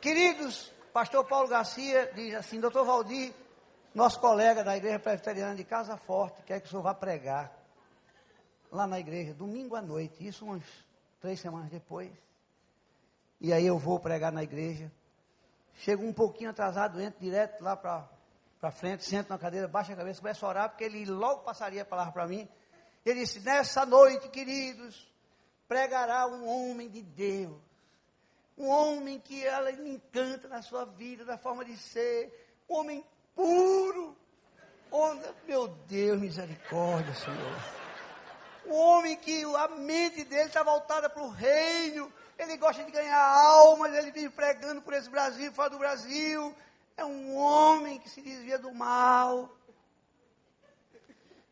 Queridos, 0.00 0.72
pastor 0.92 1.24
Paulo 1.24 1.48
Garcia 1.48 2.10
diz 2.14 2.34
assim, 2.34 2.60
doutor 2.60 2.84
Valdir, 2.84 3.34
nosso 3.94 4.20
colega 4.20 4.62
da 4.62 4.76
igreja 4.76 4.98
presbiteriana 4.98 5.54
de 5.54 5.64
Casa 5.64 5.96
Forte, 5.96 6.42
quer 6.42 6.60
que 6.60 6.66
o 6.66 6.70
senhor 6.70 6.82
vá 6.82 6.94
pregar 6.94 7.52
lá 8.70 8.86
na 8.86 8.98
igreja, 8.98 9.34
domingo 9.34 9.76
à 9.76 9.82
noite, 9.82 10.26
isso 10.26 10.44
umas 10.44 10.62
três 11.20 11.40
semanas 11.40 11.70
depois. 11.70 12.10
E 13.40 13.52
aí 13.52 13.66
eu 13.66 13.78
vou 13.78 14.00
pregar 14.00 14.32
na 14.32 14.42
igreja. 14.42 14.90
Chego 15.74 16.04
um 16.04 16.12
pouquinho 16.12 16.50
atrasado, 16.50 17.00
entro 17.00 17.20
direto 17.20 17.62
lá 17.62 17.76
para 17.76 18.08
frente, 18.70 19.04
sento 19.04 19.30
na 19.30 19.38
cadeira, 19.38 19.68
baixa 19.68 19.92
a 19.92 19.96
cabeça, 19.96 20.20
começo 20.20 20.44
a 20.44 20.48
orar, 20.48 20.68
porque 20.68 20.84
ele 20.84 21.04
logo 21.06 21.42
passaria 21.42 21.82
a 21.82 21.84
palavra 21.84 22.12
para 22.12 22.26
mim. 22.26 22.48
Ele 23.04 23.20
disse, 23.20 23.40
nessa 23.40 23.84
noite, 23.84 24.28
queridos, 24.28 25.10
pregará 25.68 26.26
um 26.26 26.46
homem 26.46 26.88
de 26.88 27.02
Deus 27.02 27.60
um 28.56 28.68
homem 28.68 29.18
que 29.18 29.44
ela 29.44 29.70
encanta 29.70 30.48
na 30.48 30.62
sua 30.62 30.84
vida, 30.84 31.24
na 31.24 31.36
forma 31.36 31.64
de 31.64 31.76
ser, 31.76 32.32
um 32.68 32.76
homem 32.76 33.04
puro. 33.34 34.16
meu 35.46 35.68
Deus, 35.88 36.20
misericórdia, 36.20 37.14
Senhor. 37.14 37.74
Um 38.66 38.74
homem 38.74 39.16
que 39.16 39.42
a 39.42 39.68
mente 39.68 40.24
dele 40.24 40.48
está 40.48 40.62
voltada 40.62 41.10
para 41.10 41.22
o 41.22 41.28
reino, 41.28 42.10
ele 42.38 42.56
gosta 42.56 42.82
de 42.82 42.90
ganhar 42.90 43.20
almas, 43.20 43.92
ele 43.92 44.10
vive 44.10 44.30
pregando 44.30 44.80
por 44.80 44.94
esse 44.94 45.10
Brasil, 45.10 45.52
fora 45.52 45.70
do 45.70 45.78
Brasil. 45.78 46.54
É 46.96 47.04
um 47.04 47.36
homem 47.36 47.98
que 47.98 48.08
se 48.08 48.22
desvia 48.22 48.58
do 48.58 48.72
mal. 48.72 49.54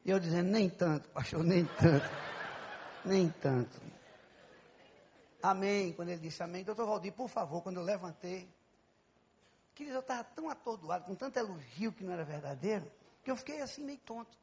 E 0.04 0.10
eu 0.10 0.18
dizendo, 0.18 0.50
nem 0.50 0.68
tanto, 0.68 1.08
pastor, 1.10 1.42
nem 1.44 1.64
tanto. 1.64 2.08
Nem 3.04 3.28
tanto. 3.30 3.80
Amém. 5.42 5.92
Quando 5.92 6.10
ele 6.10 6.20
disse 6.20 6.42
amém, 6.42 6.64
doutor 6.64 6.86
Valdir, 6.86 7.12
por 7.12 7.28
favor, 7.28 7.62
quando 7.62 7.76
eu 7.76 7.82
levantei, 7.82 8.48
querido, 9.74 9.96
eu 9.96 10.00
estava 10.00 10.24
tão 10.24 10.48
atordoado, 10.48 11.04
com 11.04 11.14
tanto 11.14 11.36
elogio 11.38 11.92
que 11.92 12.04
não 12.04 12.12
era 12.12 12.24
verdadeiro, 12.24 12.90
que 13.24 13.30
eu 13.30 13.36
fiquei 13.36 13.60
assim 13.60 13.84
meio 13.84 13.98
tonto. 13.98 14.36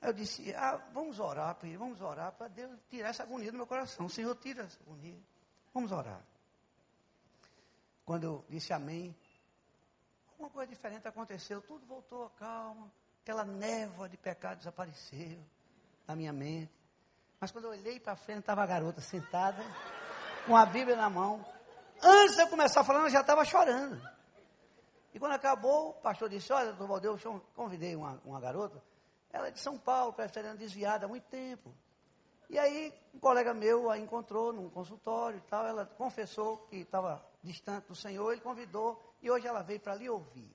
Aí 0.00 0.08
eu 0.08 0.12
disse, 0.14 0.54
ah, 0.54 0.76
vamos 0.94 1.20
orar, 1.20 1.56
vamos 1.78 2.00
orar 2.00 2.32
para 2.32 2.48
Deus 2.48 2.78
tirar 2.88 3.10
essa 3.10 3.22
agonia 3.22 3.50
do 3.50 3.58
meu 3.58 3.66
coração. 3.66 4.06
O 4.06 4.10
Senhor 4.10 4.34
tira 4.36 4.64
essa 4.64 4.78
agonia. 4.80 5.18
Vamos 5.74 5.92
orar. 5.92 6.22
Quando 8.04 8.24
eu 8.24 8.44
disse 8.48 8.72
amém, 8.72 9.14
uma 10.40 10.50
coisa 10.50 10.70
diferente 10.70 11.06
aconteceu, 11.06 11.60
tudo 11.60 11.84
voltou 11.86 12.24
a 12.24 12.30
calma, 12.30 12.90
aquela 13.22 13.44
névoa 13.44 14.08
de 14.08 14.16
pecado 14.16 14.58
desapareceu 14.58 15.38
na 16.06 16.16
minha 16.16 16.32
mente. 16.32 16.72
Mas 17.38 17.50
quando 17.50 17.64
eu 17.64 17.70
olhei 17.70 18.00
para 18.00 18.16
frente, 18.16 18.40
estava 18.40 18.62
a 18.62 18.66
garota 18.66 19.00
sentada, 19.00 19.62
com 20.46 20.56
a 20.56 20.64
Bíblia 20.64 20.96
na 20.96 21.10
mão. 21.10 21.44
Antes 22.02 22.36
de 22.36 22.42
eu 22.42 22.48
começar 22.48 22.82
falando, 22.82 23.04
eu 23.04 23.10
já 23.10 23.20
estava 23.20 23.44
chorando. 23.44 24.00
E 25.12 25.18
quando 25.18 25.32
acabou, 25.32 25.90
o 25.90 25.94
pastor 25.94 26.28
disse, 26.28 26.52
olha, 26.52 26.68
doutor 26.68 26.86
Valdeu, 26.86 27.18
eu 27.22 27.42
convidei 27.54 27.94
uma, 27.94 28.20
uma 28.24 28.40
garota, 28.40 28.82
ela 29.30 29.48
é 29.48 29.50
de 29.50 29.60
São 29.60 29.78
Paulo, 29.78 30.12
presbiteriana 30.12 30.56
desviada 30.56 31.04
há 31.04 31.08
muito 31.08 31.24
tempo. 31.24 31.74
E 32.48 32.58
aí, 32.58 32.92
um 33.14 33.18
colega 33.18 33.52
meu 33.52 33.90
a 33.90 33.98
encontrou 33.98 34.52
num 34.52 34.68
consultório 34.70 35.38
e 35.38 35.42
tal, 35.42 35.66
ela 35.66 35.86
confessou 35.86 36.58
que 36.68 36.76
estava 36.76 37.24
distante 37.42 37.88
do 37.88 37.94
Senhor, 37.94 38.32
ele 38.32 38.40
convidou 38.40 39.09
e 39.22 39.30
hoje 39.30 39.46
ela 39.46 39.62
veio 39.62 39.80
para 39.80 39.94
lhe 39.94 40.08
ouvir. 40.08 40.50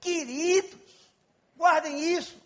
Queridos, 0.00 0.78
guardem 1.56 1.98
isso. 2.14 2.40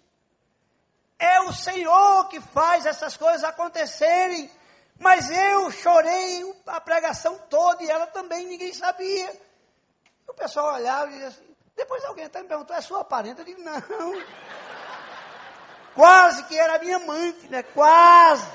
É 1.19 1.41
o 1.41 1.53
Senhor 1.53 2.29
que 2.29 2.41
faz 2.41 2.87
essas 2.87 3.17
coisas 3.17 3.45
acontecerem. 3.45 4.51
Mas 4.99 5.31
eu 5.31 5.71
chorei 5.71 6.55
a 6.67 6.81
pregação 6.81 7.39
toda 7.51 7.83
e 7.83 7.91
ela 7.91 8.07
também, 8.07 8.47
ninguém 8.47 8.73
sabia. 8.73 9.41
O 10.29 10.35
pessoal 10.35 10.75
olhava 10.75 11.11
e 11.11 11.15
dizia 11.15 11.29
assim, 11.29 11.57
depois 11.75 12.05
alguém 12.05 12.27
até 12.27 12.41
me 12.43 12.49
perguntou, 12.49 12.77
é 12.77 12.81
sua 12.81 13.05
parente? 13.05 13.41
Eu 13.41 13.45
digo, 13.45 13.63
não. 13.63 13.83
Quase 15.95 16.45
que 16.45 16.59
era 16.59 16.79
minha 16.79 16.99
mãe, 17.01 17.33
né? 17.51 17.63
Quase. 17.63 18.47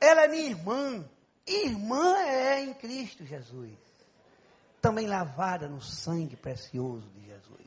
Ela 0.00 0.24
é 0.24 0.28
minha 0.28 0.50
irmã. 0.50 1.08
Irmã 1.46 2.18
é 2.18 2.60
em 2.60 2.74
Cristo 2.74 3.24
Jesus 3.24 3.86
também 4.86 5.08
lavada 5.08 5.66
no 5.66 5.82
sangue 5.82 6.36
precioso 6.36 7.10
de 7.10 7.26
Jesus. 7.26 7.66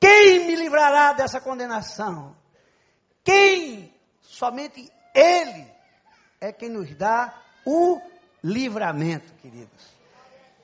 Quem 0.00 0.46
me 0.46 0.56
livrará 0.56 1.12
dessa 1.12 1.42
condenação? 1.42 2.34
Quem? 3.22 3.94
Somente 4.22 4.90
Ele 5.14 5.70
é 6.40 6.52
quem 6.54 6.70
nos 6.70 6.94
dá 6.94 7.38
o 7.66 8.00
livramento, 8.42 9.30
queridos. 9.42 9.94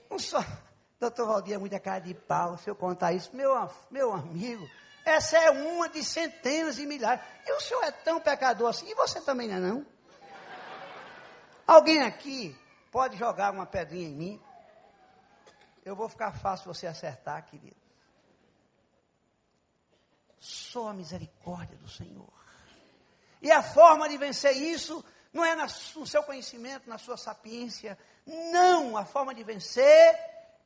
Não 0.08 0.18
só, 0.18 0.42
doutor 0.98 1.26
Valdir 1.26 1.56
é 1.56 1.58
muita 1.58 1.78
cara 1.78 1.98
de 1.98 2.14
pau, 2.14 2.56
se 2.56 2.70
eu 2.70 2.74
contar 2.74 3.12
isso, 3.12 3.36
meu, 3.36 3.70
meu 3.90 4.14
amigo, 4.14 4.66
essa 5.04 5.36
é 5.36 5.50
uma 5.50 5.86
de 5.86 6.02
centenas 6.02 6.78
e 6.78 6.86
milhares. 6.86 7.22
E 7.46 7.52
o 7.52 7.60
senhor 7.60 7.84
é 7.84 7.90
tão 7.90 8.18
pecador 8.18 8.70
assim, 8.70 8.88
e 8.88 8.94
você 8.94 9.20
também 9.20 9.48
não 9.48 9.56
é 9.56 9.60
não? 9.60 9.86
Alguém 11.66 12.00
aqui 12.04 12.56
pode 12.90 13.18
jogar 13.18 13.52
uma 13.52 13.66
pedrinha 13.66 14.08
em 14.08 14.14
mim? 14.14 14.45
Eu 15.86 15.94
vou 15.94 16.08
ficar 16.08 16.32
fácil 16.32 16.74
você 16.74 16.84
acertar, 16.84 17.46
querido. 17.46 17.76
Só 20.40 20.88
a 20.88 20.92
misericórdia 20.92 21.76
do 21.78 21.88
Senhor. 21.88 22.32
E 23.40 23.52
a 23.52 23.62
forma 23.62 24.08
de 24.08 24.18
vencer 24.18 24.56
isso 24.56 25.04
não 25.32 25.44
é 25.44 25.54
no 25.54 26.04
seu 26.04 26.24
conhecimento, 26.24 26.90
na 26.90 26.98
sua 26.98 27.16
sapiência. 27.16 27.96
Não, 28.26 28.96
a 28.96 29.04
forma 29.04 29.32
de 29.32 29.44
vencer 29.44 30.18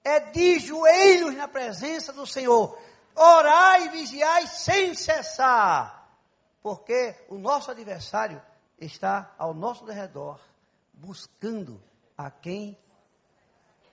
é 0.03 0.21
de 0.21 0.59
joelhos 0.59 1.37
na 1.37 1.47
presença 1.47 2.15
do 2.15 2.27
Senhor. 2.27 2.81
Orai 3.15 3.85
e 3.85 3.89
vigiai 3.91 4.47
sem 4.47 4.95
cessar. 4.95 6.17
Porque 6.63 7.15
o 7.29 7.37
nosso 7.37 7.71
adversário 7.71 8.41
está 8.79 9.35
ao 9.37 9.53
nosso 9.53 9.85
redor, 9.85 10.41
buscando 10.95 11.79
a 12.17 12.31
quem 12.31 12.75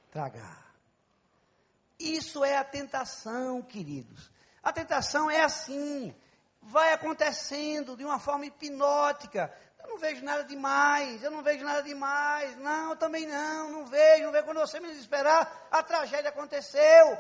tragar. 0.10 0.67
Isso 2.00 2.44
é 2.44 2.58
a 2.58 2.64
tentação, 2.64 3.62
queridos. 3.62 4.30
A 4.62 4.72
tentação 4.72 5.32
é 5.32 5.44
assim, 5.44 6.14
vai 6.62 6.94
acontecendo 6.94 7.96
de 7.96 8.04
uma 8.04 8.20
forma 8.20 8.46
hipnótica. 8.46 9.54
Eu 9.80 9.90
não 9.90 9.98
vejo 9.98 10.24
nada 10.24 10.44
demais, 10.44 11.24
eu 11.24 11.32
não 11.32 11.42
vejo 11.42 11.64
nada 11.64 11.82
demais. 11.82 12.58
Não, 12.58 12.96
também 12.96 13.26
não, 13.26 13.72
não 13.72 13.86
vejo, 13.86 14.26
não 14.26 14.32
vejo. 14.32 14.46
Quando 14.46 14.60
você 14.60 14.80
me 14.80 14.92
esperar, 14.92 15.68
a 15.72 15.82
tragédia 15.82 16.30
aconteceu. 16.30 17.18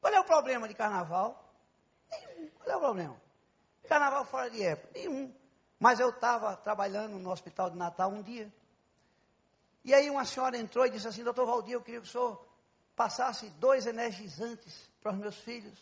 Qual 0.00 0.12
é 0.12 0.20
o 0.20 0.24
problema 0.24 0.68
de 0.68 0.74
carnaval? 0.74 1.50
Nenhum. 2.10 2.50
Qual 2.58 2.70
é 2.70 2.76
o 2.76 2.80
problema? 2.80 3.16
Carnaval 3.88 4.24
fora 4.24 4.50
de 4.50 4.62
época? 4.62 4.90
Nenhum. 4.94 5.34
Mas 5.78 6.00
eu 6.00 6.10
estava 6.10 6.56
trabalhando 6.56 7.18
no 7.18 7.30
hospital 7.30 7.70
de 7.70 7.76
Natal 7.76 8.10
um 8.10 8.22
dia. 8.22 8.52
E 9.84 9.94
aí 9.94 10.10
uma 10.10 10.24
senhora 10.24 10.56
entrou 10.56 10.84
e 10.86 10.90
disse 10.90 11.06
assim, 11.06 11.22
doutor 11.22 11.46
Valdir, 11.46 11.74
eu 11.74 11.82
queria 11.82 12.00
que 12.00 12.08
o 12.08 12.10
senhor 12.10 12.43
passasse 12.96 13.48
dois 13.50 13.86
energizantes 13.86 14.88
para 15.02 15.12
os 15.12 15.18
meus 15.18 15.36
filhos. 15.36 15.78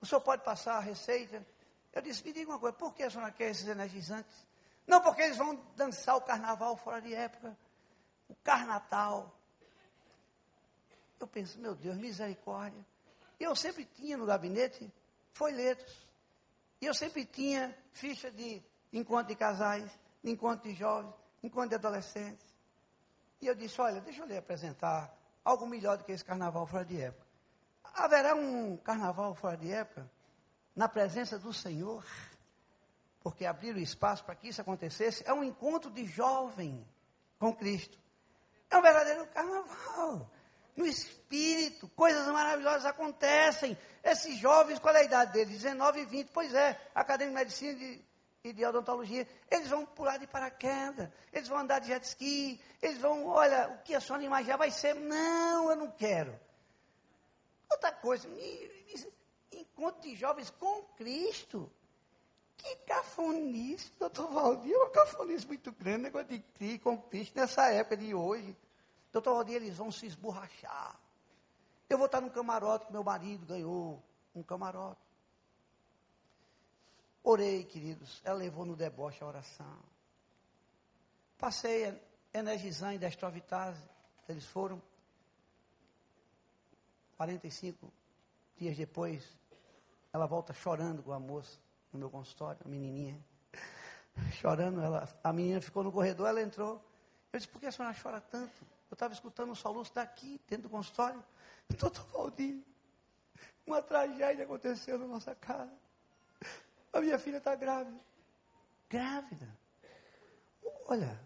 O 0.00 0.06
senhor 0.06 0.20
pode 0.20 0.42
passar 0.42 0.76
a 0.76 0.80
receita? 0.80 1.44
Eu 1.92 2.02
disse, 2.02 2.24
me 2.24 2.32
diga 2.32 2.50
uma 2.50 2.58
coisa, 2.58 2.76
por 2.76 2.94
que 2.94 3.02
a 3.02 3.10
senhora 3.10 3.30
quer 3.30 3.50
esses 3.50 3.68
energizantes? 3.68 4.34
Não, 4.86 5.00
porque 5.00 5.22
eles 5.22 5.36
vão 5.36 5.54
dançar 5.76 6.16
o 6.16 6.20
carnaval 6.20 6.76
fora 6.76 7.00
de 7.00 7.14
época. 7.14 7.56
O 8.28 8.34
carnatal. 8.36 9.32
Eu 11.20 11.26
penso, 11.26 11.58
meu 11.60 11.74
Deus, 11.74 11.96
misericórdia. 11.96 12.84
E 13.38 13.44
eu 13.44 13.54
sempre 13.54 13.84
tinha 13.84 14.16
no 14.16 14.26
gabinete 14.26 14.92
folhetos. 15.32 16.06
E 16.80 16.86
eu 16.86 16.94
sempre 16.94 17.24
tinha 17.24 17.76
ficha 17.92 18.30
de 18.30 18.60
encontro 18.92 19.28
de 19.28 19.36
casais, 19.36 19.88
de 20.22 20.30
encontro 20.30 20.68
de 20.68 20.74
jovens, 20.74 21.14
encontro 21.42 21.68
de 21.68 21.74
adolescentes. 21.76 22.44
E 23.40 23.46
eu 23.46 23.54
disse, 23.54 23.80
olha, 23.80 24.00
deixa 24.00 24.22
eu 24.22 24.26
lhe 24.26 24.36
apresentar 24.36 25.16
algo 25.44 25.66
melhor 25.66 25.98
do 25.98 26.04
que 26.04 26.12
esse 26.12 26.24
carnaval 26.24 26.66
fora 26.66 26.84
de 26.84 27.00
época. 27.00 27.26
Haverá 27.94 28.34
um 28.34 28.76
carnaval 28.76 29.34
fora 29.34 29.56
de 29.56 29.70
época 29.70 30.10
na 30.74 30.88
presença 30.88 31.38
do 31.38 31.52
Senhor, 31.52 32.04
porque 33.20 33.44
abrir 33.44 33.74
o 33.74 33.78
espaço 33.78 34.24
para 34.24 34.34
que 34.34 34.48
isso 34.48 34.60
acontecesse 34.60 35.22
é 35.26 35.32
um 35.32 35.44
encontro 35.44 35.90
de 35.90 36.06
jovem 36.06 36.86
com 37.38 37.54
Cristo. 37.54 37.98
É 38.70 38.76
um 38.76 38.82
verdadeiro 38.82 39.26
carnaval. 39.28 40.30
No 40.74 40.86
espírito, 40.86 41.86
coisas 41.88 42.26
maravilhosas 42.28 42.86
acontecem. 42.86 43.76
Esses 44.02 44.38
jovens, 44.38 44.78
qual 44.78 44.94
é 44.94 45.00
a 45.00 45.04
idade 45.04 45.32
deles? 45.32 45.60
19 45.60 46.00
e 46.00 46.06
20. 46.06 46.28
Pois 46.32 46.54
é, 46.54 46.80
a 46.94 47.02
Academia 47.02 47.34
de 47.34 47.40
Medicina 47.40 47.74
de 47.74 48.02
e 48.44 48.52
de 48.52 48.64
odontologia, 48.64 49.26
eles 49.50 49.68
vão 49.68 49.86
pular 49.86 50.16
de 50.16 50.26
paraquedas, 50.26 51.08
eles 51.32 51.48
vão 51.48 51.58
andar 51.58 51.78
de 51.78 51.88
jet 51.88 52.04
ski, 52.04 52.60
eles 52.80 52.98
vão, 52.98 53.26
olha, 53.26 53.68
o 53.68 53.82
que 53.82 53.94
a 53.94 54.00
senhora 54.00 54.24
imaginar 54.24 54.56
vai 54.56 54.70
ser, 54.70 54.94
não, 54.94 55.70
eu 55.70 55.76
não 55.76 55.90
quero. 55.92 56.38
Outra 57.70 57.92
coisa, 57.92 58.28
encontro 59.52 60.02
de 60.02 60.16
jovens 60.16 60.50
com 60.50 60.82
Cristo. 60.96 61.70
Que 62.56 62.76
cafonice, 62.76 63.92
doutor 63.98 64.30
Valdir, 64.30 64.72
é 64.72 64.76
uma 64.76 64.90
cafonice 64.90 65.46
muito 65.46 65.72
grande, 65.72 66.04
negócio 66.04 66.28
de 66.28 66.38
crer 66.40 66.78
com 66.80 66.96
Cristo 66.98 67.36
nessa 67.36 67.70
época 67.70 67.96
de 67.96 68.14
hoje. 68.14 68.56
Doutor 69.12 69.34
Valdir, 69.34 69.56
eles 69.56 69.76
vão 69.76 69.90
se 69.90 70.06
esborrachar. 70.06 70.98
Eu 71.88 71.98
vou 71.98 72.06
estar 72.06 72.20
no 72.20 72.30
camarote 72.30 72.86
que 72.86 72.92
meu 72.92 73.04
marido 73.04 73.46
ganhou, 73.46 74.02
um 74.34 74.42
camarote. 74.42 75.00
Orei, 77.22 77.64
queridos. 77.64 78.20
Ela 78.24 78.38
levou 78.38 78.64
no 78.64 78.74
deboche 78.74 79.22
a 79.22 79.26
oração. 79.26 79.78
Passei 81.38 82.00
energizante 82.32 82.98
da 82.98 83.08
estrovitase. 83.08 83.82
Eles 84.28 84.44
foram. 84.46 84.82
45 87.16 87.92
dias 88.56 88.76
depois, 88.76 89.24
ela 90.12 90.26
volta 90.26 90.52
chorando 90.52 91.02
com 91.02 91.12
a 91.12 91.20
moça 91.20 91.58
no 91.92 91.98
meu 91.98 92.10
consultório, 92.10 92.60
a 92.64 92.68
menininha. 92.68 93.18
Chorando, 94.32 94.80
ela, 94.80 95.08
a 95.22 95.32
menina 95.32 95.60
ficou 95.60 95.84
no 95.84 95.92
corredor, 95.92 96.28
ela 96.28 96.42
entrou. 96.42 96.82
Eu 97.32 97.38
disse, 97.38 97.48
por 97.48 97.60
que 97.60 97.66
a 97.66 97.72
senhora 97.72 97.94
chora 98.00 98.20
tanto? 98.20 98.64
Eu 98.90 98.94
estava 98.94 99.14
escutando 99.14 99.50
um 99.50 99.54
soluço 99.54 99.94
daqui, 99.94 100.40
dentro 100.48 100.64
do 100.64 100.70
consultório. 100.70 101.22
Doutor 101.78 102.04
Valdir, 102.08 102.60
uma 103.66 103.80
tragédia 103.80 104.44
aconteceu 104.44 104.98
na 104.98 105.06
nossa 105.06 105.34
casa. 105.34 105.81
A 106.92 107.00
minha 107.00 107.18
filha 107.18 107.38
está 107.38 107.54
grávida. 107.54 107.98
Grávida? 108.88 109.48
Olha, 110.86 111.18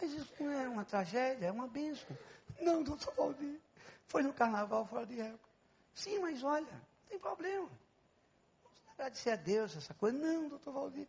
mas 0.00 0.12
isso 0.12 0.32
não 0.40 0.50
é 0.50 0.68
uma 0.68 0.84
tragédia, 0.84 1.46
é 1.46 1.52
uma 1.52 1.68
bênção. 1.68 2.16
Não, 2.60 2.82
doutor 2.82 3.14
Valdir. 3.14 3.60
Foi 4.06 4.22
no 4.22 4.32
carnaval 4.32 4.84
fora 4.86 5.06
de 5.06 5.20
época. 5.20 5.48
Sim, 5.94 6.18
mas 6.18 6.42
olha, 6.42 6.66
não 6.72 7.08
tem 7.08 7.18
problema. 7.18 7.70
Agradecer 8.94 9.30
a 9.30 9.36
Deus 9.36 9.76
essa 9.76 9.94
coisa. 9.94 10.16
Não, 10.18 10.48
doutor 10.48 10.72
Valdir. 10.72 11.08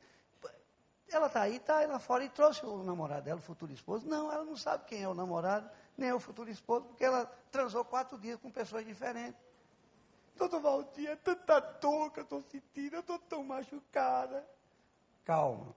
Ela 1.09 1.27
está 1.27 1.41
aí, 1.41 1.57
está 1.57 1.77
aí 1.77 1.87
lá 1.87 1.99
fora 1.99 2.23
e 2.23 2.29
trouxe 2.29 2.65
o 2.65 2.83
namorado 2.83 3.23
dela, 3.23 3.39
o 3.39 3.43
futuro 3.43 3.71
esposo. 3.71 4.07
Não, 4.07 4.31
ela 4.31 4.43
não 4.43 4.57
sabe 4.57 4.85
quem 4.85 5.03
é 5.03 5.07
o 5.07 5.13
namorado, 5.13 5.69
nem 5.97 6.09
é 6.09 6.13
o 6.13 6.19
futuro 6.19 6.49
esposo, 6.49 6.85
porque 6.85 7.03
ela 7.03 7.25
transou 7.51 7.85
quatro 7.85 8.17
dias 8.17 8.39
com 8.39 8.49
pessoas 8.49 8.85
diferentes. 8.85 9.39
Doutor 10.35 10.59
Valdir, 10.59 11.09
é 11.09 11.15
tanta 11.15 11.59
dor 11.59 12.11
que 12.11 12.19
eu 12.19 12.23
estou 12.23 12.43
sentindo, 12.51 12.95
eu 12.95 12.99
estou 12.99 13.17
tão 13.19 13.43
machucada. 13.43 14.45
Calma. 15.23 15.67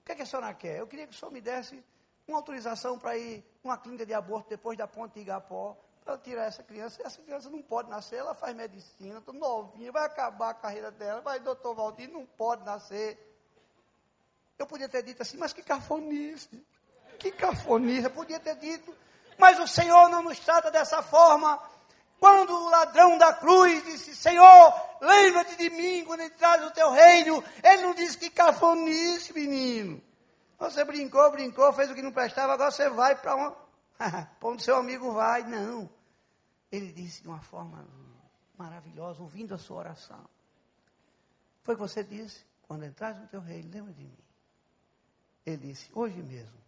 O 0.00 0.04
que, 0.04 0.12
é 0.12 0.14
que 0.14 0.22
a 0.22 0.26
senhora 0.26 0.54
quer? 0.54 0.78
Eu 0.78 0.86
queria 0.86 1.06
que 1.06 1.14
o 1.14 1.16
senhor 1.16 1.30
me 1.30 1.40
desse 1.40 1.84
uma 2.26 2.38
autorização 2.38 2.98
para 2.98 3.16
ir 3.16 3.44
numa 3.62 3.78
clínica 3.78 4.04
de 4.04 4.12
aborto 4.12 4.48
depois 4.48 4.76
da 4.76 4.86
ponte 4.86 5.14
de 5.14 5.20
Igapó, 5.20 5.76
para 6.04 6.18
tirar 6.18 6.44
essa 6.44 6.62
criança. 6.62 7.00
Essa 7.04 7.20
criança 7.20 7.50
não 7.50 7.62
pode 7.62 7.88
nascer, 7.88 8.16
ela 8.16 8.34
faz 8.34 8.54
medicina, 8.54 9.18
estou 9.18 9.34
novinha, 9.34 9.92
vai 9.92 10.04
acabar 10.04 10.50
a 10.50 10.54
carreira 10.54 10.90
dela, 10.90 11.20
vai, 11.20 11.38
doutor 11.40 11.74
Valdir, 11.74 12.10
não 12.10 12.24
pode 12.24 12.64
nascer. 12.64 13.18
Eu 14.58 14.66
podia 14.66 14.88
ter 14.88 15.02
dito 15.02 15.22
assim, 15.22 15.36
mas 15.36 15.52
que 15.52 15.62
cafonice, 15.62 16.64
que 17.18 17.30
cafonice, 17.30 18.04
eu 18.04 18.10
podia 18.10 18.40
ter 18.40 18.56
dito, 18.56 18.94
mas 19.38 19.58
o 19.60 19.66
Senhor 19.66 20.08
não 20.08 20.22
nos 20.22 20.38
trata 20.40 20.70
dessa 20.70 21.02
forma. 21.02 21.60
Quando 22.18 22.50
o 22.50 22.70
ladrão 22.70 23.18
da 23.18 23.32
cruz 23.34 23.84
disse, 23.84 24.14
Senhor, 24.16 24.72
lembra-te 25.00 25.56
de 25.56 25.70
mim 25.70 26.04
quando 26.04 26.20
entrar 26.20 26.60
no 26.60 26.70
teu 26.70 26.90
reino, 26.90 27.42
ele 27.62 27.82
não 27.82 27.94
disse 27.94 28.16
que 28.16 28.30
cafonice, 28.30 29.32
menino. 29.32 30.02
Você 30.58 30.84
brincou, 30.84 31.30
brincou, 31.30 31.72
fez 31.72 31.90
o 31.90 31.94
que 31.94 32.02
não 32.02 32.12
prestava, 32.12 32.54
agora 32.54 32.70
você 32.70 32.88
vai 32.88 33.14
para 33.14 33.36
onde? 33.36 33.56
para 33.98 34.48
onde 34.48 34.62
seu 34.62 34.76
amigo 34.76 35.12
vai. 35.12 35.42
Não. 35.44 35.88
Ele 36.72 36.90
disse 36.92 37.22
de 37.22 37.28
uma 37.28 37.40
forma 37.40 37.86
maravilhosa, 38.56 39.22
ouvindo 39.22 39.54
a 39.54 39.58
sua 39.58 39.78
oração. 39.78 40.24
Foi 41.62 41.74
o 41.74 41.76
que 41.76 41.82
você 41.82 42.02
disse, 42.02 42.44
quando 42.62 42.84
entras 42.84 43.16
no 43.18 43.26
teu 43.26 43.40
reino, 43.40 43.70
lembra 43.72 43.92
de 43.92 44.04
mim. 44.04 44.18
Ele 45.44 45.68
disse, 45.68 45.90
hoje 45.94 46.20
mesmo 46.22 46.58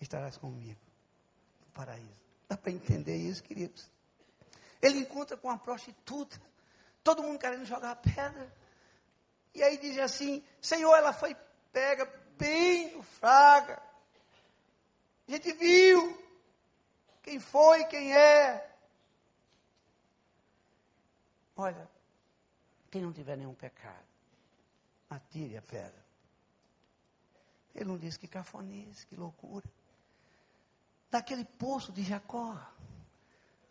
estarás 0.00 0.36
comigo 0.36 0.80
no 1.60 1.66
paraíso. 1.72 2.26
Dá 2.48 2.56
para 2.56 2.70
entender 2.70 3.16
isso, 3.16 3.42
queridos? 3.42 3.90
Ele 4.80 4.98
encontra 4.98 5.36
com 5.36 5.48
uma 5.48 5.58
prostituta, 5.58 6.40
todo 7.02 7.22
mundo 7.22 7.38
querendo 7.38 7.64
jogar 7.64 7.96
pedra. 7.96 8.52
E 9.54 9.62
aí 9.62 9.78
diz 9.78 9.98
assim: 9.98 10.44
Senhor, 10.60 10.94
ela 10.94 11.12
foi 11.12 11.36
pega 11.72 12.06
bem 12.38 12.96
no 12.96 13.02
fraga. 13.02 13.82
A 15.26 15.30
gente 15.30 15.52
viu 15.52 16.22
quem 17.22 17.40
foi, 17.40 17.84
quem 17.84 18.16
é. 18.16 18.74
Olha, 21.56 21.90
quem 22.90 23.02
não 23.02 23.12
tiver 23.12 23.36
nenhum 23.36 23.54
pecado, 23.54 24.06
atire 25.10 25.56
a 25.56 25.62
pedra. 25.62 26.06
Ele 27.74 27.84
não 27.86 27.98
disse 27.98 28.18
que 28.18 28.28
cafonice, 28.28 29.06
que 29.06 29.16
loucura. 29.16 29.64
Daquele 31.10 31.44
poço 31.44 31.92
de 31.92 32.02
Jacó, 32.02 32.58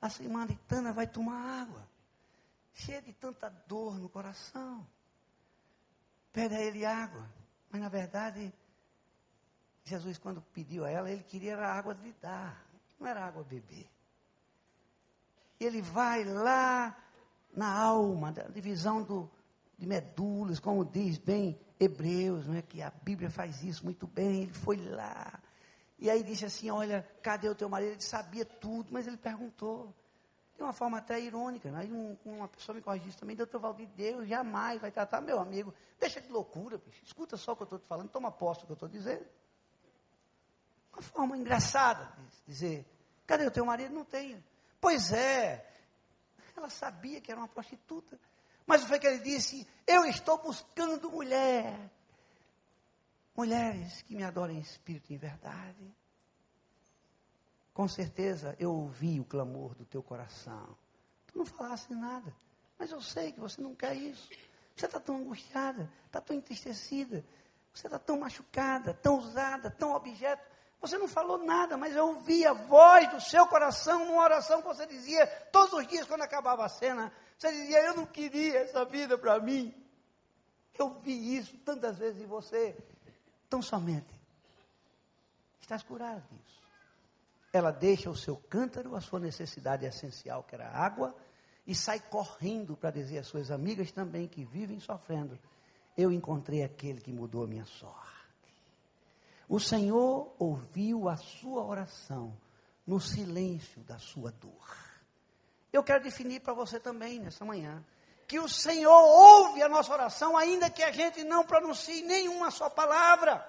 a 0.05 0.09
samaritana 0.09 0.93
vai 0.93 1.07
tomar 1.07 1.61
água, 1.61 1.87
cheia 2.73 3.01
de 3.01 3.11
tanta 3.13 3.49
dor 3.67 3.97
no 3.97 4.07
coração. 4.07 4.85
Pede 6.31 6.53
a 6.55 6.61
ele 6.61 6.85
água. 6.85 7.27
Mas 7.71 7.81
na 7.81 7.89
verdade, 7.89 8.53
Jesus, 9.83 10.17
quando 10.17 10.41
pediu 10.53 10.85
a 10.85 10.89
ela, 10.89 11.09
ele 11.09 11.23
queria 11.23 11.57
a 11.57 11.73
água 11.73 11.95
de 11.95 12.11
dar, 12.21 12.65
não 12.99 13.07
era 13.07 13.25
água 13.25 13.43
beber. 13.43 13.89
Ele 15.59 15.81
vai 15.81 16.23
lá 16.23 16.95
na 17.55 17.73
alma, 17.73 18.31
da 18.31 18.43
divisão 18.43 19.01
do, 19.01 19.29
de 19.77 19.87
medulas, 19.87 20.59
como 20.59 20.85
diz 20.85 21.17
bem 21.17 21.59
Hebreus, 21.79 22.45
não 22.45 22.55
é 22.55 22.61
que 22.61 22.81
a 22.81 22.91
Bíblia 22.91 23.29
faz 23.29 23.63
isso 23.63 23.83
muito 23.83 24.05
bem. 24.05 24.43
Ele 24.43 24.53
foi 24.53 24.77
lá. 24.77 25.39
E 25.97 26.09
aí 26.09 26.23
disse 26.23 26.45
assim: 26.45 26.69
Olha, 26.69 27.07
cadê 27.21 27.47
o 27.47 27.55
teu 27.55 27.69
marido? 27.69 27.91
Ele 27.91 28.01
sabia 28.01 28.45
tudo, 28.45 28.89
mas 28.91 29.07
ele 29.07 29.17
perguntou. 29.17 29.93
De 30.55 30.63
uma 30.63 30.71
forma 30.71 30.99
até 30.99 31.19
irônica. 31.19 31.69
Aí 31.75 31.91
um, 31.91 32.17
uma 32.23 32.47
pessoa 32.47 32.73
me 32.73 32.81
corrigiu 32.81 33.11
também, 33.19 33.35
doutor 33.35 33.59
Valdir, 33.59 33.89
Deus 33.89 34.25
jamais 34.25 34.79
vai 34.79 34.89
tratar 34.89 35.19
meu 35.19 35.37
amigo. 35.37 35.73
Deixa 35.99 36.21
de 36.21 36.29
loucura, 36.31 36.77
bicho. 36.77 37.03
Escuta 37.03 37.35
só 37.35 37.51
o 37.51 37.55
que 37.57 37.63
eu 37.63 37.65
estou 37.65 37.79
te 37.79 37.85
falando, 37.85 38.07
toma 38.07 38.31
posse 38.31 38.61
do 38.61 38.67
que 38.67 38.71
eu 38.71 38.75
estou 38.75 38.87
dizendo. 38.87 39.25
Uma 40.93 41.01
forma 41.01 41.37
engraçada 41.37 42.09
de 42.45 42.53
dizer, 42.53 42.85
cadê 43.27 43.45
o 43.45 43.51
teu 43.51 43.65
marido? 43.65 43.93
Não 43.93 44.05
tenho. 44.05 44.41
Pois 44.79 45.11
é. 45.11 45.69
Ela 46.55 46.69
sabia 46.69 47.19
que 47.19 47.29
era 47.29 47.41
uma 47.41 47.49
prostituta. 47.49 48.17
Mas 48.65 48.85
foi 48.85 48.97
que 48.97 49.07
ele 49.07 49.19
disse, 49.19 49.67
eu 49.85 50.05
estou 50.05 50.37
buscando 50.37 51.11
mulher. 51.11 51.91
Mulheres 53.35 54.01
que 54.03 54.15
me 54.15 54.23
adorem 54.23 54.57
em 54.57 54.61
espírito 54.61 55.11
e 55.11 55.15
em 55.15 55.17
verdade. 55.17 55.93
Com 57.73 57.87
certeza 57.87 58.55
eu 58.57 58.71
ouvi 58.71 59.19
o 59.19 59.25
clamor 59.25 59.75
do 59.75 59.85
teu 59.85 60.01
coração. 60.01 60.77
Tu 61.27 61.37
não 61.37 61.45
falaste 61.45 61.93
nada, 61.93 62.33
mas 62.79 62.91
eu 62.91 63.01
sei 63.01 63.33
que 63.33 63.39
você 63.39 63.61
não 63.61 63.75
quer 63.75 63.93
isso. 63.93 64.29
Você 64.73 64.85
está 64.85 64.99
tão 64.99 65.17
angustiada, 65.17 65.91
está 66.05 66.21
tão 66.21 66.35
entristecida, 66.35 67.25
você 67.73 67.87
está 67.87 67.99
tão 67.99 68.17
machucada, 68.17 68.93
tão 68.93 69.19
usada, 69.19 69.69
tão 69.69 69.93
objeto. 69.93 70.55
Você 70.79 70.97
não 70.97 71.07
falou 71.07 71.37
nada, 71.37 71.75
mas 71.75 71.93
eu 71.93 72.07
ouvi 72.07 72.45
a 72.45 72.53
voz 72.53 73.09
do 73.09 73.19
seu 73.19 73.45
coração 73.47 74.05
numa 74.05 74.21
oração 74.21 74.61
que 74.61 74.67
você 74.67 74.85
dizia 74.85 75.27
todos 75.51 75.73
os 75.73 75.87
dias 75.87 76.07
quando 76.07 76.21
acabava 76.21 76.63
a 76.63 76.69
cena. 76.69 77.11
Você 77.37 77.51
dizia, 77.51 77.81
eu 77.83 77.95
não 77.95 78.05
queria 78.05 78.59
essa 78.59 78.85
vida 78.85 79.17
para 79.17 79.39
mim. 79.39 79.73
Eu 80.77 80.89
vi 81.01 81.37
isso 81.37 81.57
tantas 81.57 81.97
vezes 81.97 82.21
em 82.21 82.25
você. 82.25 82.77
Tão 83.49 83.61
somente. 83.61 84.13
Estás 85.59 85.83
curado 85.83 86.23
disso 86.29 86.65
ela 87.55 87.71
deixa 87.71 88.09
o 88.09 88.15
seu 88.15 88.35
cântaro, 88.35 88.97
a 88.97 89.01
sua 89.01 89.17
necessidade 89.17 89.85
essencial, 89.85 90.43
que 90.43 90.53
era 90.53 90.69
água, 90.69 91.15
e 91.65 91.73
sai 91.73 92.01
correndo 92.01 92.75
para 92.75 92.91
dizer 92.91 93.19
às 93.19 93.27
suas 93.27 93.49
amigas 93.49 93.93
também 93.93 94.27
que 94.27 94.43
vivem 94.43 94.77
sofrendo: 94.77 95.39
Eu 95.95 96.11
encontrei 96.11 96.63
aquele 96.63 96.99
que 96.99 97.13
mudou 97.13 97.45
a 97.45 97.47
minha 97.47 97.63
sorte. 97.63 98.13
O 99.47 99.57
Senhor 99.57 100.35
ouviu 100.37 101.07
a 101.07 101.15
sua 101.15 101.63
oração 101.63 102.35
no 102.85 102.99
silêncio 102.99 103.81
da 103.83 103.97
sua 103.99 104.31
dor. 104.31 104.75
Eu 105.71 105.81
quero 105.81 106.03
definir 106.03 106.41
para 106.41 106.53
você 106.53 106.77
também 106.77 107.19
nessa 107.19 107.45
manhã 107.45 107.81
que 108.27 108.39
o 108.39 108.49
Senhor 108.49 108.91
ouve 108.91 109.61
a 109.61 109.69
nossa 109.69 109.93
oração, 109.93 110.35
ainda 110.35 110.69
que 110.69 110.83
a 110.83 110.91
gente 110.91 111.23
não 111.23 111.43
pronuncie 111.43 112.01
nenhuma 112.01 112.51
só 112.51 112.69
palavra. 112.69 113.45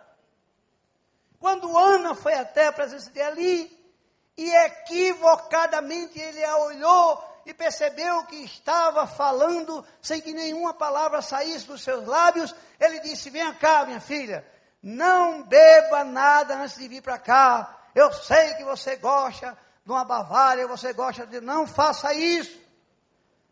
Quando 1.39 1.77
Ana 1.77 2.15
foi 2.15 2.35
até 2.35 2.67
a 2.67 2.73
presença 2.73 3.11
de 3.11 3.21
Eli, 3.21 3.77
e 4.37 4.51
equivocadamente 4.51 6.19
ele 6.19 6.45
a 6.45 6.59
olhou 6.59 7.25
e 7.47 7.55
percebeu 7.55 8.25
que 8.25 8.37
estava 8.37 9.07
falando 9.07 9.85
sem 10.03 10.21
que 10.21 10.35
nenhuma 10.35 10.75
palavra 10.75 11.23
saísse 11.23 11.67
dos 11.67 11.83
seus 11.83 12.07
lábios. 12.07 12.55
Ele 12.79 13.01
disse: 13.01 13.31
Venha 13.31 13.55
cá, 13.55 13.87
minha 13.87 14.01
filha, 14.01 14.47
não 14.83 15.43
beba 15.43 16.05
nada 16.05 16.57
antes 16.57 16.77
de 16.77 16.87
vir 16.87 17.03
para 17.03 17.19
cá. 17.19 17.79
Eu 17.95 18.13
sei 18.13 18.55
que 18.55 18.65
você 18.65 18.97
gosta 18.97 19.57
de 19.85 19.91
uma 19.91 20.05
Bavária, 20.05 20.67
você 20.67 20.93
gosta 20.93 21.27
de. 21.27 21.41
Não 21.41 21.67
faça 21.67 22.13
isso. 22.13 22.66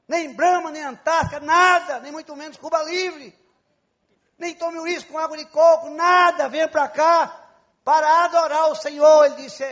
Nem 0.06 0.34
Brahma, 0.34 0.70
nem 0.70 0.82
Antártica, 0.82 1.40
nada, 1.40 2.00
nem 2.00 2.12
muito 2.12 2.36
menos 2.36 2.58
Cuba 2.58 2.82
Livre. 2.82 3.36
Nem 4.38 4.54
tome 4.54 4.78
o 4.78 4.82
uísque 4.82 5.10
com 5.10 5.18
água 5.18 5.36
de 5.36 5.46
coco, 5.46 5.90
nada. 5.90 6.48
Venha 6.48 6.68
para 6.68 6.88
cá 6.88 7.44
para 7.84 8.24
adorar 8.24 8.70
o 8.70 8.74
Senhor. 8.74 9.24
Ele 9.24 9.36
disse: 9.36 9.62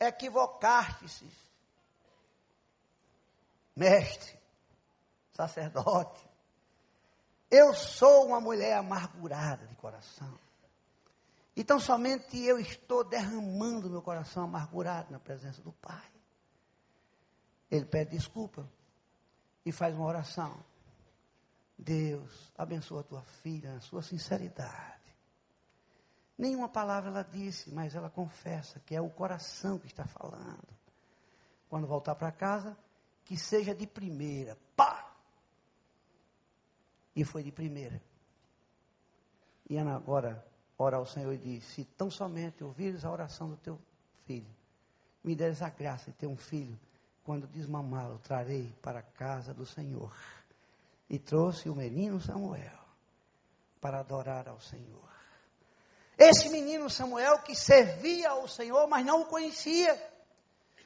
equivocaste-se. 0.00 1.30
Mestre, 3.74 4.38
sacerdote, 5.32 6.28
eu 7.50 7.74
sou 7.74 8.26
uma 8.26 8.40
mulher 8.40 8.76
amargurada 8.76 9.66
de 9.66 9.74
coração. 9.76 10.38
Então 11.56 11.78
somente 11.78 12.38
eu 12.38 12.58
estou 12.58 13.04
derramando 13.04 13.90
meu 13.90 14.02
coração 14.02 14.44
amargurado 14.44 15.10
na 15.10 15.18
presença 15.18 15.60
do 15.62 15.72
Pai. 15.72 16.10
Ele 17.70 17.84
pede 17.84 18.16
desculpa 18.16 18.66
e 19.64 19.72
faz 19.72 19.94
uma 19.94 20.06
oração. 20.06 20.64
Deus, 21.78 22.52
abençoa 22.56 23.00
a 23.00 23.04
tua 23.04 23.22
filha 23.22 23.74
na 23.74 23.80
sua 23.80 24.02
sinceridade. 24.02 25.02
Nenhuma 26.36 26.68
palavra 26.68 27.10
ela 27.10 27.22
disse, 27.22 27.70
mas 27.70 27.94
ela 27.94 28.10
confessa 28.10 28.80
que 28.80 28.94
é 28.94 29.00
o 29.00 29.10
coração 29.10 29.78
que 29.78 29.86
está 29.86 30.06
falando. 30.06 30.68
Quando 31.68 31.86
voltar 31.86 32.14
para 32.14 32.32
casa, 32.32 32.76
que 33.24 33.36
seja 33.36 33.74
de 33.74 33.86
primeira. 33.86 34.58
Pá! 34.76 35.12
E 37.14 37.24
foi 37.24 37.42
de 37.42 37.52
primeira. 37.52 38.02
E 39.68 39.76
Ana 39.76 39.96
agora 39.96 40.44
ora 40.78 40.96
ao 40.96 41.06
Senhor 41.06 41.32
e 41.32 41.38
diz: 41.38 41.64
Se 41.64 41.84
tão 41.84 42.10
somente 42.10 42.64
ouvires 42.64 43.04
a 43.04 43.10
oração 43.10 43.48
do 43.48 43.56
teu 43.56 43.78
filho, 44.24 44.50
me 45.22 45.34
deres 45.36 45.62
a 45.62 45.70
graça 45.70 46.10
de 46.10 46.16
ter 46.16 46.26
um 46.26 46.36
filho, 46.36 46.78
quando 47.24 47.46
desmamá-lo, 47.46 48.18
trarei 48.18 48.74
para 48.82 48.98
a 48.98 49.02
casa 49.02 49.54
do 49.54 49.64
Senhor. 49.64 50.12
E 51.08 51.18
trouxe 51.18 51.68
o 51.68 51.74
menino 51.74 52.20
Samuel. 52.20 52.80
para 53.80 53.98
adorar 53.98 54.48
ao 54.48 54.60
Senhor. 54.60 55.02
Esse 56.16 56.48
menino 56.48 56.88
Samuel 56.88 57.40
que 57.40 57.52
servia 57.54 58.30
ao 58.30 58.46
Senhor, 58.46 58.86
mas 58.86 59.04
não 59.04 59.22
o 59.22 59.26
conhecia. 59.26 60.00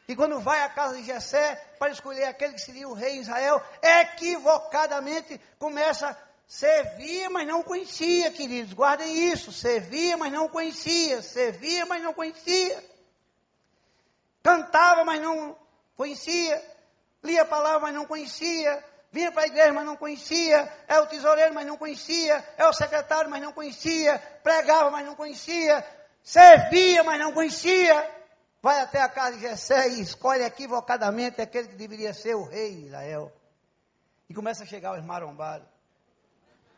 E 0.08 0.16
quando 0.16 0.40
vai 0.40 0.62
à 0.62 0.68
casa 0.70 0.96
de 0.96 1.04
Jessé 1.04 1.56
para 1.78 1.92
escolher 1.92 2.24
aquele 2.24 2.54
que 2.54 2.60
seria 2.60 2.88
o 2.88 2.94
rei 2.94 3.14
de 3.14 3.20
Israel, 3.20 3.60
equivocadamente 3.82 5.38
começa 5.58 6.08
a 6.08 6.16
servir, 6.46 7.28
mas 7.28 7.46
não 7.46 7.62
conhecia, 7.62 8.30
queridos. 8.30 8.72
Guardem 8.72 9.30
isso, 9.30 9.52
servia, 9.52 10.16
mas 10.16 10.32
não 10.32 10.48
conhecia, 10.48 11.20
servia, 11.20 11.84
mas 11.84 12.02
não 12.02 12.14
conhecia. 12.14 12.82
Cantava, 14.42 15.04
mas 15.04 15.20
não 15.20 15.54
conhecia. 15.96 16.62
Lia 17.22 17.42
a 17.42 17.46
palavra, 17.46 17.80
mas 17.80 17.94
não 17.94 18.06
conhecia. 18.06 18.84
Vinha 19.10 19.32
para 19.32 19.42
a 19.42 19.46
igreja, 19.46 19.72
mas 19.72 19.86
não 19.86 19.96
conhecia. 19.96 20.72
É 20.86 20.98
o 20.98 21.06
tesoureiro, 21.06 21.54
mas 21.54 21.66
não 21.66 21.76
conhecia. 21.76 22.46
É 22.56 22.66
o 22.66 22.72
secretário, 22.72 23.30
mas 23.30 23.42
não 23.42 23.52
conhecia. 23.52 24.18
Pregava, 24.42 24.90
mas 24.90 25.06
não 25.06 25.14
conhecia. 25.14 25.84
Servia, 26.22 27.02
mas 27.02 27.18
não 27.18 27.32
conhecia 27.32 28.16
vai 28.66 28.80
até 28.80 29.00
a 29.00 29.08
casa 29.08 29.36
de 29.36 29.42
Jessé 29.42 29.90
e 29.90 30.00
escolhe 30.00 30.42
equivocadamente 30.42 31.40
aquele 31.40 31.68
que 31.68 31.76
deveria 31.76 32.12
ser 32.12 32.34
o 32.34 32.42
rei 32.42 32.74
de 32.74 32.86
Israel. 32.86 33.32
E 34.28 34.34
começa 34.34 34.64
a 34.64 34.66
chegar 34.66 34.98
os 34.98 35.04
marombados. 35.04 35.68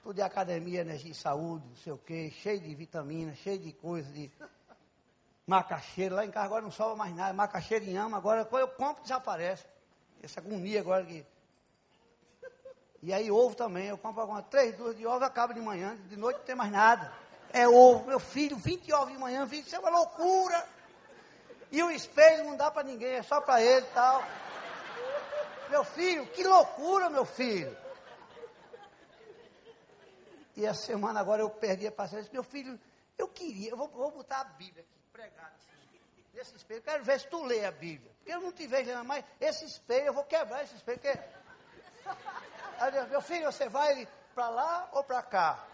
Tudo 0.02 0.16
de 0.16 0.20
academia, 0.20 0.82
energia 0.82 1.12
e 1.12 1.14
saúde, 1.14 1.66
não 1.66 1.76
sei 1.76 1.92
o 1.94 1.96
quê, 1.96 2.30
cheio 2.42 2.60
de 2.60 2.74
vitaminas, 2.74 3.38
cheio 3.38 3.58
de 3.58 3.72
coisas, 3.72 4.12
de 4.12 4.30
macaxeira. 5.49 6.14
Lá 6.14 6.24
em 6.26 6.30
casa 6.30 6.44
agora 6.44 6.62
não 6.62 6.70
sobra 6.70 6.94
mais 6.94 7.14
nada, 7.16 7.32
macaxeira 7.32 7.84
em 7.84 7.96
ama, 7.96 8.18
agora 8.18 8.44
quando 8.44 8.62
eu 8.62 8.68
compro 8.68 9.03
desaparece. 9.03 9.64
Essa 10.22 10.40
agonia 10.40 10.80
agora 10.80 11.05
que. 11.05 11.26
E 13.03 13.12
aí 13.12 13.30
ovo 13.30 13.55
também, 13.55 13.86
eu 13.86 13.96
compro 13.96 14.20
alguma, 14.20 14.42
três 14.42 14.76
duas 14.76 14.96
de 14.96 15.07
ovo, 15.07 15.24
acaba 15.24 15.55
de 15.55 15.61
manhã, 15.61 15.96
de 16.09 16.16
noite 16.16 16.38
não 16.38 16.44
tem 16.44 16.55
mais 16.55 16.70
nada. 16.70 17.12
É 17.53 17.66
ovo, 17.66 18.07
meu 18.07 18.20
filho, 18.20 18.57
20 18.57 18.92
ovos 18.92 19.12
de 19.12 19.18
manhã, 19.18 19.46
20, 19.46 19.66
isso 19.66 19.76
é 19.76 19.78
uma 19.78 19.88
loucura. 19.88 20.66
E 21.70 21.82
o 21.82 21.90
espelho 21.90 22.44
não 22.44 22.57
dá 22.57 22.70
para 22.70 22.82
ninguém, 22.82 23.14
é 23.14 23.22
só 23.22 23.40
para 23.40 23.62
ele 23.62 23.86
e 23.86 23.90
tal. 23.90 24.22
Meu 25.70 25.84
filho, 25.84 26.26
que 26.26 26.42
loucura, 26.42 27.09
meu 27.09 27.24
filho. 27.24 27.74
E 30.57 30.66
a 30.66 30.74
semana 30.74 31.20
agora 31.20 31.40
eu 31.40 31.51
perdi 31.51 31.86
a 31.86 31.92
paciência. 31.92 32.32
Meu 32.32 32.42
filho, 32.42 32.78
eu 33.16 33.28
queria, 33.28 33.70
eu 33.70 33.76
vou, 33.76 33.88
vou 33.88 34.11
botar 34.11 34.40
a 34.40 34.44
Bíblia 34.44 34.82
aqui, 34.82 34.97
pregada 35.18 35.52
assim, 35.56 36.00
nesse 36.32 36.54
espelho. 36.54 36.82
Quero 36.82 37.04
ver 37.04 37.18
se 37.18 37.26
tu 37.26 37.42
lê 37.42 37.64
a 37.64 37.72
Bíblia. 37.72 38.12
Porque 38.18 38.32
eu 38.32 38.40
não 38.40 38.52
te 38.52 38.66
vejo 38.68 38.88
lendo 38.88 39.04
mais. 39.04 39.24
Esse 39.40 39.64
espelho, 39.64 40.06
eu 40.06 40.14
vou 40.14 40.24
quebrar 40.24 40.62
esse 40.62 40.76
espelho. 40.76 41.00
Porque... 41.00 41.18
Meu 43.10 43.20
filho, 43.20 43.50
você 43.50 43.68
vai 43.68 44.06
para 44.32 44.48
lá 44.48 44.88
ou 44.92 45.02
para 45.02 45.20
cá? 45.22 45.66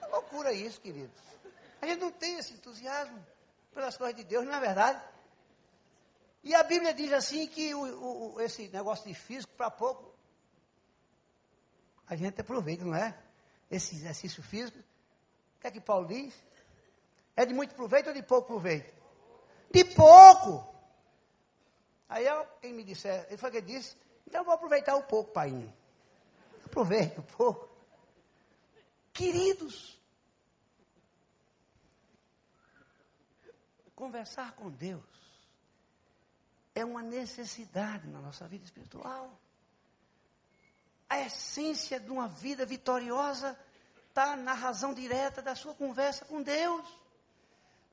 É 0.00 0.06
loucura 0.06 0.52
isso, 0.52 0.80
queridos. 0.80 1.20
A 1.82 1.86
gente 1.86 1.98
não 1.98 2.12
tem 2.12 2.38
esse 2.38 2.54
entusiasmo 2.54 3.26
pelas 3.74 3.96
coisas 3.96 4.14
de 4.14 4.22
Deus, 4.22 4.46
não 4.46 4.54
é 4.54 4.60
verdade? 4.60 5.02
E 6.44 6.54
a 6.54 6.62
Bíblia 6.62 6.94
diz 6.94 7.12
assim 7.12 7.48
que 7.48 7.74
o, 7.74 8.34
o, 8.34 8.40
esse 8.40 8.68
negócio 8.68 9.04
de 9.04 9.14
físico, 9.14 9.52
para 9.54 9.68
pouco, 9.68 10.14
a 12.06 12.14
gente 12.14 12.40
aproveita, 12.40 12.84
não 12.84 12.94
é? 12.94 13.18
Esse 13.68 13.96
exercício 13.96 14.40
físico. 14.44 14.78
O 14.78 15.60
que 15.60 15.66
é 15.66 15.70
que 15.72 15.80
Paulo 15.80 16.06
diz? 16.06 16.32
É 17.36 17.44
de 17.44 17.54
muito 17.54 17.74
proveito 17.74 18.08
ou 18.08 18.14
de 18.14 18.22
pouco 18.22 18.48
proveito? 18.48 18.92
De 19.70 19.84
pouco! 19.84 20.74
Aí 22.08 22.24
quem 22.60 22.72
me 22.72 22.82
disser, 22.82 23.26
ele 23.28 23.36
foi 23.36 23.50
que 23.50 23.60
disse, 23.60 23.96
então 24.26 24.40
eu 24.40 24.44
vou 24.44 24.54
aproveitar 24.54 24.96
um 24.96 25.02
pouco, 25.02 25.32
pai. 25.32 25.52
Aproveite 26.64 27.20
um 27.20 27.22
pouco. 27.22 27.68
Queridos, 29.12 29.96
Conversar 33.96 34.52
com 34.52 34.70
Deus 34.70 35.02
é 36.74 36.84
uma 36.84 37.02
necessidade 37.02 38.06
na 38.06 38.20
nossa 38.20 38.46
vida 38.46 38.62
espiritual. 38.62 39.32
A 41.08 41.20
essência 41.20 41.98
de 41.98 42.10
uma 42.10 42.28
vida 42.28 42.66
vitoriosa 42.66 43.58
está 44.10 44.36
na 44.36 44.52
razão 44.52 44.92
direta 44.92 45.40
da 45.40 45.54
sua 45.54 45.74
conversa 45.74 46.26
com 46.26 46.42
Deus. 46.42 46.86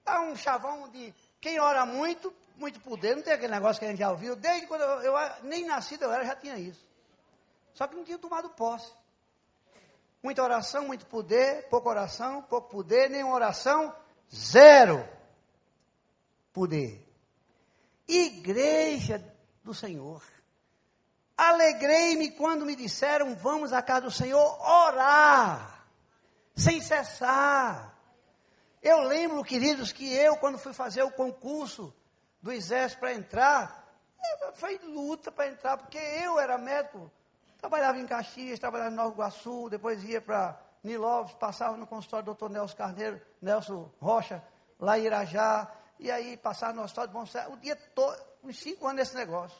Há 0.05 0.21
um 0.21 0.35
chavão 0.35 0.89
de 0.89 1.13
quem 1.39 1.59
ora 1.59 1.85
muito, 1.85 2.33
muito 2.57 2.79
poder. 2.79 3.15
Não 3.15 3.23
tem 3.23 3.33
aquele 3.33 3.53
negócio 3.53 3.79
que 3.79 3.85
a 3.85 3.89
gente 3.89 3.99
já 3.99 4.11
ouviu. 4.11 4.35
Desde 4.35 4.67
quando 4.67 4.81
eu, 4.81 5.01
eu 5.01 5.13
nem 5.43 5.65
nascido 5.65 6.03
eu 6.03 6.11
era, 6.11 6.25
já 6.25 6.35
tinha 6.35 6.57
isso. 6.57 6.85
Só 7.73 7.87
que 7.87 7.95
não 7.95 8.03
tinha 8.03 8.17
tomado 8.17 8.49
posse. 8.49 8.91
Muita 10.21 10.41
oração, 10.41 10.87
muito 10.87 11.05
poder, 11.05 11.67
pouca 11.69 11.89
oração, 11.89 12.41
pouco 12.43 12.69
poder, 12.69 13.09
nenhuma 13.09 13.35
oração, 13.35 13.93
zero 14.33 15.07
poder. 16.53 17.05
Igreja 18.07 19.23
do 19.63 19.73
Senhor. 19.73 20.21
Alegrei-me 21.35 22.31
quando 22.31 22.65
me 22.65 22.75
disseram: 22.75 23.35
vamos 23.35 23.73
à 23.73 23.81
casa 23.81 24.01
do 24.01 24.11
Senhor 24.11 24.61
orar, 24.61 25.85
sem 26.55 26.79
cessar. 26.79 27.92
Eu 28.83 29.03
lembro, 29.03 29.41
queridos, 29.45 29.93
que 29.93 30.13
eu, 30.13 30.35
quando 30.35 30.57
fui 30.57 30.73
fazer 30.73 31.03
o 31.03 31.11
concurso 31.11 31.93
do 32.41 32.51
exército 32.51 32.99
para 32.99 33.13
entrar, 33.13 33.97
foi 34.55 34.77
luta 34.79 35.31
para 35.31 35.47
entrar, 35.47 35.77
porque 35.77 35.97
eu 35.97 36.37
era 36.37 36.57
médico, 36.57 37.09
trabalhava 37.57 37.97
em 37.97 38.05
Caxias, 38.05 38.59
trabalhava 38.59 38.91
em 38.91 38.95
Nova 38.95 39.13
Iguaçu, 39.13 39.69
depois 39.69 40.03
ia 40.03 40.19
para 40.19 40.59
Nilópolis, 40.83 41.33
passava 41.35 41.77
no 41.77 41.87
consultório 41.87 42.25
do 42.25 42.35
doutor 42.35 42.49
Nelson 42.49 42.75
Carneiro, 42.75 43.21
Nelson 43.41 43.89
Rocha, 44.01 44.43
lá 44.77 44.99
em 44.99 45.03
Irajá, 45.05 45.71
e 45.97 46.11
aí 46.11 46.35
passar 46.35 46.73
no 46.73 46.83
hospital 46.83 47.07
de 47.07 47.13
Bom 47.13 47.23
o 47.53 47.57
dia 47.57 47.77
todo, 47.95 48.21
uns 48.43 48.59
cinco 48.59 48.85
anos 48.85 48.97
nesse 48.97 49.15
negócio. 49.15 49.57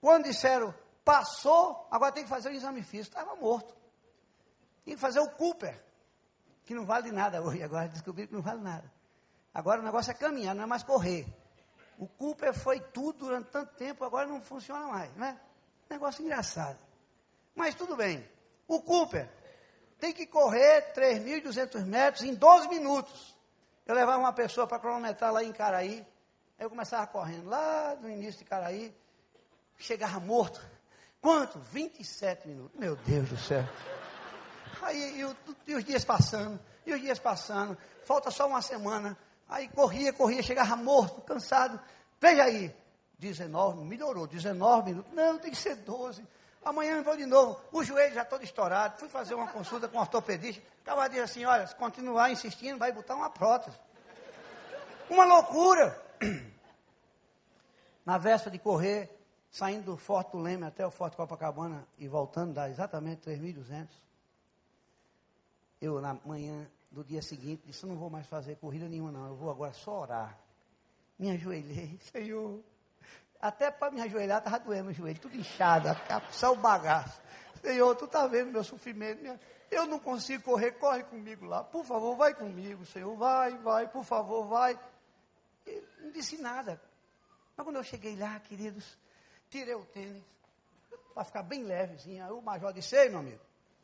Quando 0.00 0.22
disseram, 0.22 0.72
passou, 1.04 1.88
agora 1.90 2.12
tem 2.12 2.22
que 2.22 2.30
fazer 2.30 2.50
o 2.50 2.52
exame 2.52 2.80
físico, 2.84 3.16
estava 3.16 3.34
morto. 3.34 3.76
Tinha 4.84 4.94
que 4.94 5.02
fazer 5.02 5.18
o 5.18 5.30
Cooper, 5.30 5.87
que 6.68 6.74
não 6.74 6.84
vale 6.84 7.10
nada 7.10 7.40
hoje, 7.40 7.62
agora 7.62 7.88
descobri 7.88 8.26
que 8.26 8.34
não 8.34 8.42
vale 8.42 8.60
nada. 8.60 8.92
Agora 9.54 9.80
o 9.80 9.84
negócio 9.84 10.10
é 10.10 10.14
caminhar, 10.14 10.54
não 10.54 10.64
é 10.64 10.66
mais 10.66 10.82
correr. 10.82 11.26
O 11.96 12.06
Cooper 12.06 12.52
foi 12.52 12.78
tudo 12.78 13.20
durante 13.20 13.46
tanto 13.46 13.74
tempo, 13.74 14.04
agora 14.04 14.26
não 14.26 14.38
funciona 14.42 14.86
mais, 14.86 15.10
né? 15.16 15.40
Negócio 15.88 16.22
engraçado. 16.22 16.78
Mas 17.54 17.74
tudo 17.74 17.96
bem. 17.96 18.22
O 18.68 18.82
Cooper 18.82 19.26
tem 19.98 20.12
que 20.12 20.26
correr 20.26 20.92
3.200 20.92 21.86
metros 21.86 22.22
em 22.22 22.34
12 22.34 22.68
minutos. 22.68 23.34
Eu 23.86 23.94
levava 23.94 24.18
uma 24.18 24.32
pessoa 24.34 24.66
para 24.66 24.78
cronometrar 24.78 25.32
lá 25.32 25.42
em 25.42 25.52
Caraí. 25.52 26.06
Aí 26.58 26.66
eu 26.66 26.68
começava 26.68 27.06
correndo 27.06 27.48
lá 27.48 27.96
no 27.98 28.10
início 28.10 28.40
de 28.40 28.44
Caraí. 28.44 28.94
Chegava 29.78 30.20
morto. 30.20 30.60
Quanto? 31.18 31.58
27 31.58 32.46
minutos. 32.46 32.78
Meu 32.78 32.94
Deus 32.94 33.30
do 33.30 33.38
céu. 33.38 33.64
Aí 34.82 35.22
e, 35.22 35.70
e 35.70 35.74
os 35.74 35.84
dias 35.84 36.04
passando, 36.04 36.58
e 36.86 36.92
os 36.92 37.00
dias 37.00 37.18
passando. 37.18 37.76
Falta 38.04 38.30
só 38.30 38.46
uma 38.46 38.62
semana. 38.62 39.16
Aí 39.48 39.68
corria, 39.68 40.12
corria, 40.12 40.42
chegava 40.42 40.76
morto, 40.76 41.20
cansado. 41.22 41.80
Veja 42.20 42.44
aí. 42.44 42.74
19, 43.18 43.84
melhorou, 43.84 44.26
19 44.26 44.90
minutos. 44.90 45.12
Não, 45.12 45.38
tem 45.38 45.50
que 45.50 45.56
ser 45.56 45.74
12. 45.76 46.24
Amanhã 46.64 46.96
eu 46.96 47.02
vou 47.02 47.16
de 47.16 47.26
novo. 47.26 47.60
O 47.72 47.82
joelho 47.82 48.14
já 48.14 48.24
todo 48.24 48.44
estourado. 48.44 48.98
Fui 48.98 49.08
fazer 49.08 49.34
uma 49.34 49.48
consulta 49.48 49.88
com 49.88 49.96
um 49.96 50.00
ortopedista. 50.00 50.62
Estava 50.78 51.08
dizendo 51.08 51.24
assim: 51.24 51.44
olha, 51.44 51.66
se 51.66 51.74
continuar 51.74 52.30
insistindo, 52.30 52.78
vai 52.78 52.92
botar 52.92 53.16
uma 53.16 53.30
prótese. 53.30 53.76
Uma 55.10 55.24
loucura. 55.24 56.00
Na 58.04 58.18
véspera 58.18 58.50
de 58.50 58.58
correr, 58.58 59.10
saindo 59.50 59.92
do 59.92 59.96
Forte 59.96 60.32
do 60.32 60.38
Leme 60.38 60.64
até 60.64 60.86
o 60.86 60.90
Forte 60.90 61.16
Copacabana 61.16 61.86
e 61.98 62.08
voltando, 62.08 62.54
dá 62.54 62.70
exatamente 62.70 63.28
3.200. 63.28 63.88
Eu, 65.80 66.00
na 66.00 66.14
manhã 66.24 66.68
do 66.90 67.04
dia 67.04 67.22
seguinte, 67.22 67.62
disse: 67.66 67.86
não 67.86 67.96
vou 67.96 68.10
mais 68.10 68.26
fazer 68.26 68.56
corrida 68.56 68.88
nenhuma, 68.88 69.12
não. 69.12 69.28
Eu 69.28 69.36
vou 69.36 69.50
agora 69.50 69.72
só 69.72 70.00
orar. 70.00 70.38
Me 71.18 71.30
ajoelhei, 71.30 71.98
Senhor 72.12 72.62
até 73.40 73.70
para 73.70 73.92
me 73.92 74.00
ajoelhar 74.00 74.38
estava 74.38 74.58
doendo 74.58 74.90
o 74.90 74.92
joelho, 74.92 75.18
tudo 75.20 75.36
inchado, 75.36 75.88
só 76.32 76.52
o 76.52 76.56
bagaço. 76.56 77.20
Senhor, 77.62 77.94
tu 77.96 78.04
está 78.04 78.26
vendo 78.26 78.52
meu 78.52 78.64
sofrimento. 78.64 79.20
Minha... 79.20 79.40
Eu 79.70 79.86
não 79.86 79.98
consigo 79.98 80.42
correr, 80.42 80.72
corre 80.72 81.04
comigo 81.04 81.44
lá. 81.44 81.62
Por 81.62 81.84
favor, 81.84 82.16
vai 82.16 82.34
comigo, 82.34 82.84
Senhor. 82.86 83.14
Vai, 83.16 83.56
vai, 83.58 83.88
por 83.88 84.04
favor, 84.04 84.46
vai. 84.46 84.78
Não 86.00 86.10
disse 86.10 86.38
nada. 86.38 86.80
Mas 87.56 87.64
quando 87.64 87.76
eu 87.76 87.84
cheguei 87.84 88.16
lá, 88.16 88.38
queridos, 88.40 88.96
tirei 89.50 89.74
o 89.74 89.84
tênis 89.84 90.22
para 91.12 91.24
ficar 91.24 91.42
bem 91.42 91.64
levezinho. 91.64 92.24
Aí 92.24 92.30
o 92.30 92.40
major 92.40 92.72
disse, 92.72 92.96
ei, 92.96 93.08
meu 93.08 93.18
amigo, 93.18 93.40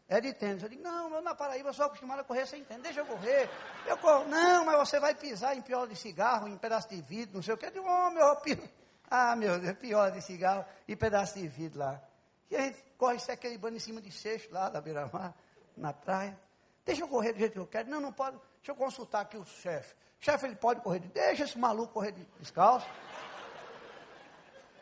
é 0.09 0.21
de 0.21 0.33
tênis. 0.35 0.63
Eu 0.63 0.69
digo, 0.69 0.83
não, 0.83 1.15
eu 1.15 1.23
na 1.23 1.35
Paraíba 1.35 1.73
sou 1.73 1.87
acostumado 1.87 2.21
a 2.21 2.25
correr 2.25 2.47
sem 2.47 2.63
tênis, 2.65 2.83
deixa 2.83 3.01
eu 3.01 3.07
correr. 3.07 3.49
Eu 3.87 3.97
corro, 3.99 4.27
não, 4.27 4.65
mas 4.65 4.77
você 4.79 5.01
vai 5.01 5.15
pisar 5.15 5.57
em 5.57 5.63
piola 5.63 5.87
de 5.87 5.97
cigarro, 5.97 6.49
em 6.49 6.57
pedaço 6.57 6.89
de 6.89 7.01
vidro, 7.01 7.37
não 7.37 7.43
sei 7.43 7.55
o 7.55 7.57
que. 7.57 7.67
Eu 7.67 7.71
digo, 7.71 7.87
oh, 7.89 8.11
meu, 8.11 8.37
piso. 8.37 8.63
Ah, 9.11 9.37
meu 9.37 9.61
Deus, 9.61 9.77
pior 9.77 10.11
de 10.11 10.23
cigarro 10.23 10.65
e 10.89 10.97
pedaço 10.97 11.39
de 11.39 11.47
vidro 11.47 11.79
lá. 11.79 12.03
E 12.51 12.57
a 12.57 12.63
gente 12.63 12.83
corre 12.97 13.19
se 13.19 13.31
aquele 13.31 13.57
banho 13.59 13.77
em 13.77 13.79
cima 13.79 14.01
de 14.01 14.11
seixo 14.11 14.49
lá 14.51 14.69
da 14.71 14.81
beira-mar, 14.81 15.35
na 15.77 15.93
praia. 15.93 16.37
Deixa 16.85 17.03
eu 17.03 17.09
correr 17.09 17.33
do 17.33 17.39
jeito 17.39 17.53
que 17.53 17.59
eu 17.59 17.67
quero. 17.67 17.89
Não, 17.89 18.01
não 18.01 18.13
pode. 18.13 18.39
Deixa 18.57 18.73
eu 18.73 18.75
consultar 18.75 19.21
aqui 19.21 19.37
o 19.37 19.45
chefe. 19.45 19.95
Chefe, 20.19 20.47
ele 20.47 20.57
pode 20.57 20.81
correr. 20.81 21.01
De... 21.01 21.09
Deixa 21.09 21.45
esse 21.45 21.59
maluco 21.59 21.93
correr 21.93 22.13
de 22.13 22.25
descalço. 22.41 22.87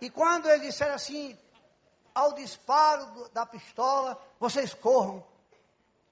E 0.01 0.09
quando 0.09 0.49
ele 0.49 0.67
disser 0.67 0.93
assim, 0.93 1.37
ao 2.15 2.33
disparo 2.33 3.07
do, 3.07 3.29
da 3.31 3.47
pistola, 3.47 4.19
vocês 4.39 4.75
corram. 4.75 5.25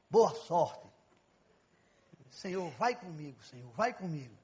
Boa 0.09 0.35
sorte. 0.35 0.89
Senhor, 2.31 2.71
vai 2.79 2.95
comigo, 2.95 3.43
Senhor, 3.45 3.71
vai 3.73 3.93
comigo. 3.93 4.37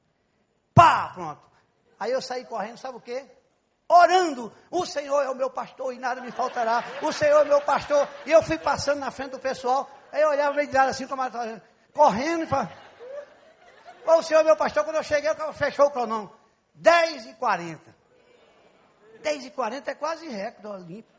Pá, 0.74 1.10
pronto. 1.14 1.40
Aí 1.98 2.12
eu 2.12 2.20
saí 2.20 2.44
correndo, 2.44 2.76
sabe 2.76 2.98
o 2.98 3.00
quê? 3.00 3.24
Orando, 3.88 4.52
o 4.70 4.84
Senhor 4.84 5.22
é 5.22 5.30
o 5.30 5.34
meu 5.34 5.48
pastor 5.48 5.94
e 5.94 5.98
nada 5.98 6.20
me 6.20 6.32
faltará. 6.32 6.82
O 7.02 7.12
Senhor 7.12 7.40
é 7.40 7.42
o 7.44 7.46
meu 7.46 7.60
pastor. 7.62 8.08
E 8.26 8.32
eu 8.32 8.42
fui 8.42 8.58
passando 8.58 8.98
na 8.98 9.10
frente 9.10 9.30
do 9.30 9.38
pessoal. 9.38 9.88
Aí 10.12 10.22
eu 10.22 10.28
olhava 10.28 10.54
meio 10.54 10.68
de 10.68 10.74
lado 10.74 10.90
assim, 10.90 11.06
como 11.06 11.22
ela 11.22 11.62
correndo 11.92 12.44
e 12.44 12.46
falava. 12.46 12.72
O 14.06 14.22
Senhor 14.22 14.40
é 14.40 14.44
meu 14.44 14.56
pastor, 14.56 14.84
quando 14.84 14.96
eu 14.96 15.02
cheguei, 15.02 15.30
o 15.30 15.52
fechou 15.52 15.86
o 15.86 15.90
cronômetro. 15.90 16.36
10 16.74 17.26
e 17.26 17.34
40. 17.34 17.96
10 19.22 19.46
e 19.46 19.50
40 19.50 19.90
é 19.90 19.94
quase 19.94 20.28
recorde 20.28 20.66
olímpico. 20.66 21.15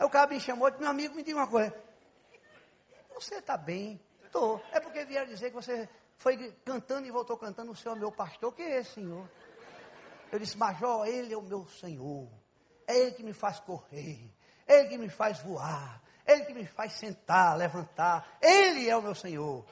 Aí 0.00 0.06
o 0.06 0.08
cara 0.08 0.26
me 0.30 0.40
chamou 0.40 0.66
e 0.66 0.70
disse, 0.70 0.80
meu 0.80 0.90
amigo, 0.90 1.14
me 1.14 1.22
diga 1.22 1.38
uma 1.38 1.46
coisa. 1.46 1.74
Você 3.14 3.34
está 3.34 3.54
bem? 3.58 4.00
Estou. 4.24 4.58
É 4.72 4.80
porque 4.80 5.04
vieram 5.04 5.26
dizer 5.26 5.50
que 5.50 5.56
você 5.56 5.86
foi 6.16 6.52
cantando 6.64 7.06
e 7.06 7.10
voltou 7.10 7.36
cantando, 7.36 7.70
o 7.70 7.76
Senhor 7.76 7.94
é 7.94 7.98
meu 7.98 8.10
pastor. 8.10 8.54
Que 8.54 8.62
é 8.62 8.82
Senhor? 8.82 9.28
Eu 10.32 10.38
disse, 10.38 10.56
Major, 10.56 11.06
Ele 11.06 11.34
é 11.34 11.36
o 11.36 11.42
meu 11.42 11.68
Senhor. 11.68 12.26
É 12.86 12.96
Ele 12.96 13.12
que 13.12 13.22
me 13.22 13.34
faz 13.34 13.60
correr. 13.60 14.32
É 14.66 14.80
Ele 14.80 14.88
que 14.88 14.96
me 14.96 15.10
faz 15.10 15.42
voar. 15.42 16.02
É 16.24 16.32
Ele 16.32 16.46
que 16.46 16.54
me 16.54 16.64
faz 16.64 16.94
sentar, 16.94 17.54
levantar. 17.58 18.38
Ele 18.40 18.88
é 18.88 18.96
o 18.96 19.02
meu 19.02 19.14
Senhor. 19.14 19.66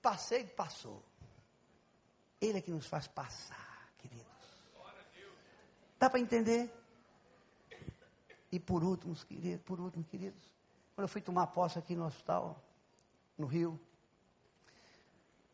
Passei 0.00 0.42
e 0.42 0.46
passou. 0.46 1.02
Ele 2.40 2.58
é 2.58 2.60
que 2.60 2.70
nos 2.70 2.86
faz 2.86 3.08
passar, 3.08 3.90
queridos. 3.98 4.26
Dá 5.98 6.08
para 6.08 6.20
entender? 6.20 6.72
E 8.54 8.60
por 8.60 8.84
último, 8.84 9.16
queridos, 9.16 9.64
por 9.64 9.80
último, 9.80 10.04
queridos, 10.04 10.40
quando 10.94 11.06
eu 11.06 11.08
fui 11.08 11.20
tomar 11.20 11.48
posse 11.48 11.76
aqui 11.76 11.96
no 11.96 12.06
hospital, 12.06 12.62
no 13.36 13.48
Rio, 13.48 13.80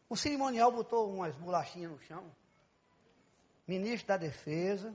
o 0.07 0.15
cerimonial 0.15 0.71
botou 0.71 1.11
umas 1.11 1.35
bolachinhas 1.35 1.91
no 1.91 1.99
chão. 2.01 2.23
Ministro 3.67 4.09
da 4.09 4.19
Defesa, 4.19 4.95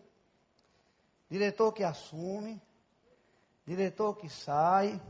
diretor 1.27 1.71
que 1.71 1.83
assume, 1.83 2.61
diretor 3.65 4.15
que 4.15 4.29
sai, 4.29 5.01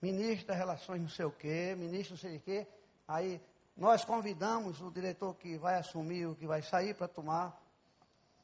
ministro 0.00 0.46
das 0.46 0.56
Relações 0.56 1.02
não 1.02 1.08
sei 1.08 1.24
o 1.24 1.32
quê, 1.32 1.74
ministro 1.76 2.14
não 2.14 2.20
sei 2.20 2.36
o 2.36 2.40
quê. 2.40 2.68
Aí 3.08 3.40
nós 3.76 4.04
convidamos 4.04 4.80
o 4.80 4.92
diretor 4.92 5.34
que 5.34 5.56
vai 5.56 5.74
assumir, 5.74 6.26
o 6.26 6.36
que 6.36 6.46
vai 6.46 6.62
sair 6.62 6.94
para 6.94 7.08
tomar 7.08 7.60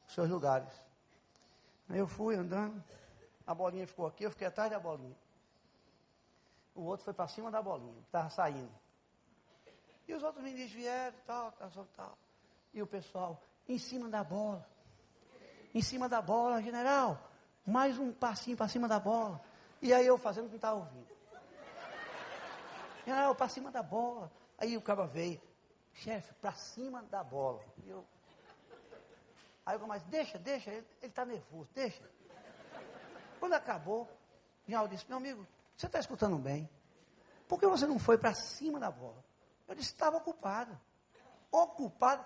os 0.05 0.13
seus 0.13 0.29
lugares. 0.29 0.67
Aí 1.87 1.99
eu 1.99 2.07
fui 2.07 2.35
andando, 2.35 2.83
a 3.45 3.53
bolinha 3.53 3.85
ficou 3.85 4.07
aqui, 4.07 4.23
eu 4.23 4.31
fiquei 4.31 4.47
atrás 4.47 4.71
da 4.71 4.79
bolinha. 4.79 5.15
O 6.75 6.81
outro 6.83 7.03
foi 7.03 7.13
para 7.13 7.27
cima 7.27 7.51
da 7.51 7.61
bolinha, 7.61 7.93
que 7.93 8.07
estava 8.07 8.29
saindo. 8.29 8.71
E 10.07 10.13
os 10.13 10.23
outros 10.23 10.43
ministros 10.43 10.73
vieram, 10.73 11.17
tal, 11.25 11.51
tal, 11.51 11.87
tal. 11.95 12.17
E 12.73 12.81
o 12.81 12.87
pessoal, 12.87 13.41
em 13.67 13.77
cima 13.77 14.09
da 14.09 14.23
bola. 14.23 14.67
Em 15.73 15.81
cima 15.81 16.09
da 16.09 16.21
bola, 16.21 16.61
general. 16.61 17.19
Mais 17.65 17.97
um 17.97 18.11
passinho 18.11 18.57
para 18.57 18.67
cima 18.67 18.87
da 18.87 18.99
bola. 18.99 19.39
E 19.81 19.93
aí 19.93 20.05
eu 20.05 20.17
fazendo 20.17 20.45
que 20.45 20.51
não 20.51 20.55
estava 20.55 20.79
ouvindo. 20.79 21.07
General, 23.05 23.35
para 23.35 23.49
cima 23.49 23.71
da 23.71 23.83
bola. 23.83 24.31
Aí 24.57 24.77
o 24.77 24.81
cara 24.81 25.05
veio, 25.05 25.41
chefe, 25.93 26.33
para 26.35 26.53
cima 26.53 27.03
da 27.03 27.23
bola. 27.23 27.63
E 27.83 27.89
eu, 27.89 28.05
aí 29.65 29.77
eu 29.77 29.87
mais, 29.87 30.03
deixa, 30.03 30.37
deixa, 30.37 30.71
ele 30.71 30.85
está 31.01 31.25
nervoso, 31.25 31.69
deixa. 31.73 32.09
Quando 33.43 33.55
acabou, 33.55 34.09
general 34.65 34.87
disse, 34.87 35.03
meu 35.09 35.17
amigo, 35.17 35.45
você 35.75 35.87
está 35.87 35.99
escutando 35.99 36.37
bem? 36.37 36.69
Por 37.45 37.59
que 37.59 37.67
você 37.67 37.85
não 37.85 37.99
foi 37.99 38.17
para 38.17 38.33
cima 38.33 38.79
da 38.79 38.89
bola? 38.89 39.21
Eu 39.67 39.75
disse, 39.75 39.89
estava 39.89 40.15
ocupado. 40.15 40.79
Ocupado. 41.51 42.23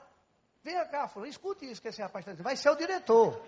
Vem 0.63 0.75
cá, 0.89 1.07
falou, 1.07 1.27
escute 1.27 1.65
isso 1.65 1.81
que 1.81 1.87
esse 1.87 1.99
rapaz 1.99 2.21
está 2.21 2.33
dizendo. 2.33 2.43
Vai 2.43 2.55
ser 2.55 2.69
o 2.69 2.75
diretor. 2.75 3.41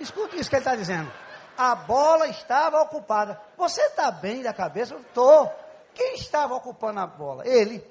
Escute 0.00 0.38
isso 0.38 0.48
que 0.48 0.56
ele 0.56 0.62
está 0.62 0.74
dizendo. 0.74 1.12
A 1.54 1.74
bola 1.74 2.28
estava 2.28 2.80
ocupada. 2.80 3.38
Você 3.58 3.82
está 3.82 4.10
bem 4.10 4.42
da 4.42 4.54
cabeça? 4.54 4.94
Estou. 4.94 5.54
Quem 5.92 6.14
estava 6.14 6.54
ocupando 6.54 6.98
a 7.00 7.06
bola? 7.06 7.46
Ele. 7.46 7.86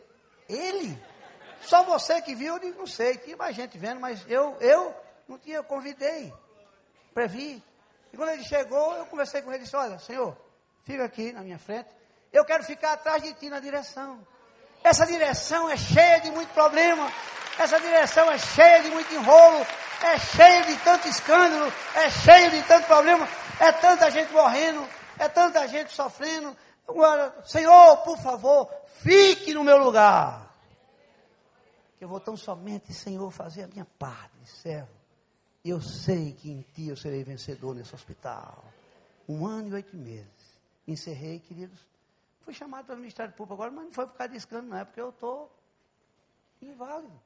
Ele. 0.49 0.99
Só 1.61 1.83
você 1.83 2.23
que 2.23 2.33
viu, 2.33 2.55
eu 2.55 2.59
digo, 2.59 2.79
não 2.79 2.87
sei. 2.87 3.19
Tinha 3.19 3.37
mais 3.37 3.55
gente 3.55 3.77
vendo, 3.77 4.01
mas 4.01 4.25
eu, 4.27 4.57
eu 4.59 4.95
não 5.27 5.37
tinha, 5.37 5.57
eu 5.57 5.63
convidei. 5.63 6.33
Previ. 7.13 7.63
E 8.11 8.17
quando 8.17 8.29
ele 8.29 8.43
chegou, 8.43 8.95
eu 8.95 9.05
conversei 9.05 9.41
com 9.41 9.51
ele 9.51 9.61
e 9.61 9.63
disse, 9.63 9.75
olha, 9.75 9.97
senhor, 9.99 10.35
fica 10.83 11.05
aqui 11.05 11.31
na 11.31 11.41
minha 11.41 11.57
frente. 11.57 11.89
Eu 12.31 12.45
quero 12.45 12.63
ficar 12.63 12.93
atrás 12.93 13.21
de 13.23 13.33
ti 13.33 13.49
na 13.49 13.59
direção. 13.59 14.25
Essa 14.83 15.05
direção 15.05 15.69
é 15.69 15.77
cheia 15.77 16.19
de 16.19 16.31
muito 16.31 16.53
problema. 16.53 17.11
Essa 17.57 17.79
direção 17.79 18.31
é 18.31 18.37
cheia 18.37 18.83
de 18.83 18.89
muito 18.89 19.13
enrolo. 19.13 19.65
É 20.03 20.17
cheia 20.17 20.63
de 20.63 20.75
tanto 20.77 21.07
escândalo. 21.07 21.71
É 21.95 22.09
cheia 22.09 22.49
de 22.49 22.63
tanto 22.63 22.87
problema. 22.87 23.27
É 23.59 23.71
tanta 23.71 24.09
gente 24.09 24.31
morrendo. 24.33 24.87
É 25.19 25.29
tanta 25.29 25.67
gente 25.67 25.91
sofrendo. 25.93 26.55
Agora, 26.87 27.33
Senhor, 27.45 27.97
por 27.97 28.17
favor, 28.17 28.69
fique 29.01 29.53
no 29.53 29.63
meu 29.63 29.77
lugar. 29.77 30.51
Eu 31.99 32.07
vou 32.07 32.19
tão 32.19 32.35
somente, 32.35 32.91
Senhor, 32.93 33.29
fazer 33.29 33.63
a 33.63 33.67
minha 33.67 33.85
parte, 33.99 34.45
servo. 34.45 35.00
Eu 35.63 35.81
sei 35.81 36.33
que 36.33 36.49
em 36.49 36.61
ti 36.61 36.87
eu 36.87 36.97
serei 36.97 37.23
vencedor 37.23 37.75
nesse 37.75 37.93
hospital. 37.93 38.63
Um 39.27 39.45
ano 39.45 39.69
e 39.69 39.73
oito 39.73 39.95
meses. 39.95 40.59
Encerrei, 40.87 41.39
queridos 41.39 41.91
Fui 42.41 42.53
chamado 42.53 42.85
pelo 42.85 42.97
Ministério 42.99 43.33
Público 43.33 43.53
agora, 43.53 43.71
mas 43.71 43.85
não 43.85 43.93
foi 43.93 44.07
por 44.07 44.15
causa 44.15 44.31
de 44.31 44.37
escândalo, 44.37 44.69
não 44.69 44.77
é 44.77 44.85
porque 44.85 44.99
eu 44.99 45.09
estou 45.09 45.51
inválido. 46.61 47.21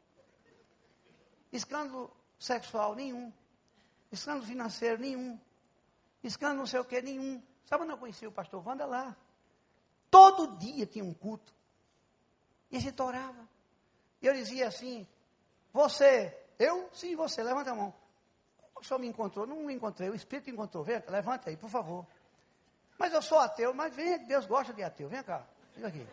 Escândalo 1.51 2.15
sexual, 2.38 2.95
nenhum. 2.95 3.31
Escândalo 4.11 4.45
financeiro, 4.45 5.01
nenhum. 5.01 5.39
Escândalo 6.23 6.59
não 6.59 6.67
sei 6.67 6.79
o 6.79 6.86
que, 6.86 7.01
nenhum. 7.01 7.41
Sabe 7.65 7.83
onde 7.83 7.93
eu 7.93 7.97
conheci 7.97 8.27
o 8.27 8.31
pastor 8.31 8.65
Wanda 8.65 8.86
lá? 8.86 9.15
Todo 10.11 10.57
dia 10.57 10.86
tinha 10.86 11.03
um 11.03 11.13
culto. 11.13 11.53
E 12.69 12.77
a 12.77 12.79
gente 12.79 13.01
orava. 13.01 13.47
E 14.21 14.27
eu 14.27 14.33
dizia 14.33 14.67
assim, 14.67 15.07
você, 15.71 16.38
eu? 16.59 16.89
Sim, 16.93 17.15
você, 17.15 17.41
levanta 17.41 17.71
a 17.71 17.75
mão. 17.75 17.93
O 18.86 18.88
senhor 18.88 18.99
me 18.99 19.07
encontrou? 19.07 19.47
Não 19.47 19.63
me 19.63 19.73
encontrei, 19.73 20.11
o 20.11 20.15
Espírito 20.15 20.51
encontrou. 20.51 20.83
Vem, 20.83 21.01
levanta 21.07 21.49
aí, 21.49 21.57
por 21.57 21.71
favor. 21.71 22.05
Mas 22.99 23.11
eu 23.11 23.21
sou 23.21 23.39
ateu, 23.39 23.73
mas 23.73 23.95
vem, 23.95 24.19
Deus 24.27 24.45
gosta 24.45 24.71
de 24.71 24.83
ateu. 24.83 25.09
Vem 25.09 25.23
cá, 25.23 25.43
fica 25.73 25.88
aqui. 25.88 26.07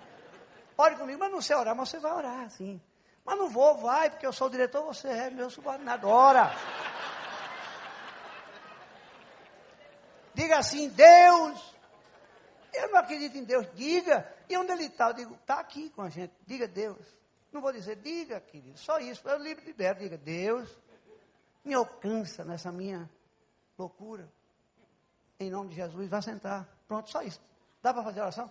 Ore 0.78 0.96
comigo, 0.96 1.20
mas 1.20 1.30
não 1.30 1.42
sei 1.42 1.54
orar, 1.54 1.76
mas 1.76 1.90
você 1.90 1.98
vai 1.98 2.12
orar, 2.12 2.48
sim. 2.48 2.80
Mas 3.26 3.38
não 3.38 3.50
vou, 3.50 3.76
vai, 3.76 4.08
porque 4.08 4.26
eu 4.26 4.32
sou 4.32 4.46
o 4.46 4.50
diretor, 4.50 4.82
você 4.86 5.06
é 5.06 5.28
meu 5.28 5.50
subordinado. 5.50 6.08
Ora. 6.08 6.50
Diga 10.32 10.58
assim, 10.58 10.88
Deus. 10.88 11.76
Eu 12.72 12.88
não 12.88 13.00
acredito 13.00 13.36
em 13.36 13.44
Deus. 13.44 13.66
Diga. 13.74 14.26
E 14.48 14.56
onde 14.56 14.72
ele 14.72 14.86
está? 14.86 15.08
Eu 15.08 15.12
digo, 15.12 15.34
está 15.34 15.60
aqui 15.60 15.90
com 15.90 16.00
a 16.00 16.08
gente. 16.08 16.32
Diga 16.46 16.66
Deus. 16.66 17.06
Não 17.52 17.60
vou 17.60 17.70
dizer, 17.70 17.96
diga, 17.96 18.40
querido. 18.40 18.78
Só 18.78 18.98
isso. 18.98 19.28
Eu 19.28 19.36
livre 19.36 19.62
libero. 19.62 19.98
Diga, 19.98 20.16
Deus, 20.16 20.74
me 21.64 21.74
alcança 21.74 22.44
nessa 22.44 22.70
minha 22.72 23.08
loucura. 23.78 24.28
Em 25.38 25.50
nome 25.50 25.70
de 25.70 25.76
Jesus, 25.76 26.08
vá 26.08 26.20
sentar. 26.20 26.68
Pronto, 26.86 27.10
só 27.10 27.22
isso. 27.22 27.40
Dá 27.82 27.92
para 27.92 28.02
fazer 28.02 28.20
oração? 28.20 28.50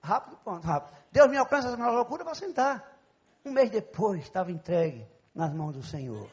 Rápido, 0.00 0.36
pronto, 0.44 0.64
rápido. 0.64 0.96
Deus 1.10 1.28
me 1.28 1.36
alcança 1.36 1.68
essa 1.68 1.76
minha 1.76 1.90
loucura, 1.90 2.24
vá 2.24 2.34
sentar. 2.34 2.96
Um 3.44 3.52
mês 3.52 3.70
depois, 3.70 4.22
estava 4.22 4.52
entregue 4.52 5.06
nas 5.34 5.52
mãos 5.52 5.72
do 5.72 5.82
Senhor. 5.82 6.30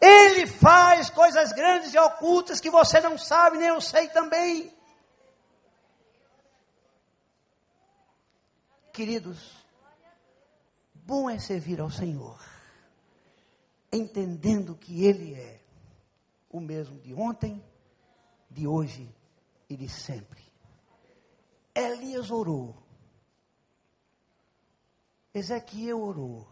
Ele 0.00 0.46
faz 0.46 1.10
coisas 1.10 1.52
grandes 1.52 1.92
e 1.92 1.98
ocultas 1.98 2.60
que 2.60 2.70
você 2.70 3.00
não 3.00 3.18
sabe, 3.18 3.58
nem 3.58 3.68
eu 3.68 3.80
sei 3.80 4.08
também. 4.08 4.72
Queridos, 8.92 9.56
bom 10.94 11.30
é 11.30 11.38
servir 11.38 11.80
ao 11.80 11.90
Senhor, 11.90 12.38
entendendo 13.92 14.74
que 14.74 15.04
Ele 15.04 15.34
é 15.34 15.60
o 16.50 16.60
mesmo 16.60 16.98
de 17.00 17.14
ontem, 17.14 17.62
de 18.50 18.66
hoje 18.66 19.08
e 19.68 19.76
de 19.76 19.88
sempre. 19.88 20.42
Elias 21.74 22.30
orou. 22.30 22.74
Ezequiel 25.32 26.00
orou. 26.00 26.48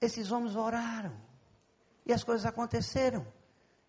Esses 0.00 0.30
homens 0.30 0.56
oraram. 0.56 1.16
E 2.04 2.12
as 2.12 2.24
coisas 2.24 2.44
aconteceram. 2.44 3.26